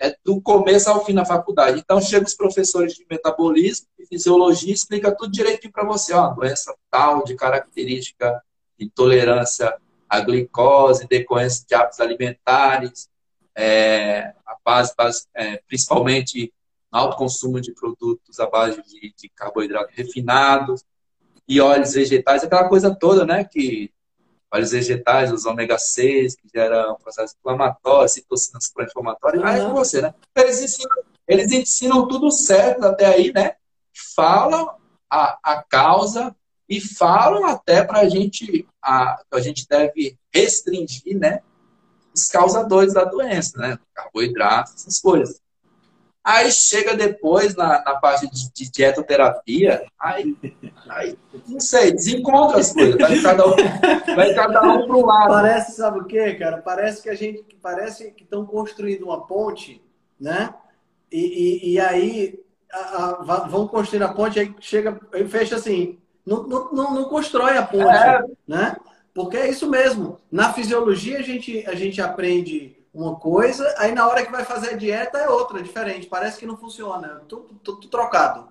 é 0.00 0.14
do 0.24 0.40
começo 0.40 0.90
ao 0.90 1.04
fim 1.04 1.12
na 1.12 1.24
faculdade. 1.24 1.78
Então, 1.78 2.00
chega 2.00 2.26
os 2.26 2.34
professores 2.34 2.94
de 2.94 3.06
metabolismo 3.08 3.86
e 3.98 4.06
fisiologia 4.06 4.72
explica 4.72 5.14
tudo 5.14 5.32
direitinho 5.32 5.72
para 5.72 5.84
você. 5.84 6.12
Ó, 6.12 6.28
doença 6.28 6.74
tal, 6.90 7.24
de 7.24 7.34
característica 7.34 8.42
de 8.78 8.86
intolerância 8.86 9.76
à 10.08 10.20
glicose, 10.20 11.06
decorrência 11.06 11.64
de 11.66 11.74
hábitos 11.74 12.00
alimentares, 12.00 13.08
é, 13.56 14.34
a 14.44 14.56
base, 14.64 14.92
base 14.96 15.26
é, 15.34 15.62
principalmente 15.68 16.52
alto 16.90 17.16
consumo 17.16 17.60
de 17.60 17.72
produtos 17.72 18.38
à 18.38 18.46
base 18.46 18.82
de, 18.82 19.12
de 19.16 19.28
carboidrato 19.28 19.92
refinado 19.92 20.74
e 21.46 21.60
óleos 21.60 21.94
vegetais, 21.94 22.42
aquela 22.42 22.68
coisa 22.68 22.94
toda, 22.94 23.26
né, 23.26 23.44
que 23.44 23.90
óleos 24.54 24.70
vegetais, 24.70 25.32
os 25.32 25.44
ômega 25.44 25.76
6, 25.76 26.36
que 26.36 26.48
geram 26.54 26.96
processo 26.96 27.34
inflamatório, 27.38 28.08
citocinas 28.08 28.70
pró-inflamatórias, 28.72 29.42
uhum. 29.42 29.48
aí 29.48 29.60
é 29.60 29.64
com 29.64 29.74
você, 29.74 30.00
né? 30.00 30.14
Eles 30.36 30.62
ensinam, 30.62 30.96
eles 31.26 31.52
ensinam 31.52 32.06
tudo 32.06 32.30
certo 32.30 32.84
até 32.84 33.06
aí, 33.06 33.32
né? 33.32 33.56
Falam 34.14 34.76
a, 35.10 35.38
a 35.42 35.62
causa 35.62 36.34
e 36.68 36.80
falam 36.80 37.44
até 37.46 37.82
para 37.82 38.00
a 38.00 38.08
gente, 38.08 38.66
a 38.80 39.40
gente 39.40 39.66
deve 39.68 40.16
restringir, 40.32 41.18
né? 41.18 41.40
Os 42.14 42.28
causadores 42.28 42.94
da 42.94 43.04
doença, 43.04 43.58
né? 43.58 43.76
Carboidratos, 43.92 44.74
essas 44.74 45.00
coisas. 45.00 45.40
Aí 46.24 46.50
chega 46.50 46.96
depois 46.96 47.54
na, 47.54 47.84
na 47.84 47.96
parte 47.96 48.26
de, 48.30 48.50
de 48.50 48.70
dietoterapia, 48.70 49.84
aí, 50.00 50.34
aí, 50.88 51.18
não 51.46 51.60
sei, 51.60 51.92
desencontra 51.92 52.60
as 52.60 52.72
coisas. 52.72 52.96
Vai 52.96 53.20
cada 53.20 53.46
um, 53.46 53.54
vai 54.16 54.34
cada 54.34 54.62
um 54.62 54.86
para 54.86 54.96
um 54.96 55.04
lado. 55.04 55.28
Parece, 55.28 55.76
sabe 55.76 55.98
o 55.98 56.04
quê, 56.06 56.34
cara? 56.34 56.62
Parece 56.62 57.02
que 57.02 57.10
a 57.10 57.14
gente. 57.14 57.44
Parece 57.60 58.10
que 58.12 58.22
estão 58.22 58.46
construindo 58.46 59.02
uma 59.02 59.26
ponte, 59.26 59.84
né? 60.18 60.54
E, 61.12 61.18
e, 61.18 61.72
e 61.72 61.80
aí 61.80 62.40
a, 62.72 62.78
a, 62.78 63.46
vão 63.46 63.68
construir 63.68 64.02
a 64.02 64.08
ponte, 64.08 64.40
aí 64.40 64.54
chega, 64.60 64.98
aí 65.12 65.28
fecha 65.28 65.56
assim. 65.56 65.98
Não, 66.24 66.44
não, 66.44 66.72
não, 66.72 67.04
constrói 67.04 67.58
a 67.58 67.62
ponte, 67.62 67.94
é. 67.94 68.24
né? 68.48 68.76
Porque 69.12 69.36
é 69.36 69.50
isso 69.50 69.68
mesmo. 69.68 70.18
Na 70.32 70.54
fisiologia 70.54 71.18
a 71.18 71.22
gente, 71.22 71.66
a 71.66 71.74
gente 71.74 72.00
aprende 72.00 72.82
uma 72.94 73.16
coisa, 73.16 73.74
aí 73.76 73.92
na 73.92 74.06
hora 74.06 74.24
que 74.24 74.30
vai 74.30 74.44
fazer 74.44 74.70
a 74.70 74.76
dieta 74.76 75.18
é 75.18 75.28
outra, 75.28 75.60
diferente. 75.60 76.06
Parece 76.06 76.38
que 76.38 76.46
não 76.46 76.56
funciona. 76.56 77.20
Tudo, 77.28 77.54
tudo 77.62 77.88
trocado. 77.88 78.48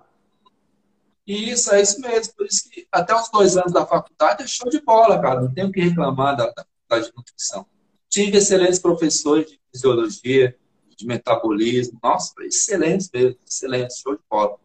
Isso, 1.26 1.74
é 1.74 1.82
isso 1.82 2.02
mesmo. 2.02 2.34
Por 2.36 2.46
isso 2.46 2.70
que 2.70 2.86
até 2.92 3.16
os 3.16 3.30
dois 3.30 3.56
anos 3.56 3.72
da 3.72 3.86
faculdade 3.86 4.44
é 4.44 4.48
show 4.48 4.70
de 4.70 4.82
bola, 4.82 5.22
cara. 5.22 5.42
Não 5.42 5.54
tenho 5.54 5.72
que 5.72 5.80
reclamar 5.80 6.36
da, 6.36 6.48
da 6.48 6.66
faculdade 6.66 7.10
de 7.10 7.16
nutrição. 7.16 7.66
Tive 8.10 8.38
excelentes 8.38 8.80
professores 8.80 9.50
de 9.50 9.60
fisiologia, 9.72 10.56
de 10.98 11.08
metabolismo. 11.08 11.98
Nossa, 12.04 12.34
excelentes 12.42 13.10
mesmo, 13.14 13.40
excelentes, 13.48 14.00
show 14.00 14.14
de 14.14 14.22
bola. 14.30 14.58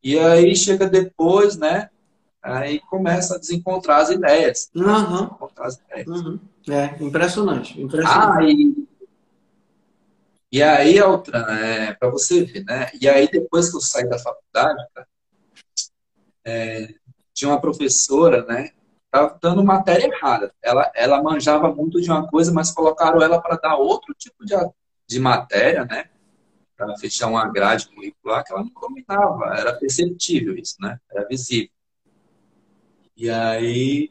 E 0.00 0.16
aí 0.16 0.54
chega 0.54 0.88
depois, 0.88 1.56
né? 1.56 1.90
Aí 2.40 2.80
começa 2.88 3.34
a 3.34 3.38
desencontrar 3.38 4.02
as 4.02 4.10
ideias. 4.10 4.70
Uhum. 4.74 5.26
Desencontrar 5.26 5.66
as 5.66 5.78
ideias. 5.78 6.08
Uhum. 6.08 6.38
É, 6.68 7.02
impressionante. 7.02 7.80
impressionante. 7.80 8.38
Ah, 8.38 8.44
e 8.44 8.81
e 10.52 10.62
aí, 10.62 11.00
outra, 11.00 11.38
é, 11.58 11.94
para 11.94 12.10
você 12.10 12.44
ver, 12.44 12.62
né? 12.64 12.90
E 13.00 13.08
aí, 13.08 13.26
depois 13.26 13.70
que 13.70 13.76
eu 13.76 13.80
saí 13.80 14.06
da 14.06 14.18
faculdade, 14.18 14.84
é, 16.44 16.94
tinha 17.32 17.50
uma 17.50 17.60
professora, 17.60 18.44
né? 18.44 18.70
Estava 19.06 19.38
dando 19.40 19.64
matéria 19.64 20.06
errada. 20.06 20.54
Ela, 20.62 20.92
ela 20.94 21.22
manjava 21.22 21.74
muito 21.74 22.02
de 22.02 22.10
uma 22.10 22.28
coisa, 22.28 22.52
mas 22.52 22.70
colocaram 22.70 23.22
ela 23.22 23.40
para 23.40 23.56
dar 23.56 23.76
outro 23.76 24.14
tipo 24.14 24.44
de, 24.44 24.54
de 25.08 25.18
matéria, 25.18 25.86
né? 25.86 26.10
Para 26.76 26.98
fechar 26.98 27.28
uma 27.28 27.48
grade 27.48 27.88
curricular 27.88 28.44
que 28.44 28.52
ela 28.52 28.62
não 28.62 28.70
combinava. 28.74 29.54
Era 29.56 29.72
perceptível 29.78 30.54
isso, 30.54 30.76
né? 30.80 30.98
Era 31.10 31.26
visível. 31.26 31.70
E 33.16 33.30
aí. 33.30 34.10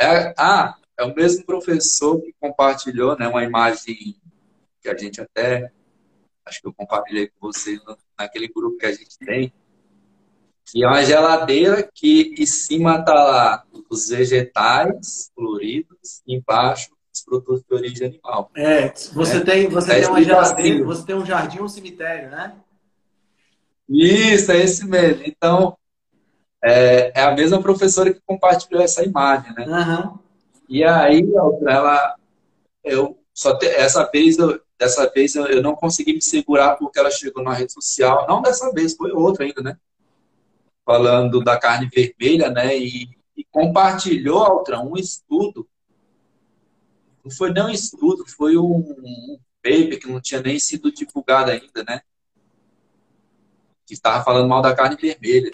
É, 0.00 0.32
ah, 0.38 0.76
é 0.96 1.02
o 1.02 1.12
mesmo 1.12 1.44
professor 1.44 2.20
que 2.20 2.32
compartilhou 2.40 3.18
né, 3.18 3.26
uma 3.26 3.42
imagem 3.42 4.16
que 4.80 4.88
a 4.88 4.96
gente 4.96 5.20
até 5.20 5.70
acho 6.46 6.60
que 6.62 6.68
eu 6.68 6.72
compartilhei 6.72 7.28
com 7.28 7.46
você 7.52 7.78
naquele 8.18 8.48
grupo 8.48 8.78
que 8.78 8.86
a 8.86 8.92
gente 8.92 9.18
tem, 9.18 9.52
que 10.64 10.84
é 10.84 10.86
uma 10.86 11.04
geladeira 11.04 11.88
que 11.94 12.34
em 12.38 12.46
cima 12.46 13.02
tá 13.02 13.14
lá 13.14 13.64
os 13.90 14.08
vegetais 14.08 15.30
floridos, 15.34 16.22
embaixo 16.26 16.90
os 17.12 17.22
produtos 17.22 17.62
de 17.68 17.74
origem 17.74 18.06
animal. 18.08 18.50
É, 18.56 18.88
você 19.12 19.38
é. 19.38 19.40
tem, 19.40 19.68
você 19.68 19.92
é 19.92 20.00
tem 20.00 20.08
uma 20.08 20.22
geladeira, 20.22 20.76
assim. 20.76 20.84
você 20.84 21.06
tem 21.06 21.16
um 21.16 21.26
jardim, 21.26 21.60
um 21.60 21.68
cemitério, 21.68 22.30
né? 22.30 22.54
Isso, 23.88 24.52
é 24.52 24.58
esse 24.58 24.86
mesmo. 24.86 25.22
Então, 25.24 25.76
é, 26.62 27.12
é 27.18 27.22
a 27.22 27.34
mesma 27.34 27.62
professora 27.62 28.12
que 28.12 28.20
compartilhou 28.26 28.82
essa 28.82 29.02
imagem, 29.02 29.54
né? 29.54 29.66
Uhum. 29.66 30.18
E 30.68 30.84
aí, 30.84 31.22
ela, 31.66 32.14
eu 32.84 33.18
só 33.32 33.56
te, 33.56 33.66
essa 33.66 34.04
vez, 34.10 34.36
eu, 34.36 34.60
dessa 34.78 35.10
vez 35.10 35.34
eu, 35.34 35.46
eu 35.46 35.62
não 35.62 35.74
consegui 35.74 36.14
me 36.14 36.22
segurar 36.22 36.76
porque 36.76 36.98
ela 36.98 37.10
chegou 37.10 37.42
na 37.42 37.52
rede 37.52 37.72
social, 37.72 38.26
não 38.28 38.40
dessa 38.40 38.70
vez, 38.72 38.94
foi 38.94 39.10
outra 39.10 39.44
ainda, 39.44 39.60
né? 39.60 39.76
Falando 40.84 41.42
da 41.42 41.58
carne 41.58 41.90
vermelha, 41.92 42.50
né? 42.50 42.76
E, 42.78 43.08
e 43.36 43.44
compartilhou, 43.50 44.38
Altran, 44.38 44.82
um 44.82 44.96
estudo. 44.96 45.68
Não 47.24 47.30
foi 47.30 47.52
nem 47.52 47.64
um 47.64 47.68
estudo, 47.68 48.24
foi 48.26 48.56
um, 48.56 48.78
um 48.78 49.38
paper 49.62 49.98
que 49.98 50.08
não 50.08 50.20
tinha 50.20 50.40
nem 50.40 50.58
sido 50.58 50.92
divulgado 50.92 51.50
ainda, 51.50 51.84
né? 51.86 52.00
Que 53.84 53.94
estava 53.94 54.24
falando 54.24 54.48
mal 54.48 54.62
da 54.62 54.74
carne 54.74 54.96
vermelha. 54.96 55.50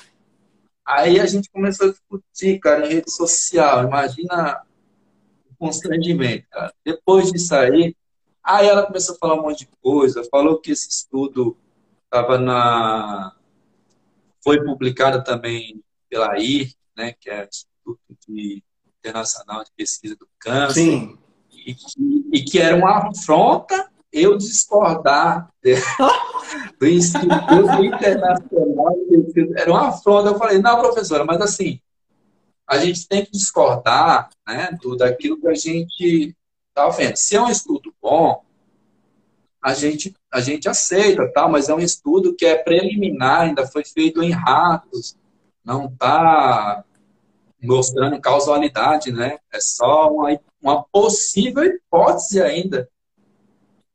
Aí 0.87 1.19
a 1.19 1.27
gente 1.27 1.51
começou 1.51 1.89
a 1.89 1.91
discutir, 1.91 2.59
cara, 2.61 2.87
em 2.87 2.97
rede 2.97 3.11
social. 3.11 3.85
Imagina 3.85 4.63
o 5.51 5.57
constrangimento, 5.57 6.47
cara. 6.51 6.73
Depois 6.85 7.33
disso 7.33 7.55
aí, 7.55 7.97
aí 8.45 8.69
ela 8.69 8.87
começou 8.87 9.15
a 9.15 9.19
falar 9.19 9.35
um 9.35 9.43
monte 9.43 9.61
de 9.61 9.69
coisa. 9.83 10.23
Falou 10.31 10.61
que 10.61 10.73
esse 10.73 10.89
estudo 10.89 11.57
estava 12.05 12.39
na. 12.39 13.35
Foi 14.43 14.63
publicado 14.63 15.25
também 15.25 15.83
pela 16.09 16.39
IR, 16.39 16.73
né, 16.97 17.15
que 17.19 17.31
é 17.31 17.43
o 17.43 17.49
Instituto 17.49 18.17
de 18.29 18.63
Internacional 18.99 19.65
de 19.65 19.71
Pesquisa 19.77 20.15
do 20.15 20.29
Câncer. 20.39 20.75
Sim. 20.75 21.19
E 21.51 21.75
que, 21.75 22.25
e 22.33 22.45
que 22.45 22.59
era 22.59 22.77
uma 22.77 23.09
afronta 23.09 23.91
eu 24.13 24.37
discordar 24.39 25.51
do 26.79 26.87
Instituto 26.87 27.85
Internacional 27.85 28.95
era 29.57 29.71
uma 29.71 29.89
afronta. 29.89 30.29
Eu 30.29 30.39
falei, 30.39 30.59
não, 30.59 30.79
professora, 30.79 31.25
mas 31.25 31.41
assim, 31.41 31.81
a 32.69 32.79
gente 32.79 33.09
tem 33.09 33.25
que 33.25 33.33
discordar 33.33 34.29
né, 34.47 34.79
tudo 34.81 35.03
aquilo 35.03 35.41
que 35.41 35.49
a 35.49 35.55
gente 35.55 36.37
está 36.75 36.89
vendo. 36.89 37.17
Se 37.17 37.37
é 37.37 37.41
um 37.41 37.49
estudo 37.49 37.95
bom, 38.03 38.43
a 39.63 39.73
gente, 39.73 40.15
a 40.31 40.41
gente 40.41 40.69
aceita, 40.69 41.31
tá? 41.33 41.49
mas 41.49 41.69
é 41.69 41.75
um 41.75 41.81
estudo 41.81 42.35
que 42.35 42.45
é 42.45 42.57
preliminar, 42.57 43.43
ainda 43.43 43.67
foi 43.67 43.85
feito 43.85 44.23
em 44.23 44.31
ratos, 44.31 45.17
não 45.65 45.87
está 45.87 46.85
mostrando 47.63 48.21
causalidade, 48.21 49.11
né? 49.11 49.39
É 49.51 49.59
só 49.59 50.11
uma, 50.11 50.39
uma 50.61 50.85
possível 50.85 51.65
hipótese 51.65 52.43
ainda 52.43 52.87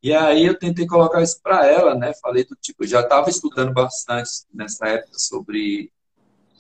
e 0.02 0.14
aí 0.14 0.46
eu 0.46 0.58
tentei 0.58 0.88
colocar 0.88 1.22
isso 1.22 1.40
para 1.44 1.68
ela, 1.68 1.94
né? 1.94 2.14
Falei 2.22 2.46
do 2.46 2.56
tipo, 2.56 2.88
já 2.88 3.02
estava 3.02 3.30
estudando 3.30 3.74
bastante 3.74 4.30
nessa 4.54 4.88
época 4.88 5.20
sobre 5.20 5.92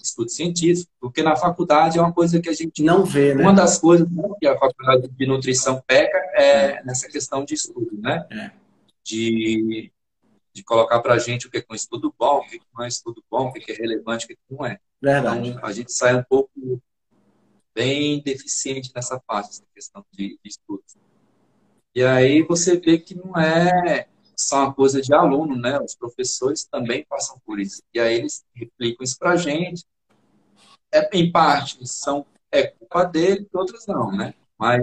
estudo 0.01 0.29
científico, 0.29 0.91
porque 0.99 1.21
na 1.21 1.35
faculdade 1.35 1.97
é 1.97 2.01
uma 2.01 2.13
coisa 2.13 2.41
que 2.41 2.49
a 2.49 2.53
gente 2.53 2.83
não 2.83 3.03
vê, 3.03 3.35
né? 3.35 3.43
Uma 3.43 3.53
das 3.53 3.77
coisas 3.77 4.07
que 4.39 4.47
a 4.47 4.57
faculdade 4.57 5.07
de 5.07 5.25
nutrição 5.25 5.81
peca 5.85 6.17
é 6.35 6.83
nessa 6.83 7.07
questão 7.07 7.43
de 7.43 7.53
estudo, 7.53 7.89
né? 7.99 8.25
É. 8.31 8.51
De, 9.03 9.91
de 10.53 10.63
colocar 10.63 10.99
para 11.01 11.15
a 11.15 11.19
gente 11.19 11.47
o 11.47 11.51
que 11.51 11.57
é 11.57 11.65
um 11.69 11.75
estudo 11.75 12.13
bom, 12.17 12.37
o 12.37 12.47
que 12.47 12.59
não 12.73 12.83
é 12.83 12.85
um 12.85 12.87
estudo 12.87 13.23
bom, 13.29 13.47
o 13.47 13.53
que 13.53 13.71
é 13.71 13.75
relevante, 13.75 14.25
o 14.25 14.27
que 14.27 14.37
não 14.49 14.65
é. 14.65 14.79
Verdade. 15.01 15.49
Então, 15.49 15.65
a 15.65 15.71
gente 15.71 15.91
sai 15.91 16.15
um 16.15 16.23
pouco 16.23 16.51
bem 17.73 18.21
deficiente 18.21 18.91
nessa 18.95 19.19
parte, 19.19 19.49
essa 19.49 19.63
questão 19.73 20.05
de, 20.11 20.39
de 20.43 20.49
estudo. 20.49 20.83
E 21.95 22.03
aí 22.03 22.43
você 22.43 22.79
vê 22.79 22.97
que 22.97 23.15
não 23.15 23.35
é 23.37 24.07
só 24.39 24.63
uma 24.63 24.73
coisa 24.73 25.01
de 25.01 25.13
aluno, 25.13 25.57
né? 25.57 25.77
Os 25.81 25.95
professores 25.95 26.63
também 26.63 27.05
passam 27.09 27.37
por 27.45 27.59
isso. 27.59 27.83
E 27.93 27.99
aí 27.99 28.15
eles 28.15 28.45
replicam 28.55 29.03
isso 29.03 29.19
para 29.19 29.31
a 29.31 29.35
gente. 29.35 29.83
É, 30.93 31.09
em 31.17 31.29
parte, 31.29 31.85
são, 31.85 32.25
é 32.49 32.67
culpa 32.67 33.03
dele, 33.03 33.45
outras 33.53 33.85
não, 33.85 34.11
né? 34.11 34.33
Mas 34.57 34.81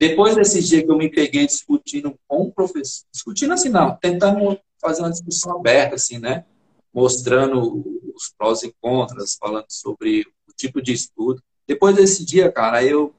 depois 0.00 0.34
desse 0.36 0.62
dia 0.62 0.82
que 0.82 0.90
eu 0.90 0.96
me 0.96 1.10
peguei 1.10 1.46
discutindo 1.46 2.18
com 2.26 2.44
o 2.44 2.52
professor, 2.52 3.04
discutindo 3.12 3.52
assim, 3.52 3.68
não, 3.68 3.94
tentando 3.96 4.58
fazer 4.80 5.02
uma 5.02 5.10
discussão 5.10 5.58
aberta, 5.58 5.96
assim, 5.96 6.18
né? 6.18 6.46
Mostrando 6.92 7.84
os 8.16 8.32
prós 8.38 8.62
e 8.62 8.74
contras, 8.80 9.36
falando 9.38 9.66
sobre 9.68 10.22
o 10.48 10.52
tipo 10.56 10.80
de 10.80 10.94
estudo. 10.94 11.42
Depois 11.66 11.94
desse 11.94 12.24
dia, 12.24 12.50
cara, 12.50 12.82
eu 12.82 13.14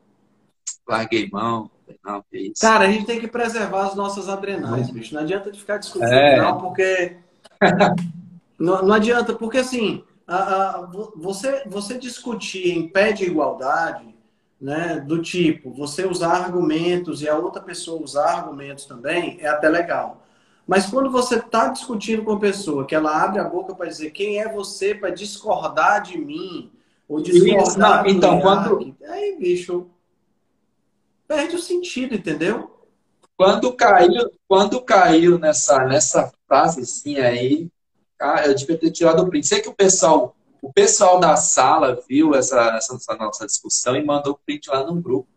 larguei 0.87 1.29
mão, 1.29 1.69
não, 2.03 2.23
isso. 2.31 2.61
Cara, 2.61 2.85
a 2.85 2.91
gente 2.91 3.05
tem 3.05 3.19
que 3.19 3.27
preservar 3.27 3.87
as 3.87 3.95
nossas 3.95 4.29
adrenais, 4.29 4.89
bicho. 4.89 5.13
Não 5.13 5.21
adianta 5.21 5.51
de 5.51 5.59
ficar 5.59 5.77
discutindo, 5.77 6.11
é. 6.11 6.37
não, 6.37 6.57
porque. 6.57 7.17
não, 8.57 8.83
não 8.83 8.93
adianta, 8.93 9.33
porque 9.33 9.59
assim, 9.59 10.03
a, 10.27 10.37
a, 10.37 10.89
você, 11.15 11.63
você 11.65 11.97
discutir 11.97 12.77
em 12.77 12.87
pé 12.87 13.11
de 13.11 13.25
igualdade, 13.25 14.15
né, 14.59 14.99
do 14.99 15.21
tipo, 15.21 15.71
você 15.71 16.05
usar 16.05 16.31
argumentos 16.31 17.21
e 17.21 17.29
a 17.29 17.37
outra 17.37 17.61
pessoa 17.61 18.03
usar 18.03 18.37
argumentos 18.37 18.85
também, 18.85 19.37
é 19.39 19.47
até 19.47 19.69
legal. 19.69 20.23
Mas 20.67 20.85
quando 20.85 21.09
você 21.09 21.37
está 21.37 21.69
discutindo 21.69 22.23
com 22.23 22.33
a 22.33 22.39
pessoa, 22.39 22.85
que 22.85 22.93
ela 22.93 23.23
abre 23.23 23.39
a 23.39 23.43
boca 23.43 23.73
para 23.73 23.87
dizer 23.87 24.11
quem 24.11 24.39
é 24.39 24.47
você 24.47 24.93
para 24.93 25.09
discordar 25.09 26.03
de 26.03 26.17
mim, 26.17 26.71
ou 27.07 27.21
discordar 27.21 27.63
Isso, 27.63 27.79
não, 27.79 28.05
então, 28.05 28.39
quando... 28.39 28.95
aí, 29.07 29.35
bicho, 29.39 29.87
perde 31.29 31.55
o 31.55 31.59
sentido, 31.59 32.15
entendeu? 32.15 32.71
Quando 33.37 33.71
caiu, 33.73 34.31
quando 34.47 34.81
caiu 34.81 35.37
nessa, 35.37 35.85
nessa 35.85 36.33
frasezinha 36.47 37.27
aí, 37.27 37.69
eu 38.45 38.55
devia 38.55 38.77
ter 38.77 38.91
tirado 38.91 39.21
o 39.21 39.29
print. 39.29 39.47
Sei 39.47 39.61
que 39.61 39.69
o 39.69 39.75
pessoal, 39.75 40.35
o 40.59 40.73
pessoal 40.73 41.19
da 41.19 41.37
sala 41.37 42.01
viu 42.09 42.33
essa, 42.33 42.75
essa, 42.75 42.95
essa 42.95 43.15
nossa 43.15 43.45
discussão 43.45 43.95
e 43.95 44.03
mandou 44.03 44.33
o 44.33 44.39
print 44.43 44.69
lá 44.69 44.83
no 44.83 44.95
grupo. 44.95 45.29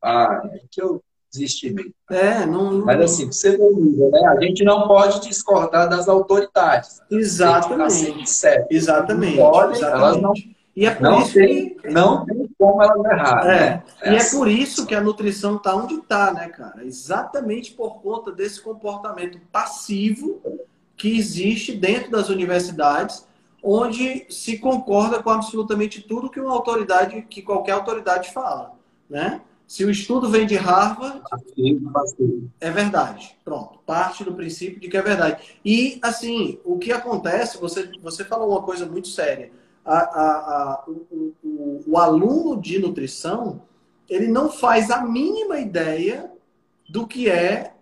Ah, 0.00 0.42
é 0.54 0.60
que 0.70 0.80
eu 0.80 1.02
desisti 1.30 1.70
mesmo. 1.70 1.92
É, 2.08 2.46
não, 2.46 2.84
Mas 2.84 3.00
assim, 3.00 3.26
você 3.26 3.56
vê, 3.56 3.68
né? 3.68 4.20
A 4.28 4.40
gente 4.40 4.64
não 4.64 4.86
pode 4.86 5.20
discordar 5.20 5.88
das 5.88 6.08
autoridades. 6.08 7.00
Exatamente. 7.10 8.30
Certo. 8.30 8.70
Exatamente. 8.70 9.36
Não 9.36 9.50
pode, 9.50 9.76
exatamente. 9.76 10.02
elas 10.02 10.22
não 10.22 10.32
e 10.74 10.86
é 10.86 10.94
por 10.94 11.02
não 11.02 11.20
isso 11.20 11.34
tem, 11.34 11.74
que. 11.74 11.88
Não 11.88 12.24
tem 12.24 12.48
como 12.58 12.82
ela 12.82 13.12
errar. 13.12 13.46
É. 13.46 13.46
Né? 13.46 13.82
é 14.02 14.12
e 14.12 14.16
é 14.16 14.30
por 14.30 14.48
isso 14.48 14.86
que 14.86 14.94
a 14.94 15.00
nutrição 15.00 15.56
está 15.56 15.74
onde 15.76 15.94
está, 15.94 16.32
né, 16.32 16.48
cara? 16.48 16.84
Exatamente 16.84 17.72
por 17.72 18.00
conta 18.00 18.32
desse 18.32 18.60
comportamento 18.60 19.38
passivo 19.50 20.40
que 20.96 21.16
existe 21.16 21.72
dentro 21.74 22.10
das 22.10 22.28
universidades, 22.28 23.26
onde 23.62 24.26
se 24.30 24.58
concorda 24.58 25.22
com 25.22 25.30
absolutamente 25.30 26.00
tudo 26.00 26.30
que 26.30 26.40
uma 26.40 26.52
autoridade, 26.52 27.22
que 27.22 27.42
qualquer 27.42 27.72
autoridade 27.72 28.32
fala, 28.32 28.72
né? 29.08 29.42
Se 29.66 29.84
o 29.84 29.90
estudo 29.90 30.28
vem 30.28 30.46
de 30.46 30.54
Harvard, 30.56 31.22
é 32.60 32.70
verdade. 32.70 33.36
Pronto, 33.42 33.78
parte 33.86 34.22
do 34.22 34.34
princípio 34.34 34.78
de 34.78 34.88
que 34.88 34.96
é 34.96 35.02
verdade. 35.02 35.58
E 35.64 35.98
assim, 36.02 36.58
o 36.62 36.78
que 36.78 36.92
acontece? 36.92 37.58
Você 37.58 37.90
você 38.02 38.22
falou 38.22 38.50
uma 38.50 38.62
coisa 38.62 38.84
muito 38.84 39.08
séria 39.08 39.50
a, 39.84 39.98
a, 39.98 40.28
a, 40.28 40.84
o, 40.86 41.34
o, 41.42 41.84
o 41.86 41.98
aluno 41.98 42.60
de 42.60 42.78
nutrição 42.78 43.62
ele 44.08 44.28
não 44.28 44.50
faz 44.50 44.90
a 44.90 45.02
mínima 45.02 45.58
ideia 45.58 46.30
do 46.88 47.06
que 47.06 47.30
é, 47.30 47.72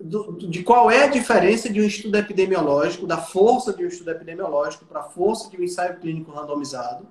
do, 0.00 0.32
de 0.32 0.62
qual 0.62 0.90
é 0.90 1.04
a 1.04 1.08
diferença 1.08 1.68
de 1.68 1.80
um 1.80 1.84
estudo 1.84 2.16
epidemiológico, 2.16 3.06
da 3.06 3.18
força 3.18 3.72
de 3.72 3.84
um 3.84 3.88
estudo 3.88 4.10
epidemiológico 4.10 4.84
para 4.86 5.00
a 5.00 5.04
força 5.04 5.50
de 5.50 5.60
um 5.60 5.62
ensaio 5.62 5.98
clínico 5.98 6.32
randomizado 6.32 7.06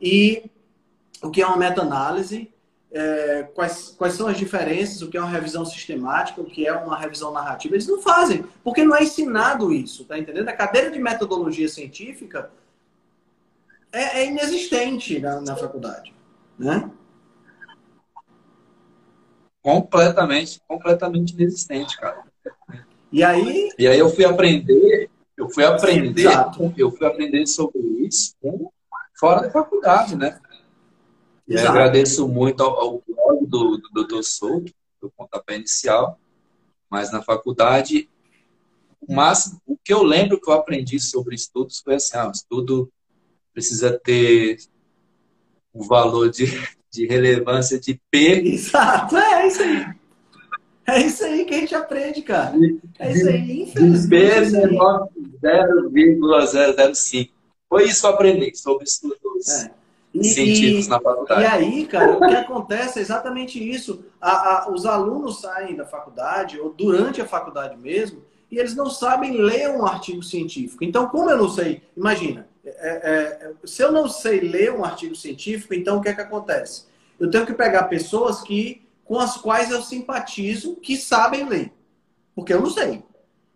e 0.00 0.50
o 1.22 1.30
que 1.30 1.42
é 1.42 1.46
uma 1.46 1.56
meta-análise, 1.56 2.50
é, 2.92 3.48
quais, 3.54 3.94
quais 3.98 4.14
são 4.14 4.28
as 4.28 4.36
diferenças, 4.36 5.02
o 5.02 5.08
que 5.08 5.16
é 5.16 5.20
uma 5.20 5.28
revisão 5.28 5.64
sistemática, 5.64 6.40
o 6.40 6.44
que 6.44 6.66
é 6.66 6.72
uma 6.72 6.98
revisão 6.98 7.32
narrativa. 7.32 7.74
Eles 7.74 7.88
não 7.88 8.00
fazem, 8.00 8.44
porque 8.62 8.84
não 8.84 8.94
é 8.94 9.02
ensinado 9.02 9.72
isso, 9.72 10.04
tá 10.04 10.18
entendendo? 10.18 10.48
A 10.48 10.52
cadeira 10.52 10.90
de 10.90 10.98
metodologia 10.98 11.68
científica 11.68 12.50
é, 13.94 14.22
é 14.22 14.26
inexistente 14.26 15.20
na, 15.20 15.40
na 15.40 15.56
faculdade, 15.56 16.12
né? 16.58 16.90
Completamente, 19.62 20.60
completamente 20.66 21.32
inexistente, 21.32 21.96
cara. 21.98 22.24
E 23.10 23.22
aí? 23.22 23.70
E 23.78 23.86
aí 23.86 23.98
eu 23.98 24.10
fui 24.10 24.24
aprender, 24.24 25.08
eu 25.36 25.48
fui 25.48 25.64
aprender, 25.64 26.26
Exato. 26.26 26.74
eu 26.76 26.90
fui 26.90 27.06
aprender 27.06 27.46
sobre 27.46 27.78
isso 28.00 28.34
fora 29.14 29.42
da 29.42 29.50
faculdade, 29.50 30.16
né? 30.16 30.40
E 31.46 31.56
agradeço 31.56 32.26
muito 32.26 32.62
ao, 32.62 32.78
ao 32.78 33.02
blog 33.06 33.46
do, 33.46 33.78
do 33.78 34.04
Dr. 34.04 34.22
Souto, 34.22 34.72
do 35.00 35.10
pontapé 35.10 35.56
inicial, 35.56 36.18
mas 36.90 37.12
na 37.12 37.22
faculdade, 37.22 38.08
o 39.00 39.14
máximo, 39.14 39.60
o 39.66 39.76
que 39.76 39.92
eu 39.92 40.02
lembro 40.02 40.40
que 40.40 40.50
eu 40.50 40.54
aprendi 40.54 40.98
sobre 40.98 41.34
estudos 41.34 41.80
foi 41.80 41.94
assim, 41.94 42.16
ah, 42.16 42.30
estudo 42.34 42.90
precisa 43.54 43.98
ter 43.98 44.58
um 45.72 45.86
valor 45.86 46.28
de, 46.30 46.46
de 46.90 47.06
relevância 47.06 47.78
de 47.78 47.98
P. 48.10 48.42
Exato, 48.44 49.16
é 49.16 49.46
isso 49.46 49.62
aí. 49.62 49.86
É 50.86 51.00
isso 51.00 51.24
aí 51.24 51.46
que 51.46 51.54
a 51.54 51.60
gente 51.60 51.74
aprende, 51.74 52.20
cara. 52.20 52.54
É 52.98 53.12
isso 53.12 53.28
aí, 53.28 53.62
infelizmente. 53.62 54.50
De 54.50 54.58
P 55.40 55.48
0,005. 56.20 57.32
Foi 57.68 57.84
isso 57.84 58.00
que 58.02 58.06
eu 58.06 58.10
aprendi 58.10 58.54
sobre 58.56 58.84
estudos. 58.84 59.48
É. 59.48 59.70
E, 60.12 60.22
científicos 60.22 60.86
na 60.86 61.00
faculdade. 61.00 61.42
E 61.42 61.46
aí, 61.46 61.86
cara, 61.86 62.12
o 62.12 62.20
que 62.20 62.36
acontece 62.36 63.00
é 63.00 63.02
exatamente 63.02 63.58
isso. 63.58 64.04
A, 64.20 64.30
a, 64.66 64.70
os 64.70 64.86
alunos 64.86 65.40
saem 65.40 65.74
da 65.74 65.84
faculdade, 65.84 66.60
ou 66.60 66.72
durante 66.72 67.20
a 67.20 67.26
faculdade 67.26 67.76
mesmo, 67.76 68.22
e 68.48 68.58
eles 68.58 68.76
não 68.76 68.88
sabem 68.88 69.32
ler 69.32 69.70
um 69.70 69.84
artigo 69.84 70.22
científico. 70.22 70.84
Então, 70.84 71.08
como 71.08 71.30
eu 71.30 71.36
não 71.36 71.48
sei, 71.48 71.82
imagina, 71.96 72.46
é, 72.64 72.88
é, 72.88 73.52
se 73.64 73.82
eu 73.82 73.92
não 73.92 74.08
sei 74.08 74.40
ler 74.40 74.72
um 74.72 74.84
artigo 74.84 75.14
científico, 75.14 75.74
então 75.74 75.98
o 75.98 76.00
que 76.00 76.08
é 76.08 76.14
que 76.14 76.20
acontece? 76.20 76.84
Eu 77.18 77.30
tenho 77.30 77.46
que 77.46 77.52
pegar 77.52 77.84
pessoas 77.84 78.40
que 78.40 78.86
com 79.04 79.18
as 79.18 79.36
quais 79.36 79.70
eu 79.70 79.82
simpatizo, 79.82 80.76
que 80.76 80.96
sabem 80.96 81.46
ler, 81.46 81.72
porque 82.34 82.52
eu 82.52 82.60
não 82.60 82.70
sei. 82.70 83.02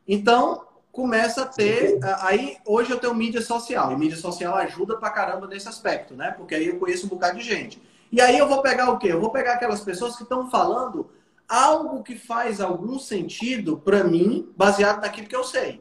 Então, 0.06 0.66
começa 0.92 1.42
a 1.42 1.46
ter. 1.46 1.98
Aí, 2.20 2.56
hoje 2.66 2.90
eu 2.90 2.98
tenho 2.98 3.14
mídia 3.14 3.40
social, 3.40 3.92
e 3.92 3.96
mídia 3.96 4.16
social 4.16 4.54
ajuda 4.56 4.96
pra 4.96 5.10
caramba 5.10 5.46
nesse 5.46 5.68
aspecto, 5.68 6.14
né? 6.14 6.32
Porque 6.32 6.54
aí 6.54 6.66
eu 6.66 6.78
conheço 6.78 7.06
um 7.06 7.08
bocado 7.08 7.38
de 7.38 7.44
gente. 7.44 7.80
E 8.10 8.20
aí 8.20 8.38
eu 8.38 8.48
vou 8.48 8.62
pegar 8.62 8.90
o 8.90 8.98
quê? 8.98 9.12
Eu 9.12 9.20
vou 9.20 9.30
pegar 9.30 9.54
aquelas 9.54 9.80
pessoas 9.80 10.16
que 10.16 10.22
estão 10.22 10.50
falando 10.50 11.10
algo 11.48 12.02
que 12.02 12.16
faz 12.16 12.60
algum 12.60 12.98
sentido 12.98 13.78
para 13.78 14.04
mim, 14.04 14.52
baseado 14.56 15.00
naquilo 15.00 15.28
que 15.28 15.36
eu 15.36 15.44
sei. 15.44 15.80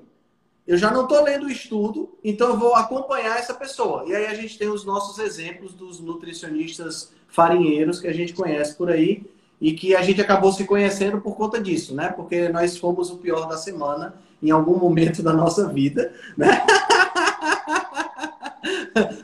Eu 0.68 0.78
já 0.78 0.91
não 0.91 1.03
estou 1.03 1.24
lendo 1.24 1.45
o 1.45 1.49
estudo, 1.49 2.09
então 2.22 2.49
eu 2.49 2.57
vou 2.57 2.76
acompanhar 2.76 3.39
essa 3.39 3.53
pessoa. 3.53 4.03
E 4.05 4.13
aí 4.13 4.26
a 4.26 4.34
gente 4.34 4.57
tem 4.57 4.68
os 4.68 4.84
nossos 4.84 5.18
exemplos 5.18 5.74
dos 5.74 6.01
nutricionistas 6.01 7.13
farinheiros 7.30 8.01
que 8.01 8.07
a 8.07 8.13
gente 8.13 8.34
conhece 8.34 8.76
por 8.76 8.91
aí 8.91 9.26
e 9.61 9.72
que 9.72 9.95
a 9.95 10.01
gente 10.01 10.20
acabou 10.20 10.51
se 10.51 10.65
conhecendo 10.65 11.22
por 11.22 11.38
conta 11.38 11.61
disso, 11.61 11.95
né? 11.95 12.09
Porque 12.09 12.49
nós 12.49 12.78
fomos 12.78 13.09
o 13.09 13.18
pior 13.18 13.47
da 13.47 13.55
semana 13.55 14.15
em 14.43 14.51
algum 14.51 14.78
momento 14.78 15.24
da 15.24 15.32
nossa 15.32 15.70
vida, 15.70 16.13
né? 16.36 16.47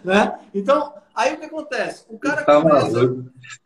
né? 0.02 0.40
Então, 0.56 0.94
aí 1.14 1.34
o 1.34 1.38
que 1.38 1.46
acontece? 1.46 2.06
O 2.08 2.18
cara 2.18 2.44
tá 2.44 2.62
começa... 2.62 3.18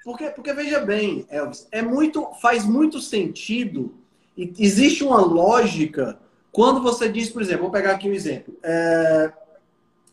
Porque, 0.04 0.32
porque 0.32 0.52
veja 0.52 0.80
bem, 0.80 1.28
Elvis, 1.30 1.68
é 1.72 1.84
muito, 1.84 2.28
faz 2.42 2.66
muito 2.66 3.00
sentido 3.00 3.94
e 4.36 4.52
existe 4.58 5.04
uma 5.04 5.22
lógica 5.22 6.18
quando 6.58 6.82
você 6.82 7.08
diz, 7.08 7.30
por 7.30 7.39
exemplo, 7.39 7.62
vou 7.66 7.72
pegar 7.72 7.91
aqui 7.91 8.10
um 8.10 8.14
exemplo. 8.16 8.51
É... 8.64 9.32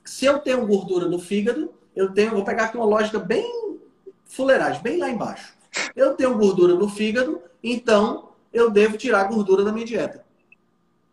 Se 0.05 0.27
eu 0.27 0.41
tenho 0.41 0.67
gordura 0.67 1.09
no 1.09 1.19
fígado, 1.19 1.73
eu 1.97 2.13
tenho, 2.13 2.33
vou 2.33 2.45
pegar 2.45 2.65
aqui 2.65 2.77
uma 2.77 2.85
lógica 2.85 3.19
bem 3.19 3.79
fuleiragem, 4.27 4.83
bem 4.83 4.99
lá 4.99 5.09
embaixo. 5.09 5.55
Eu 5.97 6.13
tenho 6.13 6.37
gordura 6.37 6.75
no 6.75 6.87
fígado, 6.87 7.41
então 7.63 8.29
eu 8.53 8.71
devo 8.71 8.99
tirar 8.99 9.23
a 9.23 9.25
gordura 9.25 9.65
da 9.65 9.73
minha 9.73 9.87
dieta. 9.87 10.23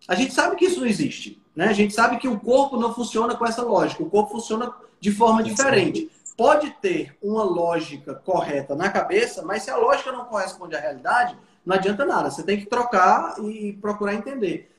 A 0.06 0.16
gente 0.16 0.34
sabe 0.34 0.58
que 0.58 0.66
isso 0.66 0.82
não 0.82 0.88
existe. 0.88 1.42
Né? 1.56 1.68
A 1.68 1.74
gente 1.74 1.94
sabe 1.94 2.18
que 2.18 2.28
o 2.28 2.38
corpo 2.38 2.76
não 2.76 2.94
funciona 2.94 3.34
com 3.34 3.46
essa 3.46 3.64
lógica. 3.64 4.04
O 4.04 4.10
corpo 4.10 4.32
funciona 4.32 4.74
de 5.00 5.14
forma 5.14 5.42
diferente. 5.42 6.12
Pode 6.36 6.72
ter 6.82 7.16
uma 7.24 7.46
lógica 7.46 8.16
correta 8.16 8.76
na 8.76 8.90
cabeça, 8.90 9.42
mas 9.44 9.64
se 9.64 9.72
a 9.72 9.78
lógica 9.78 10.12
não 10.12 10.26
corresponde 10.26 10.76
à 10.76 10.80
realidade, 10.82 11.38
não 11.66 11.78
adianta 11.78 12.06
nada. 12.06 12.30
Você 12.30 12.44
tem 12.44 12.60
que 12.60 12.66
trocar 12.66 13.36
e 13.40 13.72
procurar 13.80 14.14
entender. 14.14 14.71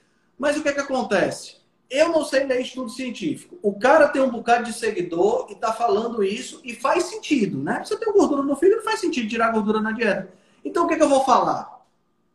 Mas 0.42 0.56
o 0.56 0.62
que, 0.64 0.70
é 0.70 0.72
que 0.72 0.80
acontece? 0.80 1.58
Eu 1.88 2.08
não 2.08 2.24
sei 2.24 2.42
ler 2.42 2.60
estudo 2.60 2.90
científico. 2.90 3.60
O 3.62 3.78
cara 3.78 4.08
tem 4.08 4.20
um 4.20 4.28
bocado 4.28 4.64
de 4.64 4.72
seguidor 4.72 5.46
e 5.48 5.52
está 5.52 5.72
falando 5.72 6.24
isso 6.24 6.60
e 6.64 6.74
faz 6.74 7.04
sentido, 7.04 7.62
né? 7.62 7.80
Você 7.84 7.96
tem 7.96 8.12
gordura 8.12 8.42
no 8.42 8.56
fígado, 8.56 8.82
faz 8.82 8.98
sentido 8.98 9.28
tirar 9.28 9.52
gordura 9.52 9.80
na 9.80 9.92
dieta. 9.92 10.34
Então 10.64 10.84
o 10.84 10.88
que, 10.88 10.94
é 10.94 10.96
que 10.96 11.02
eu 11.04 11.08
vou 11.08 11.24
falar? 11.24 11.86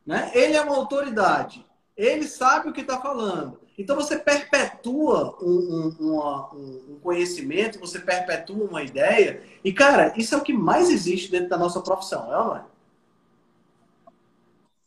Né? 0.06 0.32
Ele 0.34 0.56
é 0.56 0.62
uma 0.62 0.78
autoridade. 0.78 1.66
Ele 1.98 2.26
sabe 2.30 2.70
o 2.70 2.72
que 2.72 2.80
está 2.80 2.98
falando. 2.98 3.60
Então 3.78 3.98
você 3.98 4.18
perpetua 4.18 5.38
um, 5.42 5.94
um, 6.00 6.94
um, 6.94 7.00
conhecimento, 7.04 7.78
você 7.78 8.00
perpetua 8.00 8.70
uma 8.70 8.84
ideia. 8.84 9.44
E, 9.62 9.74
cara, 9.74 10.14
isso 10.16 10.34
é 10.34 10.38
o 10.38 10.44
que 10.44 10.54
mais 10.54 10.90
existe 10.90 11.30
dentro 11.30 11.50
da 11.50 11.58
nossa 11.58 11.82
profissão, 11.82 12.32
é 12.34 12.38
ou 12.38 12.46
não 12.46 12.56
é? 12.56 12.66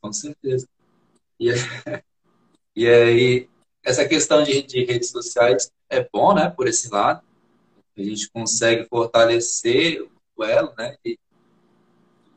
Com 0.00 0.10
certeza. 0.10 0.66
E, 1.38 1.50
e 2.80 2.88
aí, 2.88 3.48
essa 3.82 4.08
questão 4.08 4.42
de, 4.42 4.62
de, 4.62 4.86
redes 4.86 5.10
sociais 5.10 5.70
é 5.90 6.08
bom, 6.10 6.32
né, 6.34 6.48
por 6.48 6.66
esse 6.66 6.88
lado. 6.88 7.22
A 7.94 8.02
gente 8.02 8.30
consegue 8.30 8.88
fortalecer 8.88 10.02
o 10.34 10.42
elo, 10.42 10.72
né, 10.78 10.96
de, 11.04 11.18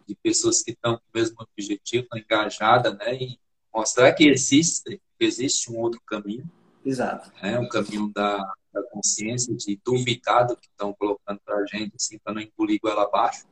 de 0.06 0.16
pessoas 0.22 0.62
que 0.62 0.72
estão 0.72 0.96
com 0.98 1.02
o 1.02 1.18
mesmo 1.18 1.38
objetivo, 1.40 2.10
engajadas, 2.14 2.94
né, 2.98 3.16
em 3.16 3.40
mostrar 3.74 4.12
que 4.12 4.28
existe, 4.28 5.02
existe 5.18 5.72
um 5.72 5.80
outro 5.80 6.02
caminho. 6.06 6.44
Exato. 6.86 7.32
Né? 7.42 7.58
Um 7.58 7.70
caminho 7.70 8.12
da, 8.14 8.38
da 8.74 8.84
consciência, 8.92 9.56
de 9.56 9.80
duvidar 9.82 10.46
do 10.46 10.58
que 10.58 10.68
estão 10.68 10.94
colocando 10.94 11.40
para 11.46 11.56
a 11.56 11.66
gente, 11.66 11.96
assim, 11.96 12.20
para 12.20 12.34
não 12.34 12.42
engolir 12.42 12.82
ela 12.84 13.04
abaixo. 13.04 13.46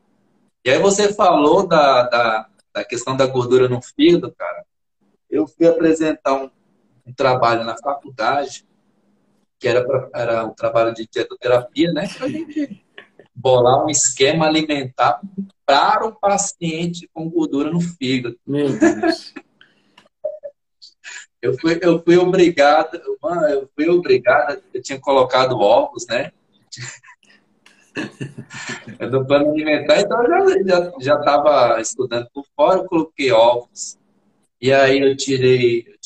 E 0.65 0.69
aí 0.69 0.77
você 0.77 1.13
falou 1.13 1.65
da, 1.65 2.03
da, 2.09 2.49
da, 2.73 2.83
questão 2.83 3.15
da 3.15 3.25
gordura 3.25 3.69
no 3.69 3.81
fígado, 3.81 4.29
cara. 4.35 4.65
Eu 5.29 5.47
fui 5.47 5.65
apresentar 5.65 6.33
um, 6.33 6.51
um 7.05 7.13
trabalho 7.13 7.63
na 7.63 7.77
faculdade, 7.77 8.65
que 9.59 9.67
era, 9.67 9.85
pra, 9.85 10.09
era 10.13 10.45
um 10.45 10.53
trabalho 10.53 10.93
de 10.93 11.07
dietoterapia, 11.07 11.91
né? 11.91 12.07
Para 12.17 12.25
a 12.25 12.29
gente 12.29 12.83
bolar 13.33 13.85
um 13.85 13.89
esquema 13.89 14.47
alimentar 14.47 15.21
para 15.65 16.05
o 16.05 16.13
paciente 16.13 17.09
com 17.13 17.29
gordura 17.29 17.71
no 17.71 17.79
fígado. 17.79 18.37
Meu 18.45 18.77
Deus. 18.77 19.33
Eu 21.41 21.57
fui, 21.57 21.79
eu 21.81 22.03
fui 22.03 22.17
obrigado, 22.17 23.01
mano, 23.19 23.47
eu 23.47 23.67
fui 23.73 23.89
obrigado, 23.89 24.61
eu 24.71 24.79
tinha 24.79 24.99
colocado 24.99 25.59
ovos, 25.59 26.05
né? 26.05 26.31
no 29.11 29.25
plano 29.25 29.49
alimentar, 29.49 30.01
então 30.01 30.23
eu 30.23 30.67
já 30.67 30.91
já 30.99 31.15
estava 31.19 31.81
estudando 31.81 32.29
por 32.31 32.45
fora, 32.55 32.81
eu 32.81 32.85
coloquei 32.85 33.31
ovos. 33.31 33.97
E 34.61 34.71
aí 34.71 34.99
eu 34.99 35.17
tirei, 35.17 35.83
eu 35.87 35.97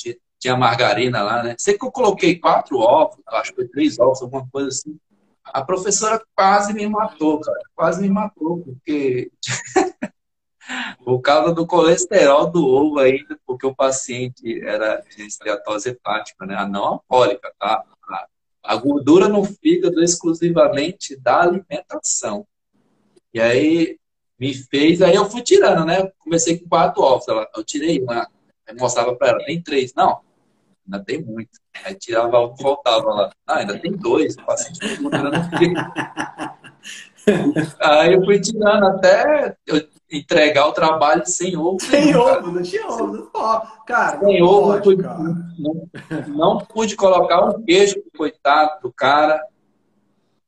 tinha 0.46 0.56
margarina 0.56 1.24
lá, 1.24 1.42
né? 1.42 1.56
Sei 1.58 1.76
que 1.76 1.84
eu 1.84 1.92
coloquei 1.92 2.38
quatro 2.38 2.78
ovos, 2.78 3.18
acho 3.28 3.50
que 3.50 3.56
foi 3.56 3.68
três 3.68 3.98
ovos, 3.98 4.22
alguma 4.22 4.48
coisa 4.52 4.70
assim. 4.70 4.96
A 5.44 5.64
professora 5.64 6.22
quase 6.36 6.72
me 6.74 6.88
matou, 6.88 7.40
cara. 7.40 7.60
Quase 7.74 8.02
me 8.02 8.10
matou, 8.10 8.60
porque 8.60 9.32
Por 11.04 11.20
causa 11.22 11.54
do 11.54 11.66
colesterol 11.66 12.50
do 12.50 12.66
ovo 12.66 13.00
ainda, 13.00 13.40
porque 13.46 13.66
o 13.66 13.76
paciente 13.76 14.64
era 14.64 14.98
de 15.16 15.26
esteatose 15.26 15.90
hepática, 15.90 16.46
né? 16.46 16.56
A 16.56 16.68
não 16.68 16.84
alcoólica, 16.84 17.52
tá? 17.60 17.84
A 18.64 18.76
gordura 18.76 19.28
no 19.28 19.44
fígado 19.44 20.04
exclusivamente 20.04 21.16
da 21.20 21.42
alimentação. 21.42 22.48
E 23.32 23.40
aí 23.40 24.00
me 24.40 24.54
fez, 24.54 25.04
aí 25.04 25.16
eu 25.16 25.30
fui 25.30 25.44
tirando, 25.44 25.86
né? 25.86 26.12
Comecei 26.18 26.60
com 26.60 26.68
quatro 26.68 27.04
ovos, 27.04 27.28
ela, 27.28 27.48
eu 27.56 27.64
tirei 27.64 28.02
uma, 28.02 28.28
eu 28.68 28.76
mostrava 28.76 29.16
para 29.16 29.30
ela, 29.30 29.46
tem 29.46 29.62
três, 29.62 29.94
não, 29.94 30.20
ainda 30.86 31.04
tem 31.04 31.22
muito. 31.22 31.50
Aí 31.84 31.96
tirava 31.96 32.40
o 32.40 32.54
que 32.54 32.64
faltava 32.64 33.10
lá, 33.14 33.32
ah, 33.48 33.58
ainda 33.58 33.78
tem 33.80 33.92
dois, 33.92 34.36
o 34.36 34.46
paciente 34.46 34.80
aí 37.82 38.14
eu 38.14 38.24
fui 38.24 38.40
tirando 38.40 38.86
até 38.86 39.56
eu 39.66 39.82
entregar 40.12 40.68
o 40.68 40.72
trabalho 40.72 41.26
sem 41.26 41.58
ovo. 41.58 41.80
Sem 41.82 42.16
ovo, 42.16 42.52
não 42.52 42.62
tinha 42.62 42.88
ovo. 42.88 43.32
Cara, 43.86 44.20
sem 44.20 44.44
ovo, 44.44 44.80
pode, 44.82 45.02
cara. 45.02 45.20
Não, 45.20 45.90
não, 46.28 46.58
pude 46.60 46.96
colocar 46.96 47.46
um 47.46 47.64
queijo, 47.64 47.96
coitado 48.16 48.82
do 48.82 48.94
cara. 48.94 49.44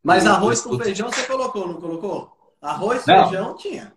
Mas 0.03 0.25
arroz 0.25 0.61
com 0.61 0.77
feijão 0.77 1.11
você 1.11 1.23
colocou, 1.23 1.67
não 1.67 1.81
colocou? 1.81 2.38
Arroz, 2.61 3.05
não. 3.05 3.29
feijão 3.29 3.55
tinha. 3.55 3.96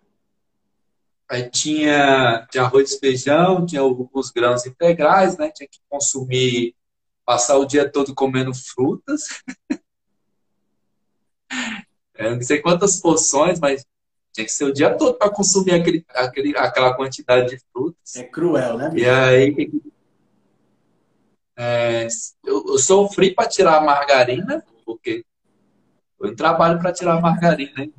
Aí 1.31 1.49
tinha, 1.49 2.45
tinha 2.51 2.65
arroz 2.65 2.91
e 2.91 2.99
feijão, 2.99 3.65
tinha 3.65 3.81
os 3.85 4.31
grãos 4.31 4.65
integrais, 4.65 5.37
né? 5.37 5.49
Tinha 5.49 5.65
que 5.65 5.79
consumir, 5.87 6.75
passar 7.25 7.57
o 7.57 7.63
dia 7.63 7.89
todo 7.89 8.13
comendo 8.13 8.53
frutas. 8.53 9.41
Eu 12.15 12.35
não 12.35 12.41
sei 12.41 12.61
quantas 12.61 12.99
porções, 12.99 13.61
mas 13.61 13.85
tinha 14.33 14.45
que 14.45 14.51
ser 14.51 14.65
o 14.65 14.73
dia 14.73 14.93
todo 14.93 15.17
para 15.17 15.29
consumir 15.29 15.71
aquele, 15.71 16.05
aquele, 16.09 16.57
aquela 16.57 16.93
quantidade 16.93 17.51
de 17.51 17.63
frutas. 17.71 18.15
É 18.17 18.23
cruel, 18.23 18.77
né? 18.77 18.91
E 18.93 19.05
aí. 19.07 19.71
É, 21.55 22.07
eu, 22.43 22.65
eu 22.67 22.77
sofri 22.77 23.33
para 23.33 23.47
tirar 23.47 23.77
a 23.77 23.81
margarina, 23.81 24.65
porque 24.85 25.23
foi 26.17 26.31
um 26.31 26.35
trabalho 26.35 26.77
para 26.77 26.91
tirar 26.91 27.13
a 27.13 27.21
margarina. 27.21 27.83
Hein? 27.83 27.93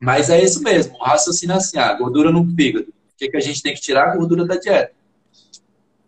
Mas 0.00 0.30
é 0.30 0.42
isso 0.42 0.62
mesmo, 0.62 0.96
o 0.96 1.04
raciocínio 1.04 1.52
é 1.52 1.56
assim, 1.58 1.78
a 1.78 1.92
gordura 1.92 2.32
no 2.32 2.46
fígado. 2.56 2.88
O 2.88 3.16
que, 3.18 3.28
que 3.28 3.36
a 3.36 3.40
gente 3.40 3.62
tem 3.62 3.74
que 3.74 3.80
tirar? 3.80 4.08
A 4.08 4.16
gordura 4.16 4.46
da 4.46 4.56
dieta. 4.56 4.92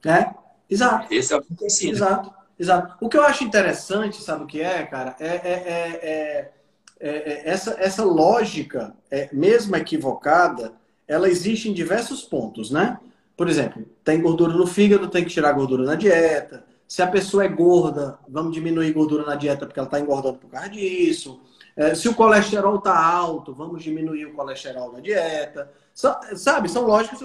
É, 0.07 0.31
exato. 0.69 1.13
Esse 1.13 1.35
é 1.35 1.37
o 1.37 1.45
raciocínio. 1.49 1.95
Exato. 1.95 2.33
exato. 2.59 2.97
O 3.01 3.09
que 3.09 3.19
eu 3.19 3.23
acho 3.23 3.45
interessante, 3.45 4.23
sabe 4.23 4.45
o 4.45 4.47
que 4.47 4.63
é, 4.63 4.85
cara? 4.87 5.15
É, 5.21 5.27
é, 5.27 6.53
é, 6.99 7.43
essa, 7.45 7.77
essa 7.79 8.03
lógica, 8.03 8.95
mesmo 9.31 9.77
equivocada, 9.77 10.73
ela 11.07 11.29
existe 11.29 11.69
em 11.69 11.75
diversos 11.75 12.23
pontos, 12.23 12.71
né? 12.71 12.99
Por 13.37 13.49
exemplo, 13.49 13.85
tem 14.03 14.21
gordura 14.21 14.55
no 14.55 14.67
fígado, 14.67 15.09
tem 15.09 15.25
que 15.25 15.31
tirar 15.31 15.53
gordura 15.53 15.85
na 15.85 15.95
dieta. 15.95 16.65
Se 16.89 17.03
a 17.03 17.07
pessoa 17.07 17.45
é 17.45 17.49
gorda, 17.49 18.19
vamos 18.29 18.53
diminuir 18.53 18.93
gordura 18.93 19.25
na 19.25 19.35
dieta 19.35 19.67
porque 19.67 19.79
ela 19.79 19.87
está 19.87 19.99
engordando 20.01 20.39
por 20.39 20.51
causa 20.51 20.69
disso. 20.69 21.41
É, 21.77 21.95
se 21.95 22.09
o 22.09 22.15
colesterol 22.15 22.77
está 22.77 23.05
alto, 23.05 23.55
vamos 23.55 23.83
diminuir 23.83 24.27
o 24.27 24.35
colesterol 24.35 24.93
na 24.93 25.01
dieta. 25.01 25.73
sabe, 25.95 26.69
são 26.69 26.85
lógicas. 26.85 27.21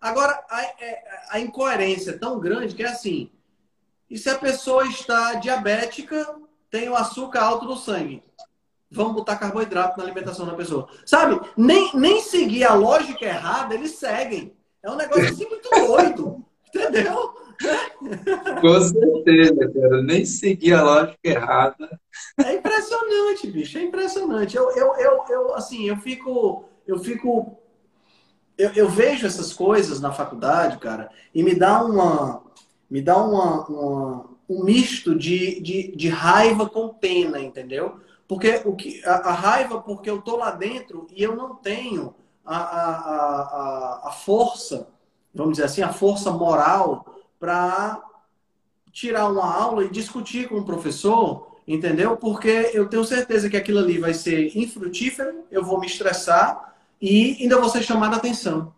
Agora, 0.00 0.44
a, 0.50 0.62
é, 0.62 1.04
a, 1.30 1.40
incoerência 1.40 2.10
é 2.10 2.18
tão 2.18 2.40
grande 2.40 2.74
que 2.74 2.82
é 2.82 2.88
assim. 2.88 3.30
E 4.10 4.18
se 4.18 4.28
a 4.28 4.38
pessoa 4.38 4.84
está 4.86 5.34
diabética, 5.34 6.36
tem 6.68 6.88
o 6.88 6.96
açúcar 6.96 7.42
alto 7.42 7.66
no 7.66 7.76
sangue? 7.76 8.22
Vamos 8.90 9.14
botar 9.14 9.36
carboidrato 9.36 9.96
na 9.96 10.04
alimentação 10.04 10.44
da 10.44 10.54
pessoa. 10.54 10.88
Sabe? 11.06 11.40
Nem, 11.56 11.90
nem 11.94 12.20
seguir 12.20 12.64
a 12.64 12.74
lógica 12.74 13.24
errada, 13.24 13.74
eles 13.74 13.92
seguem. 13.92 14.54
É 14.82 14.90
um 14.90 14.96
negócio 14.96 15.30
assim 15.30 15.48
muito 15.48 15.70
doido. 15.70 16.44
Entendeu? 16.74 17.34
Com 18.60 18.80
certeza, 18.80 19.72
cara. 19.72 20.02
Nem 20.02 20.24
seguir 20.24 20.74
a 20.74 20.82
lógica 20.82 21.18
errada. 21.22 22.00
É 22.38 22.54
impressionante, 22.54 23.46
bicho. 23.50 23.78
É 23.78 23.82
impressionante. 23.82 24.56
Eu, 24.56 24.70
eu, 24.72 24.94
eu, 24.96 25.24
eu 25.28 25.54
assim, 25.54 25.88
eu 25.88 25.96
fico. 25.96 26.64
Eu 26.86 26.98
fico. 26.98 27.58
Eu, 28.58 28.70
eu 28.72 28.88
vejo 28.88 29.26
essas 29.26 29.52
coisas 29.52 30.00
na 30.00 30.12
faculdade, 30.12 30.78
cara, 30.78 31.10
e 31.34 31.42
me 31.42 31.54
dá 31.54 31.84
uma. 31.84 32.42
Me 32.90 33.00
dá 33.00 33.16
uma, 33.16 33.66
uma 33.66 34.32
um 34.52 34.64
misto 34.64 35.14
de, 35.14 35.60
de, 35.60 35.96
de 35.96 36.08
raiva 36.08 36.68
com 36.68 36.88
pena, 36.88 37.40
entendeu? 37.40 38.00
Porque 38.28 38.62
o 38.64 38.74
que, 38.74 39.02
a, 39.04 39.30
a, 39.30 39.32
raiva, 39.32 39.80
porque 39.80 40.08
eu 40.08 40.20
tô 40.20 40.36
lá 40.36 40.50
dentro 40.50 41.06
e 41.14 41.22
eu 41.22 41.34
não 41.34 41.54
tenho 41.54 42.14
a, 42.44 42.56
a, 42.56 42.92
a, 42.92 44.08
a 44.08 44.12
força, 44.12 44.88
vamos 45.34 45.52
dizer 45.52 45.64
assim, 45.64 45.82
a 45.82 45.92
força 45.92 46.30
moral 46.30 47.11
para 47.42 48.00
tirar 48.92 49.28
uma 49.28 49.52
aula 49.52 49.84
e 49.84 49.90
discutir 49.90 50.48
com 50.48 50.58
o 50.58 50.64
professor, 50.64 51.56
entendeu? 51.66 52.16
Porque 52.16 52.70
eu 52.72 52.88
tenho 52.88 53.04
certeza 53.04 53.50
que 53.50 53.56
aquilo 53.56 53.80
ali 53.80 53.98
vai 53.98 54.14
ser 54.14 54.56
infrutífero, 54.56 55.42
eu 55.50 55.64
vou 55.64 55.80
me 55.80 55.88
estressar 55.88 56.72
e 57.00 57.36
ainda 57.40 57.58
vou 57.58 57.68
ser 57.68 57.82
chamado 57.82 58.14
a 58.14 58.18
atenção. 58.18 58.72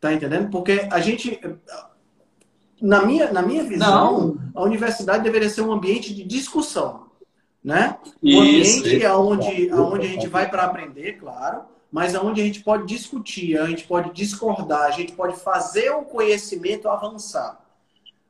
Tá 0.00 0.12
entendendo? 0.12 0.50
Porque 0.50 0.88
a 0.90 0.98
gente, 0.98 1.38
na 2.82 3.06
minha, 3.06 3.32
na 3.32 3.42
minha 3.42 3.62
visão, 3.62 4.34
Não. 4.34 4.40
a 4.52 4.64
universidade 4.64 5.22
deveria 5.22 5.48
ser 5.48 5.60
um 5.60 5.70
ambiente 5.70 6.12
de 6.12 6.24
discussão, 6.24 7.06
né? 7.62 7.96
Um 8.20 8.40
ambiente 8.40 8.96
isso. 8.96 9.12
Onde, 9.20 9.72
onde 9.72 10.04
a 10.04 10.10
gente 10.10 10.26
vai 10.26 10.50
para 10.50 10.64
aprender, 10.64 11.12
claro, 11.12 11.62
mas 11.90 12.14
aonde 12.14 12.40
a 12.40 12.44
gente 12.44 12.62
pode 12.62 12.86
discutir, 12.86 13.58
a 13.58 13.66
gente 13.66 13.84
pode 13.84 14.12
discordar, 14.12 14.82
a 14.82 14.90
gente 14.90 15.12
pode 15.12 15.36
fazer 15.36 15.90
o 15.90 16.02
conhecimento 16.02 16.88
avançar. 16.88 17.64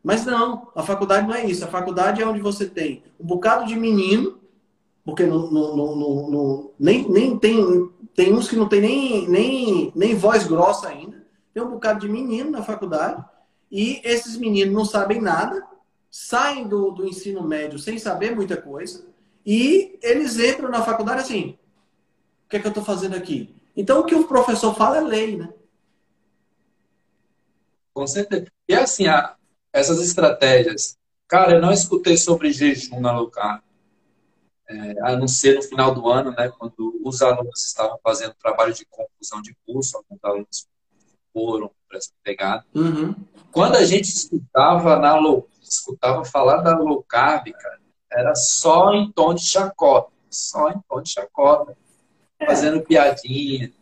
Mas 0.03 0.25
não, 0.25 0.69
a 0.75 0.83
faculdade 0.83 1.27
não 1.27 1.35
é 1.35 1.45
isso. 1.45 1.65
A 1.65 1.69
faculdade 1.69 2.23
é 2.23 2.27
onde 2.27 2.41
você 2.41 2.67
tem 2.67 3.03
um 3.19 3.27
bocado 3.27 3.67
de 3.67 3.75
menino, 3.75 4.39
porque 5.05 5.25
no, 5.25 5.51
no, 5.51 5.97
no, 5.97 6.71
nem, 6.79 7.09
nem 7.09 7.39
tem, 7.39 7.91
tem 8.15 8.33
uns 8.33 8.49
que 8.49 8.57
não 8.57 8.69
tem 8.69 8.81
nem, 8.81 9.29
nem, 9.29 9.93
nem 9.95 10.15
voz 10.15 10.47
grossa 10.47 10.89
ainda. 10.89 11.25
Tem 11.53 11.63
um 11.63 11.71
bocado 11.71 12.01
de 12.01 12.09
menino 12.09 12.51
na 12.51 12.63
faculdade 12.63 13.25
e 13.71 14.01
esses 14.05 14.37
meninos 14.37 14.75
não 14.75 14.85
sabem 14.85 15.21
nada, 15.21 15.67
saem 16.11 16.69
do, 16.69 16.91
do 16.91 17.07
ensino 17.07 17.43
médio 17.43 17.79
sem 17.79 17.99
saber 17.99 18.35
muita 18.35 18.57
coisa 18.57 19.07
e 19.45 19.99
eles 20.03 20.39
entram 20.39 20.69
na 20.69 20.83
faculdade 20.83 21.21
assim: 21.21 21.57
o 22.47 22.49
que 22.49 22.57
é 22.57 22.61
que 22.61 22.67
eu 22.67 22.71
estou 22.71 22.85
fazendo 22.85 23.17
aqui? 23.17 23.53
Então, 23.77 24.01
o 24.01 24.05
que 24.05 24.15
o 24.15 24.27
professor 24.27 24.73
fala 24.73 24.99
é 24.99 25.01
lei, 25.01 25.37
né? 25.37 25.53
Com 27.93 28.07
certeza. 28.07 28.47
E 28.69 28.75
assim, 28.75 29.09
a, 29.09 29.35
essas 29.73 30.01
estratégias. 30.01 30.97
Cara, 31.27 31.55
eu 31.55 31.61
não 31.61 31.73
escutei 31.73 32.17
sobre 32.17 32.53
jejum 32.53 33.01
na 33.01 33.11
local. 33.19 33.61
É, 34.69 34.95
a 35.03 35.17
não 35.17 35.27
ser 35.27 35.57
no 35.57 35.63
final 35.63 35.93
do 35.93 36.09
ano, 36.09 36.31
né, 36.31 36.49
quando 36.57 37.01
os 37.05 37.21
alunos 37.21 37.65
estavam 37.65 37.99
fazendo 38.03 38.35
trabalho 38.35 38.73
de 38.73 38.85
conclusão 38.87 39.43
de 39.43 39.57
curso, 39.67 39.97
alguns 39.97 40.25
alunos 40.25 40.69
foram 41.33 41.71
para 41.89 41.99
essa 41.99 42.11
pegada. 42.23 42.65
Uhum. 42.75 43.15
Quando 43.51 43.77
a 43.77 43.85
gente 43.85 44.09
escutava, 44.09 44.97
na 44.97 45.17
low, 45.17 45.49
escutava 45.61 46.25
falar 46.25 46.63
da 46.63 46.77
low 46.77 47.03
carb, 47.03 47.53
cara, 47.53 47.81
era 48.11 48.35
só 48.35 48.93
em 48.93 49.11
tom 49.13 49.35
de 49.35 49.45
chacota, 49.45 50.13
só 50.31 50.71
em 50.71 50.81
tom 50.89 51.03
de 51.03 51.11
chacota 51.11 51.77
fazendo 52.45 52.83
piadinha. 52.83 53.73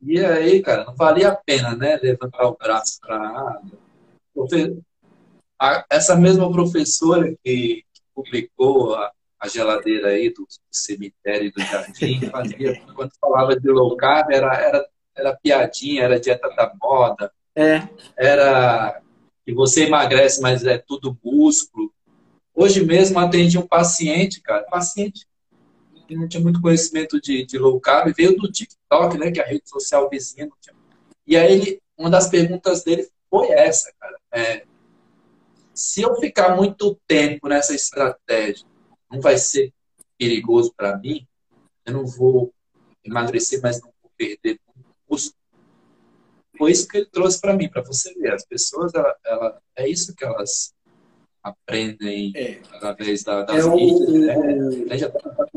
E 0.00 0.18
aí, 0.18 0.60
cara, 0.60 0.84
não 0.84 0.94
valia 0.94 1.28
a 1.28 1.36
pena, 1.36 1.76
né? 1.76 1.98
Levantar 2.02 2.46
o 2.46 2.56
braço 2.56 2.98
para 3.00 3.60
essa 5.88 6.16
mesma 6.16 6.50
professora 6.50 7.32
que 7.44 7.84
publicou 8.14 8.94
a, 8.94 9.12
a 9.38 9.48
geladeira 9.48 10.08
aí 10.08 10.28
do, 10.30 10.42
do 10.42 10.48
cemitério 10.70 11.52
do 11.52 11.60
jardim 11.62 12.20
fazia 12.30 12.80
quando 12.94 13.12
falava 13.20 13.58
de 13.58 13.68
low 13.68 13.96
carb 13.96 14.30
era, 14.30 14.54
era, 14.54 14.86
era 15.16 15.36
piadinha, 15.36 16.02
era 16.02 16.20
dieta 16.20 16.48
da 16.50 16.72
moda, 16.80 17.32
é. 17.56 17.88
era 18.16 19.00
que 19.44 19.54
você 19.54 19.84
emagrece, 19.84 20.40
mas 20.40 20.64
é 20.64 20.78
tudo 20.78 21.18
músculo. 21.22 21.92
Hoje 22.54 22.84
mesmo 22.84 23.18
atendi 23.18 23.58
um 23.58 23.66
paciente, 23.66 24.40
cara, 24.40 24.62
paciente 24.64 25.26
que 26.12 26.18
não 26.18 26.28
tinha 26.28 26.42
muito 26.42 26.60
conhecimento 26.60 27.20
de, 27.20 27.44
de 27.44 27.58
low 27.58 27.80
carb, 27.80 28.14
veio 28.14 28.36
do 28.36 28.50
TikTok, 28.50 29.18
né, 29.18 29.30
que 29.30 29.40
é 29.40 29.44
a 29.44 29.46
rede 29.46 29.68
social 29.68 30.08
vizinha. 30.08 30.48
E 31.26 31.36
aí, 31.36 31.52
ele, 31.52 31.82
uma 31.96 32.10
das 32.10 32.28
perguntas 32.28 32.82
dele 32.82 33.08
foi 33.30 33.48
essa, 33.50 33.92
cara. 33.98 34.18
É, 34.32 34.64
se 35.74 36.02
eu 36.02 36.14
ficar 36.16 36.54
muito 36.54 36.98
tempo 37.06 37.48
nessa 37.48 37.74
estratégia, 37.74 38.66
não 39.10 39.20
vai 39.20 39.38
ser 39.38 39.72
perigoso 40.18 40.72
para 40.76 40.98
mim? 40.98 41.26
Eu 41.86 41.94
não 41.94 42.06
vou 42.06 42.52
emagrecer, 43.04 43.60
mas 43.62 43.80
não 43.80 43.90
vou 44.02 44.10
perder 44.16 44.60
músculo. 45.08 45.40
Foi 46.58 46.70
isso 46.70 46.86
que 46.86 46.98
ele 46.98 47.06
trouxe 47.06 47.40
para 47.40 47.54
mim, 47.54 47.68
para 47.68 47.82
você 47.82 48.12
ver. 48.14 48.34
As 48.34 48.44
pessoas, 48.44 48.92
ela, 48.94 49.16
ela, 49.24 49.62
é 49.76 49.88
isso 49.88 50.14
que 50.14 50.24
elas 50.24 50.74
aprendem 51.42 52.32
é. 52.36 52.60
através 52.70 53.24
da, 53.24 53.42
das 53.42 53.66
é 53.66 53.68
mídias, 53.68 54.08
o, 54.08 54.18
né? 54.18 54.96
na 55.24 55.34
faculdade. 55.34 55.51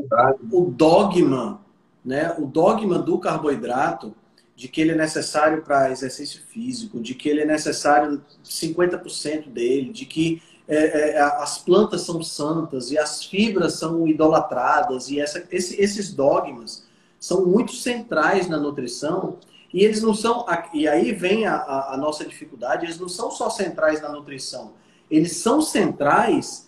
O 0.52 0.70
dogma, 0.70 1.60
né? 2.04 2.34
O 2.38 2.46
dogma 2.46 2.98
do 2.98 3.18
carboidrato 3.18 4.14
de 4.54 4.68
que 4.68 4.80
ele 4.80 4.92
é 4.92 4.96
necessário 4.96 5.62
para 5.62 5.90
exercício 5.90 6.40
físico, 6.48 6.98
de 6.98 7.14
que 7.14 7.28
ele 7.28 7.42
é 7.42 7.44
necessário 7.44 8.22
50% 8.42 9.50
dele, 9.50 9.92
de 9.92 10.06
que 10.06 10.42
é, 10.68 11.10
é, 11.10 11.20
as 11.20 11.58
plantas 11.58 12.00
são 12.02 12.22
santas 12.22 12.90
e 12.90 12.98
as 12.98 13.22
fibras 13.24 13.74
são 13.74 14.08
idolatradas 14.08 15.08
e 15.10 15.20
essa, 15.20 15.46
esse, 15.50 15.80
esses 15.80 16.12
dogmas 16.12 16.84
são 17.20 17.46
muito 17.46 17.72
centrais 17.72 18.48
na 18.48 18.58
nutrição 18.58 19.36
e 19.72 19.84
eles 19.84 20.02
não 20.02 20.12
são 20.12 20.44
e 20.74 20.88
aí 20.88 21.12
vem 21.12 21.46
a, 21.46 21.54
a, 21.54 21.94
a 21.94 21.96
nossa 21.96 22.24
dificuldade 22.24 22.84
eles 22.84 22.98
não 22.98 23.08
são 23.08 23.30
só 23.30 23.48
centrais 23.48 24.02
na 24.02 24.08
nutrição 24.08 24.72
eles 25.08 25.36
são 25.36 25.60
centrais 25.62 26.65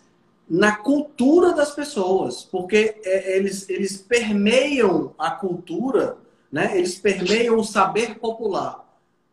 na 0.49 0.74
cultura 0.76 1.53
das 1.53 1.72
pessoas, 1.72 2.42
porque 2.42 3.01
é, 3.05 3.36
eles, 3.36 3.68
eles 3.68 3.99
permeiam 3.99 5.14
a 5.18 5.30
cultura, 5.30 6.16
né? 6.51 6.76
eles 6.76 6.96
permeiam 6.96 7.59
o 7.59 7.64
saber 7.64 8.18
popular. 8.18 8.84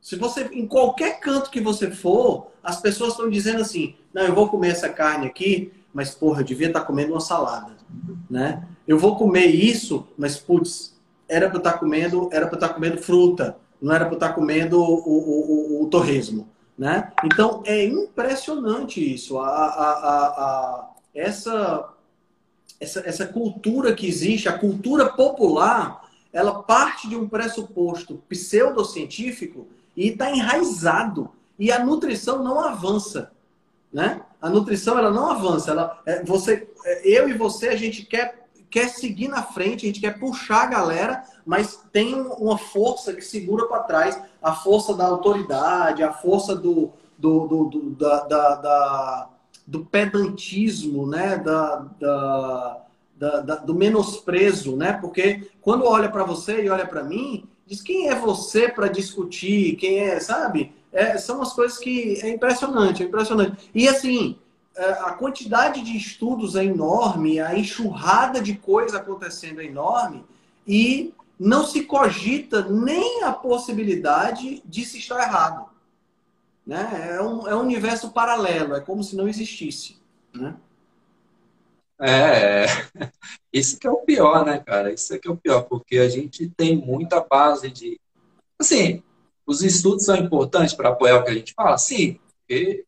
Se 0.01 0.15
você, 0.17 0.49
em 0.51 0.67
qualquer 0.67 1.19
canto 1.19 1.49
que 1.49 1.61
você 1.61 1.89
for, 1.89 2.47
as 2.61 2.81
pessoas 2.81 3.11
estão 3.11 3.29
dizendo 3.29 3.61
assim: 3.61 3.95
não, 4.13 4.23
eu 4.23 4.35
vou 4.35 4.49
comer 4.49 4.69
essa 4.69 4.89
carne 4.89 5.25
aqui, 5.25 5.71
mas 5.93 6.13
porra, 6.13 6.41
eu 6.41 6.45
devia 6.45 6.67
estar 6.67 6.81
comendo 6.81 7.13
uma 7.13 7.21
salada, 7.21 7.71
né? 8.29 8.67
Eu 8.87 8.99
vou 8.99 9.15
comer 9.15 9.47
isso, 9.47 10.07
mas 10.17 10.37
putz, 10.37 10.95
era 11.27 11.49
para 11.49 11.57
estar 11.57 11.73
comendo, 11.73 12.29
era 12.31 12.45
para 12.45 12.55
estar 12.55 12.69
comendo 12.69 13.01
fruta, 13.01 13.57
não 13.81 13.93
era 13.93 14.05
para 14.05 14.13
estar 14.15 14.33
comendo 14.33 14.79
o, 14.79 14.83
o, 14.83 15.79
o, 15.79 15.83
o 15.83 15.87
torresmo. 15.87 16.49
Né? 16.77 17.11
Então, 17.23 17.63
é 17.65 17.85
impressionante 17.85 19.01
isso. 19.13 19.39
A, 19.39 19.47
a, 19.47 19.89
a, 19.89 20.89
essa, 21.15 21.93
essa, 22.79 22.99
essa 22.99 23.25
cultura 23.25 23.93
que 23.93 24.05
existe, 24.05 24.49
a 24.49 24.57
cultura 24.57 25.09
popular, 25.13 26.09
ela 26.31 26.61
parte 26.63 27.07
de 27.07 27.15
um 27.15 27.27
pressuposto 27.27 28.21
pseudocientífico 28.27 29.67
e 29.95 30.09
está 30.09 30.29
enraizado. 30.29 31.31
E 31.57 31.71
a 31.71 31.83
nutrição 31.83 32.43
não 32.43 32.59
avança. 32.59 33.31
Né? 33.91 34.21
A 34.41 34.49
nutrição 34.49 34.99
ela 34.99 35.09
não 35.09 35.31
avança. 35.31 35.71
Ela, 35.71 36.01
é, 36.05 36.23
você, 36.23 36.67
é, 36.83 37.07
eu 37.07 37.29
e 37.29 37.33
você, 37.33 37.69
a 37.69 37.77
gente 37.77 38.05
quer 38.05 38.45
quer 38.75 38.89
seguir 38.89 39.29
na 39.29 39.41
frente, 39.41 39.85
a 39.85 39.87
gente 39.87 40.01
quer 40.01 40.19
puxar 40.19 40.63
a 40.63 40.65
galera, 40.65 41.23
mas 41.45 41.79
tem 41.93 42.13
uma 42.13 42.57
força 42.57 43.13
que 43.13 43.21
segura 43.21 43.67
para 43.67 43.83
trás, 43.83 44.19
a 44.41 44.53
força 44.53 44.93
da 44.93 45.05
autoridade, 45.05 46.03
a 46.03 46.11
força 46.11 46.53
do, 46.53 46.91
do, 47.17 47.47
do, 47.47 47.65
do 47.69 47.89
da, 47.91 48.19
da, 48.25 48.55
da, 48.55 49.29
do 49.65 49.85
pedantismo, 49.85 51.07
né? 51.07 51.37
Da, 51.37 51.85
da, 51.99 52.81
da, 53.17 53.41
da 53.41 53.55
do 53.55 53.73
menosprezo, 53.73 54.75
né? 54.75 54.93
Porque 54.93 55.49
quando 55.61 55.85
olha 55.85 56.09
para 56.09 56.23
você 56.23 56.63
e 56.63 56.69
olha 56.69 56.85
para 56.85 57.03
mim, 57.03 57.45
diz 57.65 57.81
quem 57.81 58.09
é 58.09 58.15
você 58.15 58.69
para 58.69 58.87
discutir, 58.87 59.75
quem 59.75 59.99
é, 59.99 60.19
sabe? 60.19 60.73
É, 60.91 61.17
são 61.17 61.41
as 61.41 61.53
coisas 61.53 61.77
que 61.77 62.19
é 62.21 62.29
impressionante, 62.29 63.03
é 63.03 63.05
impressionante. 63.05 63.69
E 63.73 63.87
assim, 63.87 64.37
é, 64.75 64.91
a 64.91 65.11
quantidade 65.11 65.81
de 65.81 65.97
estudos 65.97 66.55
é 66.55 66.63
enorme, 66.63 67.39
a 67.39 67.57
enxurrada 67.57 68.41
de 68.41 68.55
coisa 68.55 68.97
acontecendo 68.97 69.61
é 69.61 69.65
enorme 69.65 70.23
e 70.67 71.13
não 71.39 71.65
se 71.65 71.83
cogita 71.83 72.61
nem 72.61 73.23
a 73.23 73.31
possibilidade 73.31 74.61
de 74.65 74.85
se 74.85 74.99
estar 74.99 75.21
errado. 75.21 75.65
Né? 76.65 77.11
É, 77.11 77.21
um, 77.21 77.47
é 77.47 77.55
um 77.55 77.61
universo 77.61 78.11
paralelo, 78.11 78.75
é 78.75 78.81
como 78.81 79.03
se 79.03 79.15
não 79.15 79.27
existisse. 79.27 79.97
Né? 80.33 80.55
É, 81.99 82.65
isso 83.53 83.79
que 83.79 83.87
é 83.87 83.91
o 83.91 83.97
pior, 83.97 84.45
né, 84.45 84.59
cara? 84.59 84.91
Isso 84.91 85.13
é 85.13 85.19
que 85.19 85.27
é 85.27 85.31
o 85.31 85.37
pior, 85.37 85.63
porque 85.63 85.97
a 85.97 86.09
gente 86.09 86.49
tem 86.49 86.75
muita 86.75 87.21
base 87.21 87.69
de. 87.69 87.99
Assim, 88.59 89.03
os 89.45 89.61
estudos 89.61 90.05
são 90.05 90.15
importantes 90.15 90.73
para 90.73 90.89
apoiar 90.89 91.19
o 91.19 91.23
que 91.23 91.29
a 91.29 91.33
gente 91.35 91.53
fala? 91.53 91.77
Sim, 91.77 92.19
porque, 92.39 92.85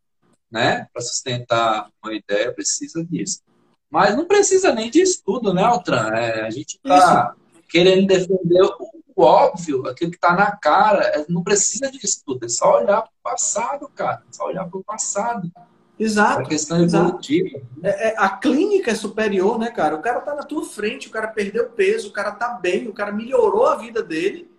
né, 0.51 0.87
para 0.91 1.01
sustentar 1.01 1.89
uma 2.03 2.13
ideia 2.13 2.53
precisa 2.53 3.03
disso. 3.05 3.41
Mas 3.89 4.15
não 4.15 4.25
precisa 4.25 4.73
nem 4.73 4.89
de 4.89 5.01
estudo, 5.01 5.53
né, 5.53 5.63
Altran? 5.63 6.09
É, 6.09 6.41
a 6.41 6.49
gente 6.49 6.75
está 6.75 7.35
querendo 7.69 8.07
defender 8.07 8.61
o 8.61 8.96
óbvio, 9.17 9.87
aquilo 9.87 10.11
que 10.11 10.17
está 10.17 10.33
na 10.33 10.51
cara. 10.51 11.03
É, 11.03 11.25
não 11.27 11.43
precisa 11.43 11.91
de 11.91 11.97
estudo, 12.03 12.45
é 12.45 12.49
só 12.49 12.77
olhar 12.77 13.01
para 13.01 13.11
o 13.11 13.23
passado, 13.23 13.89
cara. 13.95 14.23
É 14.29 14.33
só 14.33 14.45
olhar 14.45 14.65
para 14.65 14.79
o 14.79 14.83
passado. 14.83 15.51
Exato. 15.99 16.41
É 16.41 16.45
questão 16.45 16.81
evolutiva. 16.81 17.59
É, 17.81 18.09
é, 18.09 18.15
a 18.17 18.29
clínica 18.29 18.91
é 18.91 18.95
superior, 18.95 19.57
né, 19.57 19.71
cara? 19.71 19.95
O 19.95 20.01
cara 20.01 20.21
tá 20.21 20.35
na 20.35 20.43
tua 20.43 20.63
frente, 20.63 21.07
o 21.07 21.11
cara 21.11 21.27
perdeu 21.27 21.69
peso, 21.69 22.09
o 22.09 22.13
cara 22.13 22.31
tá 22.31 22.49
bem, 22.49 22.87
o 22.87 22.93
cara 22.93 23.11
melhorou 23.11 23.65
a 23.65 23.75
vida 23.75 24.03
dele. 24.03 24.49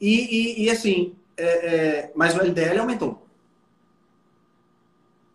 E, 0.00 0.62
e, 0.62 0.64
e 0.64 0.70
assim, 0.70 1.14
é, 1.36 1.44
é, 1.44 2.12
mas 2.14 2.34
o 2.34 2.40
LDL 2.40 2.80
aumentou. 2.80 3.26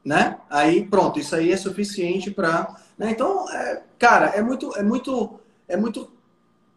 Né? 0.04 0.38
Aí, 0.50 0.86
pronto, 0.86 1.20
isso 1.20 1.36
aí 1.36 1.52
é 1.52 1.58
suficiente 1.58 2.32
para. 2.32 2.76
Né? 2.98 3.12
Então, 3.12 3.50
é, 3.52 3.84
cara, 4.00 4.28
é 4.28 4.42
muito, 4.42 4.76
é 4.76 4.84
muito, 4.84 5.40
é 5.68 5.78
muito 5.78 6.15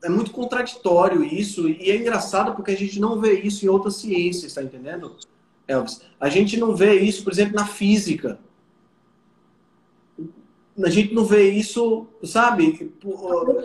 é 0.03 0.09
muito 0.09 0.31
contraditório 0.31 1.25
isso, 1.25 1.69
e 1.69 1.91
é 1.91 1.97
engraçado 1.97 2.55
porque 2.55 2.71
a 2.71 2.77
gente 2.77 3.01
não 3.01 3.21
vê 3.21 3.41
isso 3.41 3.65
em 3.65 3.69
outras 3.69 3.97
ciências, 3.97 4.55
tá 4.55 4.63
entendendo, 4.63 5.17
Elvis? 5.67 6.01
A 6.21 6.29
gente 6.29 6.57
não 6.57 6.75
vê 6.75 7.01
isso, 7.01 7.25
por 7.25 7.33
exemplo, 7.33 7.55
na 7.55 7.67
física. 7.67 8.39
A 10.83 10.89
gente 10.89 11.13
não 11.13 11.25
vê 11.25 11.51
isso, 11.51 12.07
sabe? 12.23 12.93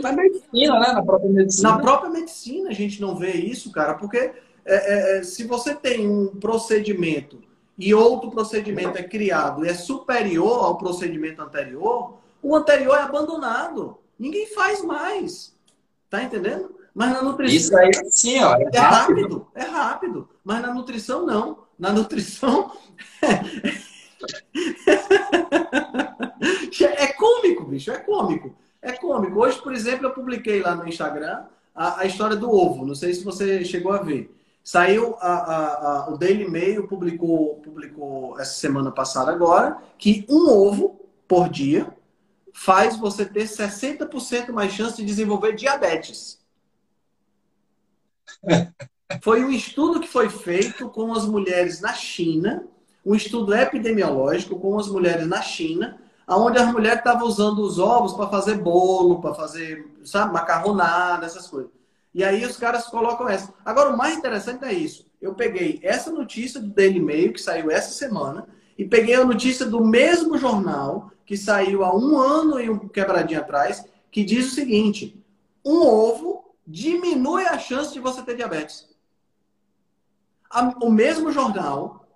Na 0.01 0.11
medicina, 0.11 0.79
né? 0.79 0.93
Na 0.93 1.03
própria 1.03 1.29
medicina. 1.29 1.69
Na 1.69 1.77
própria 1.79 2.09
medicina 2.09 2.69
a 2.69 2.73
gente 2.73 2.99
não 2.99 3.15
vê 3.15 3.33
isso, 3.33 3.71
cara, 3.71 3.93
porque 3.93 4.17
é, 4.17 4.33
é, 4.65 5.17
é 5.19 5.23
se 5.23 5.43
você 5.45 5.75
tem 5.75 6.07
um 6.07 6.27
procedimento 6.27 7.39
e 7.77 7.93
outro 7.93 8.31
procedimento 8.31 8.97
é 8.97 9.03
criado 9.03 9.63
e 9.63 9.69
é 9.69 9.73
superior 9.75 10.65
ao 10.65 10.77
procedimento 10.77 11.41
anterior, 11.41 12.17
o 12.41 12.55
anterior 12.55 12.95
é 12.97 13.01
abandonado. 13.01 13.99
Ninguém 14.17 14.47
faz 14.47 14.83
mais. 14.83 15.52
Tá 16.13 16.21
entendendo? 16.21 16.75
Mas 16.93 17.11
na 17.11 17.23
nutrição. 17.23 17.57
Isso 17.57 17.75
aí 17.75 17.91
sim, 18.11 18.39
ó. 18.39 18.55
É, 18.55 18.69
é 18.71 18.79
rápido. 18.79 19.47
É 19.55 19.63
rápido. 19.63 20.29
Mas 20.43 20.61
na 20.61 20.71
nutrição, 20.71 21.25
não. 21.25 21.63
Na 21.79 21.91
nutrição. 21.91 22.71
é 26.79 27.07
cômico, 27.13 27.65
bicho. 27.65 27.89
É 27.89 27.97
cômico. 27.97 28.55
É 28.79 28.91
cômico. 28.91 29.39
Hoje, 29.39 29.59
por 29.59 29.73
exemplo, 29.73 30.05
eu 30.05 30.11
publiquei 30.11 30.61
lá 30.61 30.75
no 30.75 30.87
Instagram 30.87 31.45
a, 31.73 32.01
a 32.01 32.05
história 32.05 32.35
do 32.35 32.47
ovo. 32.47 32.85
Não 32.85 32.93
sei 32.93 33.15
se 33.15 33.23
você 33.23 33.65
chegou 33.65 33.91
a 33.91 33.97
ver. 33.97 34.31
Saiu 34.63 35.15
a, 35.19 36.05
a, 36.05 36.13
o 36.13 36.17
Daily 36.19 36.47
Mail 36.47 36.87
publicou, 36.87 37.55
publicou 37.55 38.39
essa 38.39 38.53
semana 38.53 38.91
passada 38.91 39.31
agora 39.31 39.79
que 39.97 40.27
um 40.29 40.47
ovo 40.47 41.09
por 41.27 41.49
dia 41.49 41.91
faz 42.53 42.95
você 42.95 43.25
ter 43.25 43.45
60% 43.45 44.51
mais 44.51 44.71
chance 44.71 44.95
de 44.95 45.03
desenvolver 45.03 45.53
diabetes. 45.55 46.39
Foi 49.21 49.43
um 49.43 49.51
estudo 49.51 49.99
que 49.99 50.07
foi 50.07 50.27
feito 50.27 50.89
com 50.89 51.13
as 51.13 51.25
mulheres 51.25 51.81
na 51.81 51.93
China, 51.93 52.65
um 53.05 53.13
estudo 53.13 53.53
epidemiológico 53.53 54.59
com 54.59 54.79
as 54.79 54.87
mulheres 54.87 55.27
na 55.27 55.39
China, 55.41 55.99
onde 56.27 56.57
as 56.57 56.71
mulheres 56.71 56.99
estavam 56.99 57.27
usando 57.27 57.59
os 57.59 57.77
ovos 57.77 58.13
para 58.13 58.29
fazer 58.29 58.55
bolo, 58.55 59.21
para 59.21 59.35
fazer, 59.35 59.85
sabe, 60.03 60.33
macarronada, 60.33 61.25
essas 61.25 61.47
coisas. 61.47 61.69
E 62.13 62.23
aí 62.23 62.45
os 62.45 62.57
caras 62.57 62.85
colocam 62.87 63.27
essa. 63.27 63.53
Agora, 63.65 63.89
o 63.89 63.97
mais 63.97 64.17
interessante 64.17 64.65
é 64.65 64.73
isso. 64.73 65.05
Eu 65.21 65.33
peguei 65.33 65.79
essa 65.83 66.11
notícia 66.11 66.59
do 66.59 66.67
Daily 66.67 66.99
Mail, 66.99 67.33
que 67.33 67.41
saiu 67.41 67.69
essa 67.69 67.91
semana, 67.91 68.47
e 68.77 68.85
peguei 68.85 69.15
a 69.15 69.25
notícia 69.25 69.65
do 69.65 69.83
mesmo 69.83 70.37
jornal 70.37 71.11
que 71.25 71.37
saiu 71.37 71.83
há 71.83 71.95
um 71.95 72.17
ano 72.17 72.59
e 72.59 72.69
um 72.69 72.87
quebradinho 72.87 73.39
atrás, 73.39 73.85
que 74.11 74.23
diz 74.23 74.51
o 74.51 74.55
seguinte: 74.55 75.21
um 75.63 75.81
ovo 75.81 76.55
diminui 76.65 77.45
a 77.45 77.57
chance 77.57 77.93
de 77.93 77.99
você 77.99 78.21
ter 78.21 78.35
diabetes. 78.35 78.87
O 80.81 80.89
mesmo 80.89 81.31
jornal, 81.31 82.07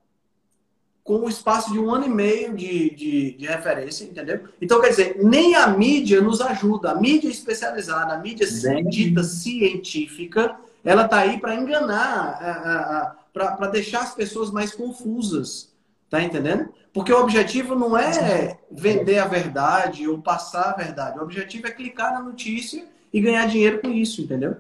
com 1.03 1.20
o 1.20 1.30
espaço 1.30 1.72
de 1.72 1.80
um 1.80 1.89
ano 1.89 2.05
e 2.05 2.10
meio 2.10 2.53
de, 2.53 2.89
de, 2.91 3.32
de, 3.32 3.45
referência, 3.47 4.03
entendeu? 4.03 4.47
Então, 4.62 4.80
quer 4.80 4.89
dizer, 4.89 5.24
nem 5.24 5.55
a 5.55 5.68
mídia 5.68 6.22
nos 6.22 6.41
ajuda. 6.41 6.91
A 6.91 6.95
mídia 6.95 7.30
especializada, 7.30 8.14
a 8.14 8.18
mídia 8.20 8.45
dita 8.84 9.24
científica, 9.24 10.55
ela 10.84 11.05
está 11.05 11.20
aí 11.20 11.39
para 11.39 11.55
enganar, 11.55 13.26
para 13.34 13.68
deixar 13.68 14.01
as 14.01 14.14
pessoas 14.14 14.51
mais 14.51 14.72
confusas. 14.72 15.74
Tá 16.10 16.22
entendendo? 16.22 16.74
Porque 16.93 17.12
o 17.12 17.22
objetivo 17.22 17.76
não 17.76 17.97
é 17.97 18.58
vender 18.72 19.20
a 19.20 19.28
verdade 19.28 20.08
ou 20.08 20.22
passar 20.22 20.70
a 20.72 20.76
verdade. 20.76 21.20
O 21.20 21.24
objetivo 21.24 21.68
é 21.68 21.72
clicar 21.72 22.14
na 22.14 22.22
notícia 22.22 22.88
e 23.14 23.22
ganhar 23.22 23.45
dinheiro 23.47 23.82
com 23.82 23.89
isso, 23.89 24.22
entendeu? 24.22 24.58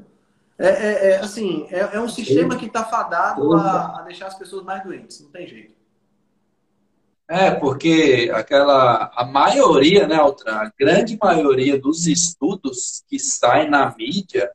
É, 0.59 0.67
é, 0.67 1.09
é 1.11 1.15
assim, 1.17 1.67
é, 1.69 1.79
é, 1.79 1.99
um 1.99 2.09
sistema 2.09 2.57
que 2.57 2.65
está 2.65 2.83
fadado 2.83 3.53
a, 3.53 3.99
a, 3.99 4.01
deixar 4.01 4.27
as 4.27 4.37
pessoas 4.37 4.63
mais 4.63 4.83
doentes. 4.83 5.21
Não 5.21 5.29
tem 5.29 5.47
jeito. 5.47 5.75
É, 7.27 7.51
porque 7.51 8.31
aquela. 8.33 9.11
A 9.15 9.25
maioria, 9.25 10.07
né, 10.07 10.15
Altran? 10.15 10.53
A 10.53 10.71
grande 10.77 11.17
maioria 11.21 11.79
dos 11.79 12.07
estudos 12.07 13.03
que 13.07 13.19
saem 13.19 13.69
na 13.69 13.93
mídia, 13.95 14.51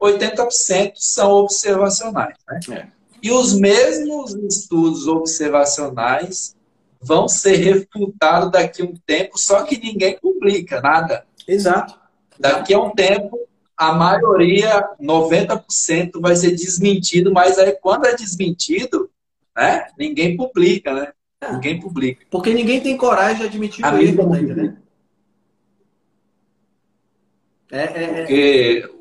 80% 0.00 0.92
são 0.96 1.30
observacionais, 1.32 2.36
né? 2.48 2.60
É. 2.72 2.97
E 3.22 3.30
os 3.30 3.54
mesmos 3.54 4.34
estudos 4.34 5.06
observacionais 5.06 6.56
vão 7.00 7.28
ser 7.28 7.56
refutados 7.56 8.50
daqui 8.50 8.82
a 8.82 8.84
um 8.84 8.94
tempo, 9.06 9.38
só 9.38 9.62
que 9.62 9.78
ninguém 9.78 10.18
publica 10.18 10.80
nada. 10.80 11.24
Exato. 11.46 11.98
Daqui 12.38 12.74
a 12.74 12.80
um 12.80 12.90
tempo, 12.90 13.38
a 13.76 13.92
maioria, 13.92 14.88
90%, 15.00 16.20
vai 16.20 16.36
ser 16.36 16.52
desmentido, 16.52 17.32
mas 17.32 17.58
aí 17.58 17.72
quando 17.80 18.06
é 18.06 18.14
desmentido, 18.14 19.10
né, 19.56 19.88
ninguém 19.98 20.36
publica, 20.36 20.92
né? 20.94 21.12
É. 21.40 21.52
Ninguém 21.52 21.80
publica. 21.80 22.26
Porque 22.30 22.52
ninguém 22.52 22.80
tem 22.80 22.96
coragem 22.96 23.38
de 23.38 23.44
admitir 23.44 23.84
o 23.84 23.98
erro, 23.98 24.28
né? 24.30 24.76
É, 27.70 27.78
é, 27.78 28.02
é. 28.02 28.20
Porque 28.22 28.97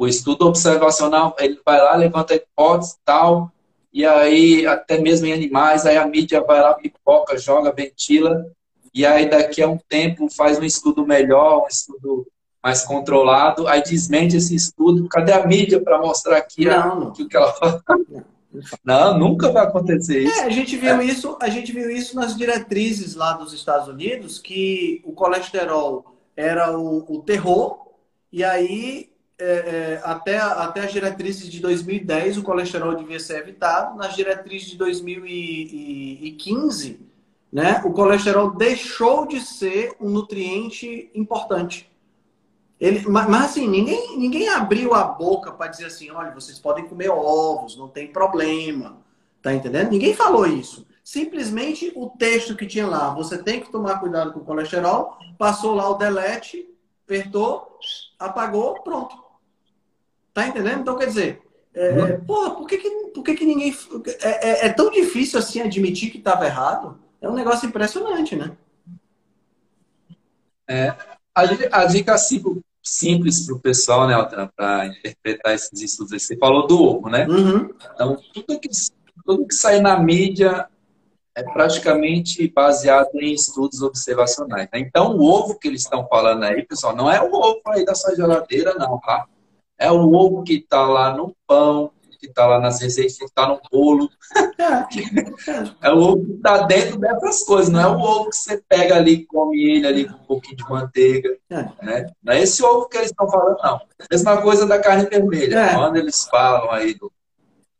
o 0.00 0.08
estudo 0.08 0.46
observacional, 0.46 1.36
ele 1.38 1.60
vai 1.62 1.78
lá, 1.78 1.94
levanta 1.94 2.34
hipótese 2.34 2.94
e 2.94 3.04
tal, 3.04 3.52
e 3.92 4.06
aí 4.06 4.66
até 4.66 4.98
mesmo 4.98 5.26
em 5.26 5.32
animais, 5.34 5.84
aí 5.84 5.98
a 5.98 6.06
mídia 6.06 6.40
vai 6.40 6.58
lá, 6.58 6.72
pipoca, 6.72 7.36
joga, 7.36 7.70
ventila, 7.70 8.46
e 8.94 9.04
aí 9.04 9.28
daqui 9.28 9.60
a 9.60 9.68
um 9.68 9.76
tempo 9.76 10.30
faz 10.30 10.58
um 10.58 10.64
estudo 10.64 11.06
melhor, 11.06 11.64
um 11.64 11.68
estudo 11.68 12.26
mais 12.62 12.82
controlado, 12.82 13.68
aí 13.68 13.82
desmente 13.82 14.38
esse 14.38 14.54
estudo, 14.54 15.06
cadê 15.06 15.34
a 15.34 15.46
mídia 15.46 15.78
para 15.82 15.98
mostrar 15.98 16.38
aqui 16.38 16.64
não, 16.64 17.08
o 17.08 17.12
que 17.12 17.36
ela 17.36 17.52
fala? 17.52 17.82
Não, 18.82 19.18
nunca 19.18 19.52
vai 19.52 19.64
acontecer 19.64 20.22
isso. 20.22 20.40
É, 20.40 20.44
a 20.44 20.50
gente 20.50 20.78
viu 20.78 20.98
é. 20.98 21.04
isso, 21.04 21.36
a 21.38 21.50
gente 21.50 21.72
viu 21.72 21.90
isso 21.90 22.16
nas 22.16 22.34
diretrizes 22.34 23.14
lá 23.14 23.34
dos 23.34 23.52
Estados 23.52 23.86
Unidos, 23.86 24.38
que 24.38 25.02
o 25.04 25.12
colesterol 25.12 26.16
era 26.34 26.74
o, 26.74 27.04
o 27.06 27.20
terror, 27.20 27.86
e 28.32 28.42
aí 28.42 29.09
é, 29.40 29.44
é, 29.44 30.00
até, 30.04 30.38
até 30.38 30.80
as 30.80 30.92
diretrizes 30.92 31.48
de 31.48 31.60
2010 31.60 32.36
o 32.36 32.42
colesterol 32.42 32.94
devia 32.94 33.18
ser 33.18 33.38
evitado. 33.38 33.96
Nas 33.96 34.14
diretrizes 34.14 34.68
de 34.68 34.76
2015, 34.76 37.00
né, 37.50 37.80
o 37.84 37.92
colesterol 37.92 38.50
deixou 38.50 39.26
de 39.26 39.40
ser 39.40 39.96
um 39.98 40.10
nutriente 40.10 41.10
importante. 41.14 41.90
Ele, 42.78 43.00
mas, 43.08 43.26
mas 43.28 43.44
assim, 43.46 43.66
ninguém, 43.66 44.18
ninguém 44.18 44.48
abriu 44.48 44.94
a 44.94 45.04
boca 45.04 45.52
para 45.52 45.68
dizer 45.68 45.86
assim, 45.86 46.10
olha, 46.10 46.32
vocês 46.32 46.58
podem 46.58 46.86
comer 46.86 47.08
ovos, 47.10 47.76
não 47.76 47.88
tem 47.88 48.12
problema. 48.12 48.98
Tá 49.42 49.54
entendendo? 49.54 49.90
Ninguém 49.90 50.14
falou 50.14 50.46
isso. 50.46 50.86
Simplesmente 51.02 51.90
o 51.96 52.10
texto 52.10 52.54
que 52.54 52.66
tinha 52.66 52.86
lá, 52.86 53.14
você 53.14 53.42
tem 53.42 53.60
que 53.60 53.72
tomar 53.72 54.00
cuidado 54.00 54.32
com 54.32 54.40
o 54.40 54.44
colesterol, 54.44 55.16
passou 55.38 55.74
lá 55.74 55.88
o 55.88 55.94
delete, 55.94 56.68
apertou, 57.04 57.78
apagou, 58.18 58.82
pronto. 58.82 59.29
Tá 60.40 60.48
entendendo? 60.48 60.80
Então, 60.80 60.96
quer 60.96 61.06
dizer, 61.06 61.42
é, 61.74 61.90
uhum. 61.90 62.24
porra, 62.24 62.50
por 62.52 62.66
que, 62.66 62.78
que, 62.78 62.90
por 63.12 63.22
que, 63.22 63.34
que 63.34 63.44
ninguém. 63.44 63.76
É, 64.22 64.48
é, 64.48 64.66
é 64.66 64.72
tão 64.72 64.90
difícil 64.90 65.38
assim 65.38 65.60
admitir 65.60 66.10
que 66.10 66.16
estava 66.16 66.46
errado? 66.46 66.98
É 67.20 67.28
um 67.28 67.34
negócio 67.34 67.68
impressionante, 67.68 68.34
né? 68.34 68.56
É, 70.66 70.94
a, 71.34 71.42
a 71.72 71.84
dica 71.84 72.16
simples 72.82 73.44
para 73.44 73.54
o 73.54 73.60
pessoal, 73.60 74.08
né, 74.08 74.48
para 74.56 74.86
interpretar 74.86 75.54
esses 75.54 75.78
estudos. 75.78 76.22
Você 76.22 76.38
falou 76.38 76.66
do 76.66 76.82
ovo, 76.82 77.10
né? 77.10 77.26
Uhum. 77.26 77.74
Então, 77.92 78.16
tudo 78.32 78.58
que, 78.58 78.70
tudo 79.26 79.46
que 79.46 79.54
sai 79.54 79.78
na 79.78 80.00
mídia 80.00 80.66
é 81.34 81.42
praticamente 81.42 82.48
baseado 82.48 83.14
em 83.16 83.34
estudos 83.34 83.82
observacionais. 83.82 84.68
Né? 84.72 84.80
Então, 84.80 85.18
o 85.18 85.22
ovo 85.22 85.58
que 85.58 85.68
eles 85.68 85.82
estão 85.82 86.08
falando 86.08 86.44
aí, 86.44 86.62
pessoal, 86.62 86.96
não 86.96 87.10
é 87.10 87.20
o 87.20 87.30
ovo 87.30 87.60
aí 87.66 87.84
da 87.84 87.94
sua 87.94 88.16
geladeira, 88.16 88.74
não, 88.74 88.98
tá? 89.00 89.26
É 89.80 89.90
o 89.90 90.12
ovo 90.12 90.42
que 90.42 90.56
está 90.56 90.82
lá 90.82 91.14
no 91.16 91.34
pão, 91.46 91.90
que 92.20 92.26
está 92.26 92.46
lá 92.46 92.60
nas 92.60 92.78
receitas, 92.82 93.16
que 93.16 93.24
está 93.24 93.48
no 93.48 93.58
bolo. 93.72 94.10
É, 94.58 94.84
é 95.88 95.90
o 95.90 95.98
ovo 95.98 96.26
que 96.26 96.32
está 96.32 96.58
dentro 96.64 96.98
dessas 96.98 97.42
coisas, 97.44 97.70
não 97.70 97.80
é 97.80 97.86
o 97.86 97.98
ovo 97.98 98.28
que 98.28 98.36
você 98.36 98.62
pega 98.68 98.96
ali 98.96 99.12
e 99.12 99.26
come 99.26 99.58
ele 99.58 99.86
ali 99.86 100.06
com 100.06 100.16
um 100.16 100.26
pouquinho 100.26 100.58
de 100.58 100.68
manteiga. 100.68 101.30
É. 101.48 101.62
Né? 101.82 102.12
Não 102.22 102.34
é 102.34 102.42
esse 102.42 102.62
ovo 102.62 102.88
que 102.88 102.98
eles 102.98 103.10
estão 103.10 103.28
falando, 103.28 103.56
não. 103.62 103.80
Mesma 104.10 104.42
coisa 104.42 104.66
da 104.66 104.78
carne 104.78 105.08
vermelha. 105.08 105.58
É. 105.58 105.74
Quando 105.74 105.96
eles 105.96 106.24
falam 106.24 106.70
aí 106.70 106.92
do, 106.92 107.10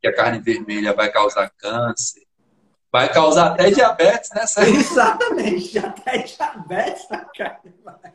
que 0.00 0.08
a 0.08 0.14
carne 0.14 0.40
vermelha 0.40 0.94
vai 0.94 1.12
causar 1.12 1.50
câncer, 1.50 2.22
vai 2.90 3.12
causar 3.12 3.48
até 3.48 3.70
diabetes, 3.70 4.30
né, 4.34 4.46
Sérgio? 4.46 4.80
Exatamente, 4.80 5.78
até 5.78 6.16
diabetes 6.16 7.06
na 7.10 7.18
carne 7.26 7.74
vai. 7.84 8.12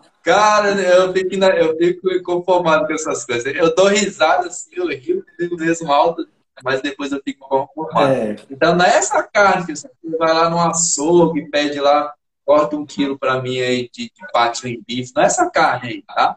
Cara, 0.26 0.72
eu 0.72 1.12
fico, 1.12 1.36
eu 1.36 1.76
fico 1.78 2.22
conformado 2.24 2.84
com 2.84 2.92
essas 2.92 3.24
coisas. 3.24 3.54
Eu 3.54 3.72
dou 3.72 3.86
risada 3.86 4.48
assim, 4.48 4.70
eu 4.74 4.88
rio 4.88 5.24
mesmo 5.52 5.92
alto, 5.92 6.26
mas 6.64 6.82
depois 6.82 7.12
eu 7.12 7.22
fico 7.24 7.48
conformado. 7.48 8.12
É. 8.12 8.36
Então 8.50 8.74
não 8.74 8.84
é 8.84 8.96
essa 8.96 9.22
carne 9.22 9.64
que 9.64 9.76
você 9.76 9.88
vai 10.18 10.34
lá 10.34 10.50
no 10.50 10.58
açougue, 10.58 11.48
pede 11.48 11.78
lá, 11.78 12.12
corta 12.44 12.74
um 12.74 12.84
quilo 12.84 13.16
para 13.16 13.40
mim 13.40 13.60
aí 13.60 13.88
de, 13.88 14.06
de 14.06 14.32
pátio 14.32 14.66
em 14.66 14.82
bife. 14.84 15.12
Não 15.14 15.22
é 15.22 15.26
essa 15.26 15.48
carne 15.48 15.90
aí, 15.90 16.02
tá? 16.02 16.36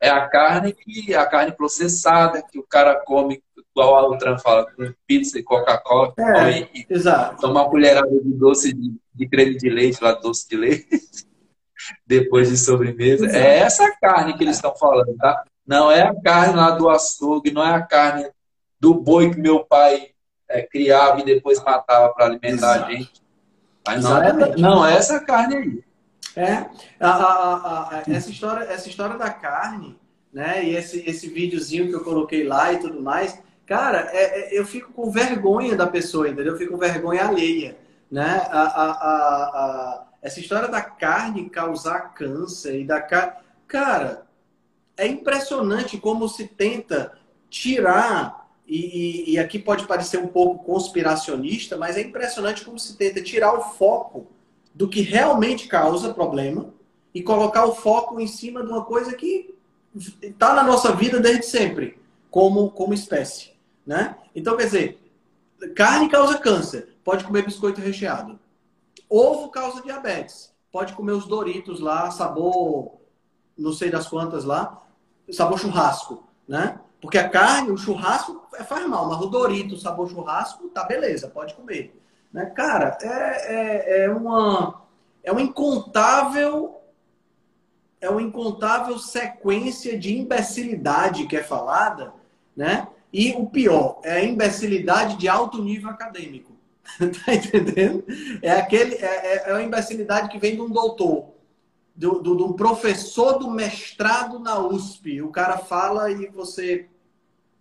É 0.00 0.10
a 0.10 0.28
carne 0.28 0.72
que 0.72 1.12
a 1.12 1.26
carne 1.26 1.50
processada 1.50 2.40
que 2.40 2.60
o 2.60 2.62
cara 2.62 3.02
come 3.04 3.42
igual 3.76 3.96
a 3.96 4.00
Altran 4.02 4.38
fala, 4.38 4.70
com 4.70 4.94
pizza 5.08 5.36
e 5.36 5.42
Coca-Cola, 5.42 6.14
é, 6.16 6.60
e, 6.72 6.86
exato. 6.88 7.40
toma 7.40 7.62
uma 7.62 7.68
colherada 7.68 8.08
de 8.08 8.32
doce 8.32 8.72
de, 8.72 8.94
de 9.12 9.28
creme 9.28 9.56
de 9.56 9.68
leite, 9.68 10.04
lá 10.04 10.12
doce 10.12 10.48
de 10.48 10.56
leite 10.56 10.86
depois 12.06 12.48
de 12.48 12.56
sobremesa. 12.56 13.26
É 13.26 13.58
essa 13.58 13.90
carne 14.00 14.36
que 14.36 14.44
eles 14.44 14.56
estão 14.56 14.74
falando, 14.76 15.16
tá? 15.16 15.44
Não 15.66 15.90
é 15.90 16.02
a 16.02 16.14
carne 16.14 16.54
lá 16.54 16.70
do 16.72 16.88
açougue, 16.88 17.50
não 17.50 17.64
é 17.64 17.74
a 17.74 17.82
carne 17.82 18.28
do 18.78 18.94
boi 18.94 19.30
que 19.30 19.40
meu 19.40 19.64
pai 19.64 20.08
é, 20.48 20.62
criava 20.62 21.20
e 21.20 21.24
depois 21.24 21.62
matava 21.62 22.12
para 22.12 22.26
alimentar 22.26 22.76
Exato. 22.76 22.84
a 22.84 22.90
gente. 22.92 23.24
Mas 23.86 24.02
não 24.02 24.22
é, 24.22 24.56
não 24.56 24.86
é 24.86 24.94
essa 24.94 25.20
carne 25.20 25.56
aí. 25.56 25.84
É, 26.36 26.66
a, 26.98 27.10
a, 27.10 27.96
a, 27.98 28.02
essa, 28.08 28.30
história, 28.30 28.64
essa 28.64 28.88
história 28.88 29.16
da 29.16 29.30
carne, 29.30 29.98
né? 30.32 30.64
E 30.64 30.74
esse, 30.74 31.08
esse 31.08 31.28
videozinho 31.28 31.88
que 31.88 31.94
eu 31.94 32.02
coloquei 32.02 32.44
lá 32.44 32.72
e 32.72 32.78
tudo 32.78 33.00
mais, 33.00 33.38
cara, 33.64 34.08
é, 34.12 34.56
é, 34.56 34.58
eu 34.58 34.66
fico 34.66 34.92
com 34.92 35.10
vergonha 35.10 35.76
da 35.76 35.86
pessoa, 35.86 36.28
entendeu? 36.28 36.54
Eu 36.54 36.58
fico 36.58 36.72
com 36.72 36.78
vergonha 36.78 37.26
alheia, 37.26 37.76
né? 38.10 38.46
A, 38.50 38.62
a, 38.62 38.90
a, 38.90 40.06
essa 40.24 40.40
história 40.40 40.68
da 40.68 40.80
carne 40.80 41.50
causar 41.50 42.14
câncer 42.14 42.80
e 42.80 42.84
da 42.84 42.98
carne. 42.98 43.34
Cara, 43.68 44.26
é 44.96 45.06
impressionante 45.06 45.98
como 45.98 46.26
se 46.30 46.48
tenta 46.48 47.12
tirar, 47.50 48.48
e, 48.66 49.32
e, 49.32 49.38
aqui 49.38 49.58
pode 49.58 49.86
parecer 49.86 50.16
um 50.16 50.26
pouco 50.26 50.64
conspiracionista, 50.64 51.76
mas 51.76 51.98
é 51.98 52.00
impressionante 52.00 52.64
como 52.64 52.78
se 52.78 52.96
tenta 52.96 53.20
tirar 53.22 53.52
o 53.52 53.74
foco 53.74 54.26
do 54.74 54.88
que 54.88 55.02
realmente 55.02 55.68
causa 55.68 56.14
problema 56.14 56.72
e 57.14 57.22
colocar 57.22 57.66
o 57.66 57.74
foco 57.74 58.18
em 58.18 58.26
cima 58.26 58.64
de 58.64 58.72
uma 58.72 58.82
coisa 58.82 59.12
que 59.12 59.54
está 60.22 60.54
na 60.54 60.62
nossa 60.62 60.96
vida 60.96 61.20
desde 61.20 61.44
sempre, 61.44 61.98
como, 62.30 62.70
como 62.70 62.94
espécie. 62.94 63.52
Né? 63.86 64.16
Então, 64.34 64.56
quer 64.56 64.64
dizer, 64.64 64.98
carne 65.76 66.08
causa 66.08 66.38
câncer, 66.38 66.96
pode 67.04 67.24
comer 67.24 67.44
biscoito 67.44 67.82
recheado. 67.82 68.40
Ovo 69.14 69.48
causa 69.48 69.82
diabetes. 69.82 70.52
Pode 70.72 70.92
comer 70.94 71.12
os 71.12 71.26
Doritos 71.26 71.80
lá, 71.80 72.10
sabor 72.10 72.98
não 73.56 73.72
sei 73.72 73.90
das 73.90 74.08
quantas 74.08 74.44
lá, 74.44 74.82
sabor 75.30 75.58
churrasco, 75.58 76.24
né? 76.48 76.80
Porque 77.00 77.18
a 77.18 77.28
carne, 77.28 77.70
o 77.70 77.76
churrasco 77.76 78.42
é, 78.54 78.64
faz 78.64 78.86
mal, 78.88 79.08
mas 79.08 79.20
o 79.20 79.26
Dorito, 79.26 79.76
sabor 79.76 80.08
churrasco, 80.08 80.68
tá 80.70 80.84
beleza, 80.84 81.28
pode 81.28 81.54
comer. 81.54 82.00
Né? 82.32 82.46
Cara, 82.46 82.96
é, 83.02 83.98
é, 83.98 84.04
é 84.04 84.10
uma 84.10 84.82
é 85.22 85.30
uma 85.30 85.42
incontável 85.42 86.80
é 88.00 88.10
uma 88.10 88.22
incontável 88.22 88.98
sequência 88.98 89.98
de 89.98 90.18
imbecilidade 90.18 91.26
que 91.26 91.36
é 91.36 91.42
falada, 91.42 92.12
né? 92.56 92.88
E 93.12 93.32
o 93.32 93.46
pior, 93.46 94.00
é 94.02 94.14
a 94.14 94.24
imbecilidade 94.24 95.16
de 95.16 95.28
alto 95.28 95.62
nível 95.62 95.88
acadêmico. 95.88 96.53
tá 97.24 97.34
entendendo? 97.34 98.04
É, 98.42 98.52
aquele, 98.52 98.94
é, 98.96 99.06
é, 99.06 99.50
é 99.50 99.52
uma 99.52 99.62
imbecilidade 99.62 100.28
que 100.28 100.38
vem 100.38 100.54
de 100.54 100.60
um 100.60 100.70
doutor, 100.70 101.32
de 101.96 102.06
um 102.06 102.52
professor 102.52 103.38
do 103.38 103.50
mestrado 103.50 104.38
na 104.38 104.58
USP. 104.58 105.22
O 105.22 105.30
cara 105.30 105.58
fala 105.58 106.10
e 106.10 106.28
você, 106.28 106.86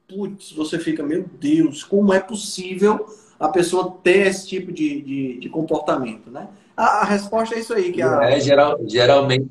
putz, 0.08 0.52
você 0.52 0.80
fica, 0.80 1.04
meu 1.04 1.24
Deus, 1.24 1.84
como 1.84 2.14
é 2.14 2.20
possível 2.20 3.06
a 3.40 3.50
pessoa 3.50 4.00
ter 4.04 4.28
esse 4.28 4.48
tipo 4.48 4.72
de, 4.72 5.02
de, 5.02 5.40
de 5.40 5.50
comportamento, 5.50 6.32
né? 6.32 6.50
A, 6.76 7.02
a, 7.02 7.04
resposta 7.04 7.56
é 7.56 7.60
isso 7.60 7.74
aí. 7.74 7.92
Que 7.92 8.02
a... 8.02 8.24
É, 8.24 8.40
geral, 8.40 8.80
geralmente 8.88 9.48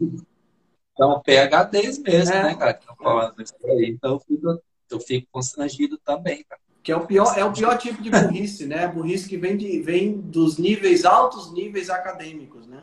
são 0.96 1.20
PHDs 1.20 1.98
mesmo, 1.98 2.34
é. 2.34 2.42
né, 2.42 2.54
cara? 2.54 2.74
Que 2.74 2.80
estão 2.80 2.96
falando 2.96 3.42
isso 3.42 3.54
aí. 3.64 3.90
Então 3.90 4.12
eu 4.12 4.20
fico, 4.20 4.62
eu 4.90 5.00
fico 5.00 5.28
constrangido 5.30 5.98
também, 5.98 6.44
cara. 6.48 6.60
Que 6.83 6.91
é 6.91 6.97
o 6.97 7.07
pior, 7.07 7.39
é 7.39 7.45
o 7.45 7.53
pior 7.53 7.78
tipo 7.78 8.03
de 8.03 8.11
burrice, 8.11 8.66
né? 8.66 8.89
Burrice 8.89 9.28
que 9.28 9.37
vem, 9.37 9.57
de, 9.57 9.80
vem 9.80 10.20
dos 10.20 10.59
níveis 10.59 11.05
altos 11.05 11.53
níveis 11.53 11.89
acadêmicos, 11.89 12.66
né? 12.66 12.80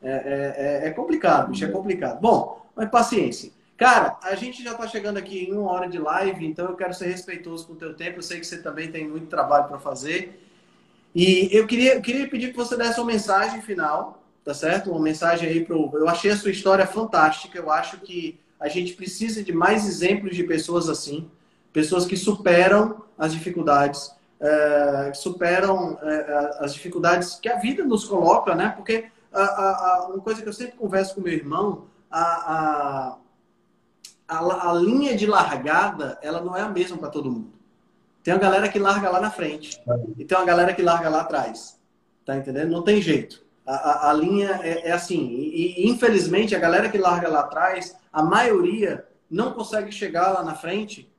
É, 0.00 0.10
é, 0.10 0.54
é, 0.84 0.88
é 0.88 0.90
complicado, 0.90 1.50
bicho, 1.50 1.64
é 1.64 1.68
complicado. 1.68 2.20
Bom, 2.20 2.64
mas 2.74 2.88
paciência. 2.88 3.50
Cara, 3.76 4.16
a 4.22 4.36
gente 4.36 4.62
já 4.62 4.72
está 4.72 4.86
chegando 4.86 5.16
aqui 5.16 5.44
em 5.44 5.52
uma 5.52 5.72
hora 5.72 5.88
de 5.88 5.98
live, 5.98 6.46
então 6.46 6.66
eu 6.68 6.76
quero 6.76 6.94
ser 6.94 7.06
respeitoso 7.06 7.66
com 7.66 7.72
o 7.72 7.76
teu 7.76 7.94
tempo. 7.94 8.18
Eu 8.18 8.22
sei 8.22 8.38
que 8.38 8.46
você 8.46 8.58
também 8.58 8.90
tem 8.92 9.08
muito 9.08 9.26
trabalho 9.26 9.66
para 9.66 9.78
fazer. 9.78 10.40
E 11.12 11.48
eu 11.50 11.66
queria, 11.66 11.94
eu 11.94 12.00
queria 12.00 12.28
pedir 12.28 12.50
que 12.50 12.56
você 12.56 12.76
desse 12.76 13.00
uma 13.00 13.06
mensagem 13.06 13.60
final, 13.60 14.22
tá 14.44 14.54
certo? 14.54 14.90
Uma 14.90 15.00
mensagem 15.00 15.48
aí 15.48 15.64
pro. 15.64 15.90
Eu 15.94 16.08
achei 16.08 16.30
a 16.30 16.36
sua 16.36 16.52
história 16.52 16.86
fantástica. 16.86 17.58
Eu 17.58 17.72
acho 17.72 17.98
que 17.98 18.38
a 18.60 18.68
gente 18.68 18.92
precisa 18.92 19.42
de 19.42 19.52
mais 19.52 19.84
exemplos 19.84 20.36
de 20.36 20.44
pessoas 20.44 20.88
assim 20.88 21.28
pessoas 21.72 22.04
que 22.04 22.16
superam 22.16 23.02
as 23.16 23.32
dificuldades, 23.32 24.12
é, 24.40 25.12
superam 25.14 25.98
é, 26.02 26.56
as 26.60 26.74
dificuldades 26.74 27.36
que 27.36 27.48
a 27.48 27.56
vida 27.56 27.84
nos 27.84 28.04
coloca, 28.04 28.54
né? 28.54 28.72
Porque 28.76 29.06
a, 29.32 29.42
a, 29.42 30.08
uma 30.08 30.20
coisa 30.20 30.42
que 30.42 30.48
eu 30.48 30.52
sempre 30.52 30.76
converso 30.76 31.14
com 31.14 31.20
meu 31.20 31.32
irmão, 31.32 31.86
a, 32.10 33.16
a, 34.28 34.70
a 34.70 34.72
linha 34.74 35.16
de 35.16 35.26
largada, 35.26 36.18
ela 36.22 36.40
não 36.40 36.56
é 36.56 36.62
a 36.62 36.68
mesma 36.68 36.98
para 36.98 37.08
todo 37.08 37.30
mundo. 37.30 37.52
Tem 38.22 38.32
uma 38.32 38.40
galera 38.40 38.68
que 38.68 38.78
larga 38.78 39.10
lá 39.10 39.20
na 39.20 39.30
frente 39.30 39.82
e 40.16 40.24
tem 40.24 40.38
uma 40.38 40.46
galera 40.46 40.72
que 40.72 40.82
larga 40.82 41.08
lá 41.08 41.22
atrás. 41.22 41.80
Tá 42.24 42.36
entendendo? 42.36 42.70
Não 42.70 42.82
tem 42.82 43.02
jeito. 43.02 43.42
A, 43.66 43.74
a, 43.74 44.10
a 44.10 44.12
linha 44.12 44.60
é, 44.62 44.88
é 44.88 44.92
assim. 44.92 45.28
E, 45.28 45.84
e, 45.84 45.90
infelizmente, 45.90 46.54
a 46.54 46.58
galera 46.58 46.88
que 46.88 46.98
larga 46.98 47.28
lá 47.28 47.40
atrás, 47.40 47.96
a 48.12 48.22
maioria 48.22 49.04
não 49.28 49.52
consegue 49.52 49.90
chegar 49.90 50.30
lá 50.30 50.42
na 50.42 50.54
frente 50.54 51.11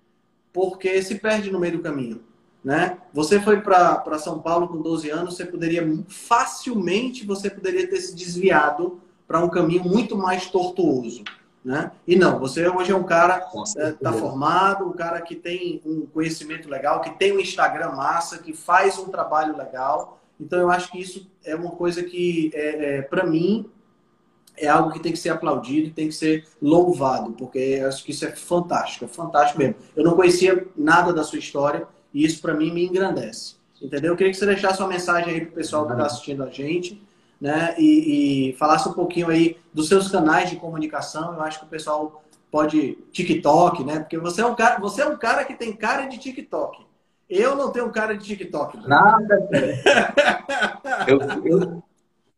porque 0.54 1.02
se 1.02 1.16
perde 1.16 1.52
no 1.52 1.60
meio 1.60 1.78
do 1.78 1.84
caminho. 1.84 2.22
Né? 2.64 2.98
Você 3.12 3.42
foi 3.42 3.60
para 3.60 4.18
São 4.20 4.40
Paulo 4.40 4.70
com 4.70 4.82
12 4.82 5.10
anos, 5.10 5.36
você 5.36 5.46
poderia 5.46 5.86
facilmente 6.08 7.26
você 7.26 7.50
poderia 7.50 7.86
ter 7.90 8.00
se 8.00 8.16
desviado 8.16 9.02
para 9.28 9.44
um 9.44 9.50
caminho 9.50 9.84
muito 9.84 10.16
mais 10.16 10.50
tortuoso. 10.50 11.24
Né? 11.64 11.92
E 12.08 12.16
não, 12.16 12.40
você 12.40 12.68
hoje 12.68 12.92
é 12.92 12.96
um 12.96 13.04
cara 13.04 13.50
está 13.66 13.82
é, 13.82 13.92
tá 13.92 14.14
formado, 14.14 14.86
um 14.86 14.94
cara 14.94 15.22
que 15.22 15.36
tem 15.36 15.82
um 15.86 16.06
conhecimento 16.06 16.70
legal, 16.70 17.02
que 17.02 17.12
tem 17.18 17.34
um 17.34 17.40
Instagram 17.40 17.92
massa, 17.92 18.38
que 18.38 18.54
faz 18.54 18.98
um 18.98 19.06
trabalho 19.06 19.58
legal. 19.58 20.22
Então 20.40 20.60
eu 20.60 20.70
acho 20.70 20.92
que 20.92 21.00
isso 21.00 21.30
é 21.44 21.56
uma 21.56 21.72
coisa 21.72 22.04
que, 22.04 22.52
é, 22.54 22.98
é 22.98 23.02
para 23.02 23.26
mim, 23.26 23.70
é 24.58 24.68
algo 24.68 24.92
que 24.92 25.00
tem 25.00 25.12
que 25.12 25.20
ser 25.20 25.30
aplaudido, 25.30 25.94
tem 25.94 26.08
que 26.08 26.14
ser 26.14 26.48
louvado, 26.62 27.32
porque 27.34 27.82
acho 27.86 28.04
que 28.04 28.12
isso 28.12 28.26
é 28.26 28.32
fantástico, 28.32 29.06
é 29.06 29.08
fantástico 29.08 29.60
mesmo. 29.60 29.76
Eu 29.96 30.04
não 30.04 30.16
conhecia 30.16 30.68
nada 30.76 31.12
da 31.12 31.24
sua 31.24 31.40
história 31.40 31.88
e 32.14 32.24
isso 32.24 32.42
para 32.42 32.54
mim 32.54 32.72
me 32.72 32.86
engrandece. 32.86 33.56
entendeu? 33.82 34.14
Eu 34.14 34.18
queria 34.18 34.32
que 34.32 34.38
você 34.38 34.46
deixasse 34.46 34.80
uma 34.82 34.90
mensagem 34.90 35.34
aí 35.34 35.42
para 35.42 35.52
o 35.52 35.56
pessoal 35.56 35.86
que 35.86 35.92
está 35.94 36.06
assistindo 36.06 36.44
a 36.44 36.50
gente, 36.50 37.02
né? 37.42 37.76
E, 37.78 38.52
e, 38.52 38.54
falasse 38.54 38.88
um 38.88 38.94
pouquinho 38.94 39.30
aí 39.30 39.58
dos 39.74 39.90
seus 39.90 40.10
canais 40.10 40.50
de 40.50 40.56
comunicação. 40.56 41.34
Eu 41.34 41.42
acho 41.42 41.60
que 41.60 41.66
o 41.66 41.70
pessoal 41.70 42.24
pode 42.50 42.98
TikTok, 43.12 43.84
né? 43.84 44.00
Porque 44.00 44.18
você 44.18 44.42
é 44.42 44.46
um 44.46 44.56
cara, 44.56 44.80
você 44.80 45.02
é 45.02 45.08
um 45.08 45.18
cara 45.18 45.44
que 45.44 45.56
tem 45.56 45.74
cara 45.74 46.06
de 46.06 46.18
TikTok. 46.18 46.86
Eu 47.30 47.56
não 47.56 47.72
tenho 47.72 47.92
cara 47.92 48.16
de 48.16 48.26
TikTok. 48.26 48.78
Nada. 48.88 49.50
eu, 51.08 51.20
eu, 51.44 51.84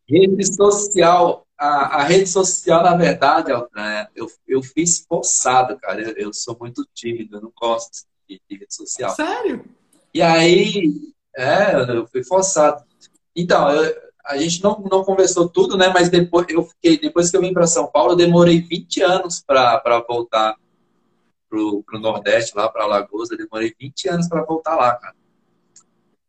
rede 0.08 0.54
social, 0.54 1.45
a, 1.58 2.00
a, 2.00 2.02
rede 2.04 2.28
social, 2.28 2.82
na 2.82 2.94
verdade, 2.96 3.50
é, 3.52 4.08
eu, 4.14 4.30
eu 4.46 4.62
fiz 4.62 5.04
forçado, 5.08 5.78
cara. 5.78 6.02
Eu, 6.02 6.12
eu, 6.16 6.32
sou 6.32 6.56
muito 6.58 6.86
tímido, 6.94 7.36
eu 7.36 7.42
não 7.42 7.52
gosto 7.58 8.06
de, 8.28 8.40
de 8.48 8.58
rede 8.58 8.74
social. 8.74 9.10
Sério? 9.14 9.64
E 10.12 10.20
aí, 10.20 11.12
é, 11.36 11.74
eu 11.74 12.06
fui 12.06 12.22
forçado. 12.22 12.84
Então, 13.34 13.70
eu, 13.70 14.06
a 14.26 14.36
gente 14.36 14.62
não, 14.62 14.78
não 14.90 15.04
conversou 15.04 15.48
tudo, 15.48 15.76
né? 15.76 15.88
Mas 15.88 16.08
depois 16.08 16.46
eu 16.48 16.62
fiquei, 16.64 16.98
depois 16.98 17.30
que 17.30 17.36
eu 17.36 17.40
vim 17.40 17.52
para 17.52 17.66
São 17.66 17.86
Paulo, 17.86 18.12
eu 18.12 18.16
demorei 18.16 18.60
20 18.60 19.02
anos 19.02 19.40
para 19.40 20.04
voltar 20.06 20.56
pro, 21.48 21.82
pro 21.84 22.00
Nordeste, 22.00 22.56
lá 22.56 22.68
para 22.68 22.84
Alagoas. 22.84 23.30
Eu 23.30 23.38
demorei 23.38 23.74
20 23.78 24.08
anos 24.08 24.28
para 24.28 24.44
voltar 24.44 24.74
lá, 24.74 24.94
cara. 24.96 25.14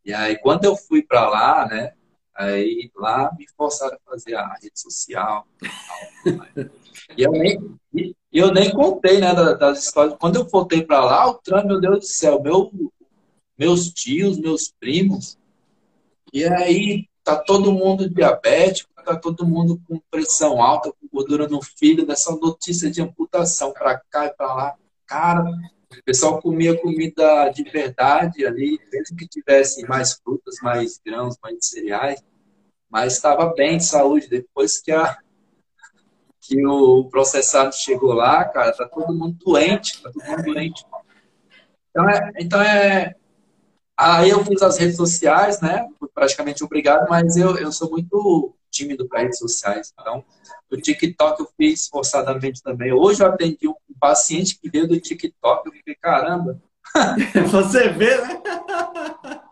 E 0.04 0.12
aí, 0.12 0.38
quando 0.38 0.64
eu 0.64 0.76
fui 0.76 1.02
para 1.02 1.28
lá, 1.28 1.66
né? 1.66 1.92
Aí 2.38 2.88
lá 2.94 3.34
me 3.36 3.46
forçaram 3.56 3.96
a 3.96 4.10
fazer 4.10 4.36
a 4.36 4.54
rede 4.62 4.78
social. 4.78 5.44
e 7.16 7.22
eu 7.22 7.32
nem, 7.32 7.76
eu 8.32 8.52
nem 8.52 8.70
contei, 8.70 9.18
né, 9.18 9.34
das 9.34 9.84
histórias. 9.84 10.16
Quando 10.20 10.36
eu 10.36 10.46
voltei 10.46 10.84
para 10.84 11.04
lá, 11.04 11.28
o 11.28 11.34
Trump, 11.34 11.66
meu 11.66 11.80
Deus 11.80 11.98
do 11.98 12.04
céu, 12.04 12.40
meu, 12.40 12.70
meus 13.58 13.88
tios, 13.88 14.38
meus 14.38 14.72
primos. 14.78 15.36
E 16.32 16.44
aí 16.44 17.08
tá 17.24 17.34
todo 17.34 17.72
mundo 17.72 18.08
diabético, 18.08 18.88
tá 19.04 19.16
todo 19.16 19.46
mundo 19.46 19.80
com 19.88 20.00
pressão 20.08 20.62
alta, 20.62 20.92
com 20.92 21.08
gordura 21.12 21.48
no 21.48 21.60
fígado, 21.60 22.06
dessa 22.06 22.30
notícia 22.36 22.88
de 22.88 23.02
amputação 23.02 23.72
para 23.72 24.00
cá 24.10 24.26
e 24.26 24.30
para 24.30 24.54
lá. 24.54 24.74
Cara, 25.06 25.42
o 25.42 26.04
pessoal 26.04 26.40
comia 26.40 26.78
comida 26.80 27.48
de 27.48 27.64
verdade 27.64 28.46
ali, 28.46 28.78
mesmo 28.92 29.16
que 29.16 29.26
tivesse 29.26 29.86
mais 29.88 30.12
frutas, 30.12 30.56
mais 30.62 31.00
grãos, 31.04 31.36
mais 31.42 31.56
cereais, 31.62 32.22
mas 32.90 33.14
estava 33.14 33.52
bem 33.54 33.78
de 33.78 33.84
saúde. 33.84 34.28
Depois 34.28 34.80
que, 34.80 34.92
a, 34.92 35.16
que 36.40 36.66
o 36.66 37.04
processado 37.10 37.74
chegou 37.74 38.12
lá, 38.12 38.44
cara, 38.44 38.72
tá 38.72 38.88
todo 38.88 39.14
mundo 39.14 39.36
doente, 39.44 40.02
tá 40.02 40.10
todo 40.10 40.24
mundo 40.24 40.42
doente. 40.42 40.84
Então 41.90 42.08
é, 42.08 42.32
então 42.38 42.60
é 42.60 43.14
Aí 43.98 44.30
eu 44.30 44.44
fiz 44.44 44.62
as 44.62 44.78
redes 44.78 44.96
sociais, 44.96 45.60
né? 45.60 45.84
Fui 45.98 46.08
praticamente 46.14 46.62
obrigado, 46.62 47.08
mas 47.10 47.36
eu, 47.36 47.58
eu 47.58 47.72
sou 47.72 47.90
muito 47.90 48.54
tímido 48.70 49.08
para 49.08 49.22
redes 49.22 49.40
sociais. 49.40 49.92
Então, 50.00 50.24
o 50.70 50.76
TikTok 50.76 51.40
eu 51.40 51.48
fiz 51.56 51.88
forçadamente 51.88 52.62
também. 52.62 52.92
Hoje 52.92 53.24
eu 53.24 53.26
atendi 53.26 53.66
um 53.66 53.74
paciente 53.98 54.56
que 54.56 54.70
veio 54.70 54.86
do 54.86 55.00
TikTok. 55.00 55.66
Eu 55.66 55.72
fiquei, 55.72 55.96
caramba. 55.96 56.62
Você 57.50 57.88
vê, 57.88 58.20
né? 58.20 58.40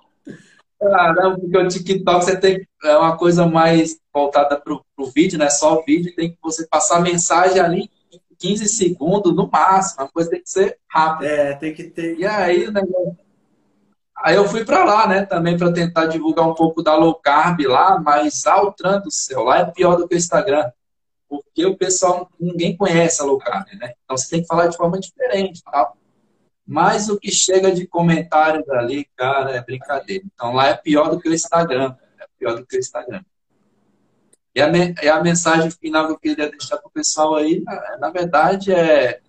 Caramba, 0.90 1.38
porque 1.38 1.58
o 1.58 1.68
TikTok 1.68 2.24
você 2.24 2.38
tem 2.38 2.66
é 2.84 2.96
uma 2.96 3.16
coisa 3.16 3.46
mais 3.46 3.98
voltada 4.12 4.60
para 4.60 4.74
o 4.74 5.10
vídeo, 5.14 5.38
né? 5.38 5.50
Só 5.50 5.82
vídeo, 5.82 6.14
tem 6.14 6.30
que 6.30 6.38
você 6.42 6.66
passar 6.66 7.00
mensagem 7.00 7.60
ali 7.60 7.90
em 8.12 8.20
15 8.38 8.68
segundos 8.68 9.34
no 9.34 9.48
máximo. 9.50 10.04
A 10.04 10.08
coisa 10.08 10.30
tem 10.30 10.42
que 10.42 10.50
ser 10.50 10.78
rápida. 10.88 11.30
É, 11.30 11.54
tem 11.54 11.74
que 11.74 11.84
ter. 11.84 12.18
E 12.18 12.26
aí 12.26 12.66
o 12.66 12.72
negócio 12.72 13.16
Aí 14.18 14.34
eu 14.34 14.48
fui 14.48 14.64
para 14.64 14.82
lá, 14.82 15.06
né, 15.06 15.26
também 15.26 15.58
para 15.58 15.72
tentar 15.72 16.06
divulgar 16.06 16.48
um 16.48 16.54
pouco 16.54 16.82
da 16.82 16.96
low 16.96 17.14
carb 17.14 17.60
lá, 17.66 17.98
mas 17.98 18.46
Altran 18.46 19.00
do 19.00 19.10
céu, 19.10 19.44
lá 19.44 19.58
é 19.58 19.64
pior 19.66 19.96
do 19.96 20.08
que 20.08 20.14
o 20.14 20.18
Instagram. 20.18 20.70
Porque 21.28 21.66
o 21.66 21.76
pessoal, 21.76 22.30
ninguém 22.40 22.76
conhece 22.76 23.20
a 23.20 23.24
low 23.24 23.36
carb, 23.36 23.66
né? 23.74 23.92
Então 24.04 24.16
você 24.16 24.30
tem 24.30 24.40
que 24.40 24.46
falar 24.46 24.68
de 24.68 24.76
forma 24.76 24.98
diferente, 24.98 25.62
tá? 25.62 25.92
Mas 26.66 27.08
o 27.08 27.18
que 27.18 27.30
chega 27.30 27.70
de 27.70 27.86
comentários 27.86 28.68
ali, 28.70 29.08
cara, 29.16 29.52
é 29.52 29.62
brincadeira. 29.62 30.24
Então 30.34 30.52
lá 30.52 30.68
é 30.68 30.74
pior 30.74 31.10
do 31.10 31.20
que 31.20 31.28
o 31.28 31.34
Instagram, 31.34 31.94
é 32.18 32.26
pior 32.38 32.56
do 32.56 32.66
que 32.66 32.76
o 32.76 32.80
Instagram. 32.80 33.22
E 34.54 34.60
a, 34.60 34.70
e 35.02 35.08
a 35.08 35.22
mensagem 35.22 35.70
final 35.70 36.06
que 36.06 36.12
eu 36.12 36.18
queria 36.18 36.50
deixar 36.50 36.78
para 36.78 36.88
o 36.88 36.90
pessoal 36.90 37.36
aí, 37.36 37.60
na, 37.60 37.98
na 37.98 38.10
verdade, 38.10 38.72
é 38.72 39.20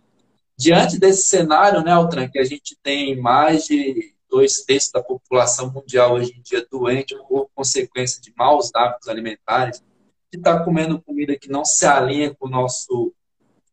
diante 0.58 0.98
desse 0.98 1.28
cenário, 1.28 1.84
né, 1.84 1.92
Altran, 1.92 2.28
que 2.28 2.40
a 2.40 2.44
gente 2.44 2.76
tem 2.82 3.16
mais 3.20 3.66
de 3.66 4.16
dois 4.30 4.62
terços 4.62 4.92
da 4.92 5.04
população 5.04 5.72
mundial 5.72 6.14
hoje 6.14 6.34
em 6.38 6.42
dia 6.42 6.66
doente 6.70 7.16
por 7.28 7.50
consequência 7.54 8.22
de 8.22 8.34
maus 8.36 8.72
hábitos 8.74 9.08
alimentares, 9.08 9.84
de 10.32 10.40
estar 10.40 10.60
tá 10.60 10.66
comendo 10.66 11.02
comida 11.02 11.38
que 11.38 11.50
não 11.50 11.64
se 11.64 11.86
alinha 11.86 12.34
com, 12.34 12.48
o 12.48 12.50
nosso, 12.50 13.14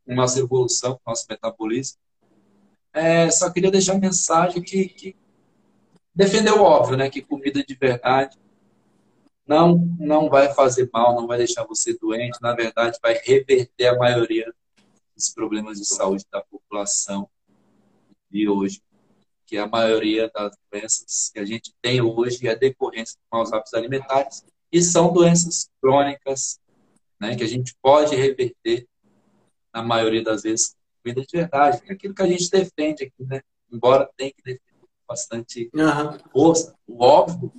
com 0.05 0.13
a 0.13 0.15
nossa 0.15 0.39
evolução, 0.39 0.93
com 0.93 1.01
o 1.07 1.11
nosso 1.11 1.27
metabolismo. 1.29 1.99
É, 2.95 3.29
só 3.31 3.51
queria 3.51 3.71
deixar 3.71 3.93
uma 3.93 4.01
mensagem 4.01 4.63
que, 4.63 4.89
que 4.89 5.17
defendeu 6.15 6.61
o 6.61 6.63
óbvio, 6.63 6.97
né? 6.97 7.11
Que 7.11 7.21
comida 7.21 7.63
de 7.63 7.75
verdade 7.75 8.39
não, 9.47 9.77
não 9.99 10.31
vai 10.31 10.55
fazer 10.55 10.89
mal, 10.93 11.15
não 11.15 11.27
vai 11.27 11.39
deixar 11.39 11.65
você 11.65 11.99
doente, 11.99 12.41
na 12.41 12.55
verdade 12.55 12.99
vai 13.03 13.15
reverter 13.23 13.89
a 13.89 13.99
maioria 13.99 14.55
dos 15.15 15.29
problemas 15.31 15.79
de 15.79 15.85
saúde 15.85 16.25
da 16.33 16.41
população 16.41 17.29
de 18.31 18.49
hoje 18.49 18.81
que 19.47 19.59
a 19.59 19.67
maioria 19.67 20.31
das 20.35 20.57
doenças 20.73 21.31
que 21.33 21.39
a 21.39 21.45
gente 21.45 21.75
tem 21.83 22.01
hoje 22.01 22.47
é 22.49 22.57
decorrência 22.57 23.17
de 23.17 23.27
maus 23.31 23.53
hábitos 23.53 23.75
alimentares 23.75 24.45
e 24.73 24.83
são 24.83 25.13
doenças 25.13 25.69
crônicas, 25.81 26.59
né, 27.21 27.37
que 27.37 27.45
a 27.45 27.47
gente 27.47 27.75
pode 27.81 28.17
reverter 28.17 28.87
na 29.73 29.83
maioria 29.83 30.23
das 30.23 30.43
vezes 30.43 30.75
comida 31.05 31.21
de 31.21 31.39
verdade, 31.39 31.83
é 31.87 31.93
aquilo 31.93 32.15
que 32.15 32.23
a 32.23 32.27
gente 32.27 32.51
defende 32.51 33.05
aqui, 33.05 33.25
né? 33.29 33.43
Embora 33.71 34.09
tenha 34.17 34.31
que 34.31 34.43
defender 34.43 34.63
bastante 35.07 35.71
uhum. 35.75 36.19
força, 36.33 36.75
o 36.89 37.05
óbvio, 37.05 37.53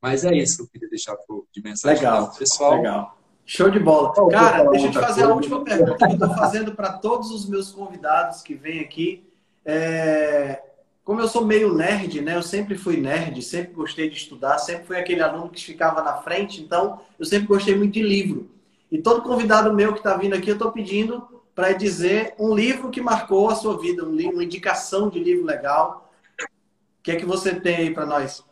mas 0.00 0.24
é 0.24 0.32
isso 0.34 0.58
que 0.58 0.62
eu 0.62 0.68
queria 0.68 0.88
deixar 0.88 1.16
de 1.52 1.62
mensagem 1.62 1.98
legal, 1.98 2.32
pessoal. 2.32 2.76
Legal. 2.76 3.18
Show 3.44 3.68
de 3.68 3.80
bola. 3.80 4.12
Cara, 4.30 4.70
deixa 4.70 4.86
eu 4.86 4.90
te 4.92 4.98
fazer 4.98 5.24
a 5.24 5.34
última 5.34 5.64
pergunta 5.64 6.06
que 6.06 6.12
eu 6.12 6.12
estou 6.12 6.34
fazendo 6.34 6.72
para 6.72 6.92
todos 6.92 7.32
os 7.32 7.48
meus 7.48 7.72
convidados 7.72 8.42
que 8.42 8.54
vêm 8.54 8.78
aqui. 8.78 9.28
É, 9.64 10.62
como 11.02 11.20
eu 11.20 11.26
sou 11.26 11.44
meio 11.44 11.74
nerd, 11.74 12.20
né? 12.20 12.36
Eu 12.36 12.42
sempre 12.42 12.78
fui 12.78 12.98
nerd, 12.98 13.42
sempre 13.42 13.74
gostei 13.74 14.08
de 14.08 14.16
estudar, 14.16 14.58
sempre 14.58 14.84
fui 14.84 14.96
aquele 14.96 15.20
aluno 15.20 15.50
que 15.50 15.64
ficava 15.64 16.00
na 16.00 16.18
frente, 16.18 16.60
então 16.60 17.00
eu 17.18 17.24
sempre 17.24 17.48
gostei 17.48 17.74
muito 17.74 17.94
de 17.94 18.02
livro. 18.02 18.48
E 18.90 18.98
todo 18.98 19.22
convidado 19.22 19.74
meu 19.74 19.92
que 19.92 19.98
está 19.98 20.16
vindo 20.16 20.34
aqui, 20.34 20.48
eu 20.48 20.54
estou 20.54 20.70
pedindo 20.70 21.39
para 21.54 21.72
dizer 21.72 22.34
um 22.38 22.54
livro 22.54 22.90
que 22.90 23.00
marcou 23.00 23.48
a 23.48 23.54
sua 23.54 23.78
vida, 23.78 24.04
um 24.04 24.14
livro, 24.14 24.34
uma 24.34 24.44
indicação 24.44 25.08
de 25.08 25.22
livro 25.22 25.44
legal. 25.44 26.10
O 26.40 27.02
que 27.02 27.12
é 27.12 27.16
que 27.16 27.24
você 27.24 27.58
tem 27.58 27.76
aí 27.76 27.94
para 27.94 28.06
nós? 28.06 28.44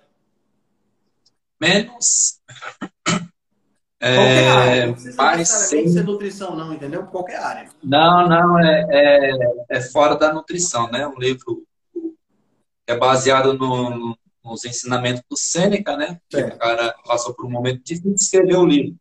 Menos. 1.60 2.40
É, 4.00 4.14
qualquer 4.14 4.48
área. 4.48 4.86
Não 4.86 4.92
precisa 4.92 5.16
mas 5.16 5.48
sem... 5.48 5.88
ser 5.88 6.04
nutrição, 6.04 6.54
não, 6.54 6.72
entendeu? 6.72 7.04
Qualquer 7.06 7.42
área. 7.42 7.68
Não, 7.82 8.28
não, 8.28 8.56
é, 8.60 8.86
é, 8.92 9.30
é 9.70 9.80
fora 9.80 10.14
da 10.14 10.32
nutrição, 10.32 10.88
né? 10.88 11.04
Um 11.04 11.18
livro 11.18 11.66
é 12.86 12.96
baseado 12.96 13.54
no, 13.54 14.16
nos 14.44 14.64
ensinamentos 14.64 15.22
do 15.28 15.36
Sêneca, 15.36 15.96
né? 15.96 16.20
O 16.32 16.58
cara 16.58 16.94
passou 17.04 17.34
por 17.34 17.44
um 17.44 17.50
momento 17.50 17.82
difícil 17.82 18.14
de 18.14 18.22
escrever 18.22 18.56
o 18.56 18.66
livro. 18.66 18.96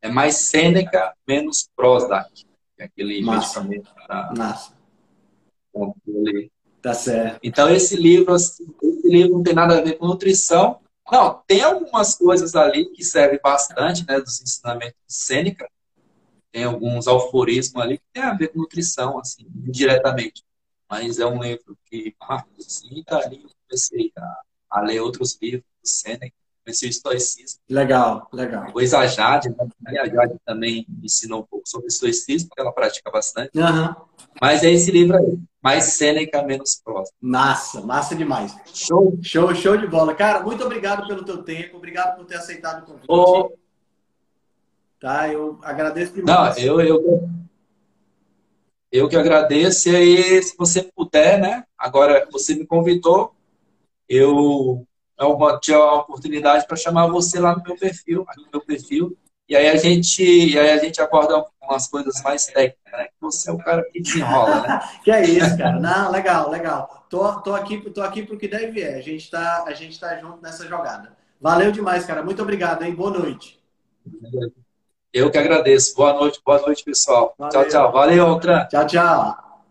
É 0.00 0.08
mais 0.08 0.36
Sêneca, 0.36 1.14
menos 1.26 1.68
Prozac. 1.76 2.46
Aquele 2.78 3.22
Massa. 3.22 3.62
medicamento 3.62 3.94
para 4.06 4.70
controle. 5.72 6.50
Tá 6.82 6.94
certo. 6.94 7.40
Então, 7.42 7.68
esse 7.70 7.96
livro, 7.96 8.34
esse 8.34 8.64
livro 9.04 9.32
não 9.32 9.42
tem 9.42 9.54
nada 9.54 9.78
a 9.78 9.80
ver 9.80 9.94
com 9.94 10.06
nutrição. 10.06 10.80
Não, 11.10 11.42
tem 11.46 11.62
algumas 11.62 12.14
coisas 12.14 12.54
ali 12.54 12.86
que 12.92 13.04
servem 13.04 13.40
bastante, 13.42 14.06
né? 14.06 14.20
Dos 14.20 14.40
ensinamentos 14.40 14.98
do 15.06 15.12
Sêneca. 15.12 15.68
Tem 16.52 16.64
alguns 16.64 17.06
alforismos 17.06 17.82
ali 17.82 17.98
que 17.98 18.04
tem 18.12 18.22
a 18.22 18.34
ver 18.34 18.48
com 18.48 18.60
nutrição, 18.60 19.18
assim, 19.18 19.46
indiretamente 19.66 20.46
mas 20.88 21.18
é 21.18 21.26
um 21.26 21.42
livro 21.42 21.76
que 21.84 22.14
marcou 22.20 22.56
assim, 22.58 22.88
e 22.90 23.04
dali 23.04 23.42
eu 23.42 23.50
comecei 23.66 24.12
a, 24.16 24.42
a, 24.70 24.80
ler 24.80 25.00
outros 25.00 25.38
livros 25.40 25.64
do 25.82 25.88
Seneca, 25.88 26.36
comecei 26.66 26.88
o 26.88 26.90
estoicismo. 26.90 27.60
Legal, 27.70 28.28
legal. 28.32 28.66
Depois 28.66 28.92
a 28.92 29.06
Jade, 29.06 29.48
né? 29.48 30.00
a 30.00 30.08
Jade 30.08 30.36
também 30.44 30.84
ensinou 31.02 31.40
um 31.40 31.46
pouco 31.46 31.66
sobre 31.68 31.86
estoicismo, 31.86 32.48
porque 32.48 32.60
ela 32.60 32.72
pratica 32.72 33.08
bastante. 33.08 33.56
Uhum. 33.56 33.94
Mas 34.40 34.64
é 34.64 34.70
esse 34.72 34.90
livro 34.90 35.16
aí, 35.16 35.38
mais 35.62 35.84
Seneca, 35.84 36.42
menos 36.42 36.80
próximo. 36.84 37.16
Massa, 37.20 37.80
massa 37.82 38.16
demais. 38.16 38.54
Show, 38.74 39.16
show, 39.22 39.54
show 39.54 39.76
de 39.76 39.86
bola. 39.86 40.12
Cara, 40.14 40.42
muito 40.42 40.64
obrigado 40.64 41.06
pelo 41.06 41.24
teu 41.24 41.42
tempo, 41.44 41.76
obrigado 41.76 42.16
por 42.16 42.26
ter 42.26 42.36
aceitado 42.36 42.82
o 42.82 42.86
convite. 42.86 43.06
Oh. 43.08 43.52
Tá, 44.98 45.28
eu 45.28 45.58
agradeço 45.62 46.14
demais. 46.14 46.56
Não, 46.56 46.62
eu, 46.62 46.80
eu, 46.80 47.30
eu 48.90 49.08
que 49.08 49.16
agradeço. 49.16 49.88
E 49.88 49.96
aí, 49.96 50.42
se 50.42 50.56
você 50.56 50.82
puder, 50.82 51.38
né? 51.38 51.64
Agora, 51.78 52.26
você 52.32 52.54
me 52.54 52.66
convidou, 52.66 53.34
eu 54.08 54.86
eu 55.18 55.60
tive 55.60 55.76
a 55.76 55.94
oportunidade 55.94 56.66
para 56.66 56.76
chamar 56.76 57.06
você 57.08 57.38
lá 57.38 57.56
no 57.56 57.62
meu 57.62 57.76
perfil, 57.76 58.26
no 58.36 58.48
meu 58.52 58.60
perfil, 58.60 59.16
e 59.48 59.54
aí 59.54 59.68
a 59.68 59.76
gente, 59.76 60.22
e 60.22 60.58
aí 60.58 60.70
a 60.70 60.78
gente 60.78 61.00
aborda 61.00 61.44
umas 61.62 61.86
coisas 61.88 62.20
mais 62.22 62.46
técnicas, 62.46 62.92
né? 62.92 63.08
Você 63.20 63.48
é 63.48 63.52
o 63.52 63.58
cara 63.58 63.84
que 63.92 64.00
desenrola, 64.00 64.60
né? 64.60 64.80
que 65.04 65.10
é 65.10 65.24
isso, 65.24 65.56
cara. 65.56 65.78
Não, 65.78 66.10
legal, 66.10 66.50
legal. 66.50 67.06
Tô, 67.08 67.40
tô 67.40 67.54
aqui, 67.54 67.78
tô 67.90 68.02
aqui 68.02 68.24
porque 68.24 68.48
deve 68.48 68.82
é. 68.82 68.96
A 68.96 69.00
gente 69.00 69.30
tá, 69.30 69.64
a 69.66 69.72
gente 69.72 69.98
tá 70.00 70.16
junto 70.16 70.42
nessa 70.42 70.66
jogada. 70.66 71.16
Valeu 71.40 71.70
demais, 71.70 72.04
cara. 72.04 72.24
Muito 72.24 72.42
obrigado, 72.42 72.82
hein? 72.82 72.94
Boa 72.94 73.10
noite. 73.10 73.60
Eu 75.12 75.30
que 75.30 75.38
agradeço. 75.38 75.94
Boa 75.94 76.14
noite, 76.14 76.40
boa 76.44 76.60
noite, 76.60 76.82
pessoal. 76.82 77.32
Valeu. 77.38 77.52
Tchau, 77.52 77.68
tchau. 77.68 77.92
Valeu, 77.92 78.26
Altran. 78.26 78.66
Tchau, 78.66 78.86
tchau. 78.86 79.62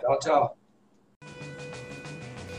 Tchau, 0.00 0.18
tchau. 0.18 0.63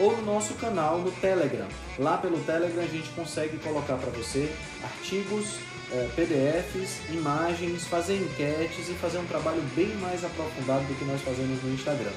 ou 0.00 0.16
no 0.16 0.22
nosso 0.22 0.54
canal 0.54 0.98
no 0.98 1.12
Telegram. 1.12 1.68
Lá 1.98 2.16
pelo 2.16 2.38
Telegram 2.40 2.82
a 2.82 2.86
gente 2.86 3.10
consegue 3.10 3.58
colocar 3.58 3.96
para 3.96 4.10
você 4.10 4.50
artigos, 4.82 5.58
eh, 5.92 6.08
PDFs, 6.16 7.00
imagens, 7.10 7.84
fazer 7.84 8.16
enquetes 8.16 8.88
e 8.88 8.94
fazer 8.94 9.18
um 9.18 9.26
trabalho 9.26 9.62
bem 9.76 9.94
mais 9.96 10.24
aprofundado 10.24 10.84
do 10.86 10.98
que 10.98 11.04
nós 11.04 11.20
fazemos 11.20 11.62
no 11.62 11.74
Instagram. 11.74 12.12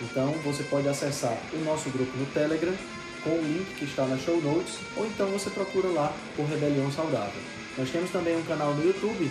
Então 0.00 0.32
você 0.42 0.62
pode 0.62 0.88
acessar 0.88 1.36
o 1.52 1.58
nosso 1.58 1.90
grupo 1.90 2.16
no 2.16 2.24
Telegram 2.26 2.74
com 3.22 3.30
o 3.30 3.42
link 3.42 3.74
que 3.78 3.84
está 3.84 4.06
na 4.06 4.16
show 4.16 4.40
notes, 4.40 4.78
ou 4.96 5.06
então 5.06 5.26
você 5.28 5.50
procura 5.50 5.88
lá 5.88 6.10
por 6.34 6.46
Rebelião 6.46 6.90
Saudável. 6.90 7.42
Nós 7.76 7.90
temos 7.90 8.10
também 8.10 8.34
um 8.36 8.42
canal 8.42 8.72
no 8.72 8.82
YouTube 8.82 9.30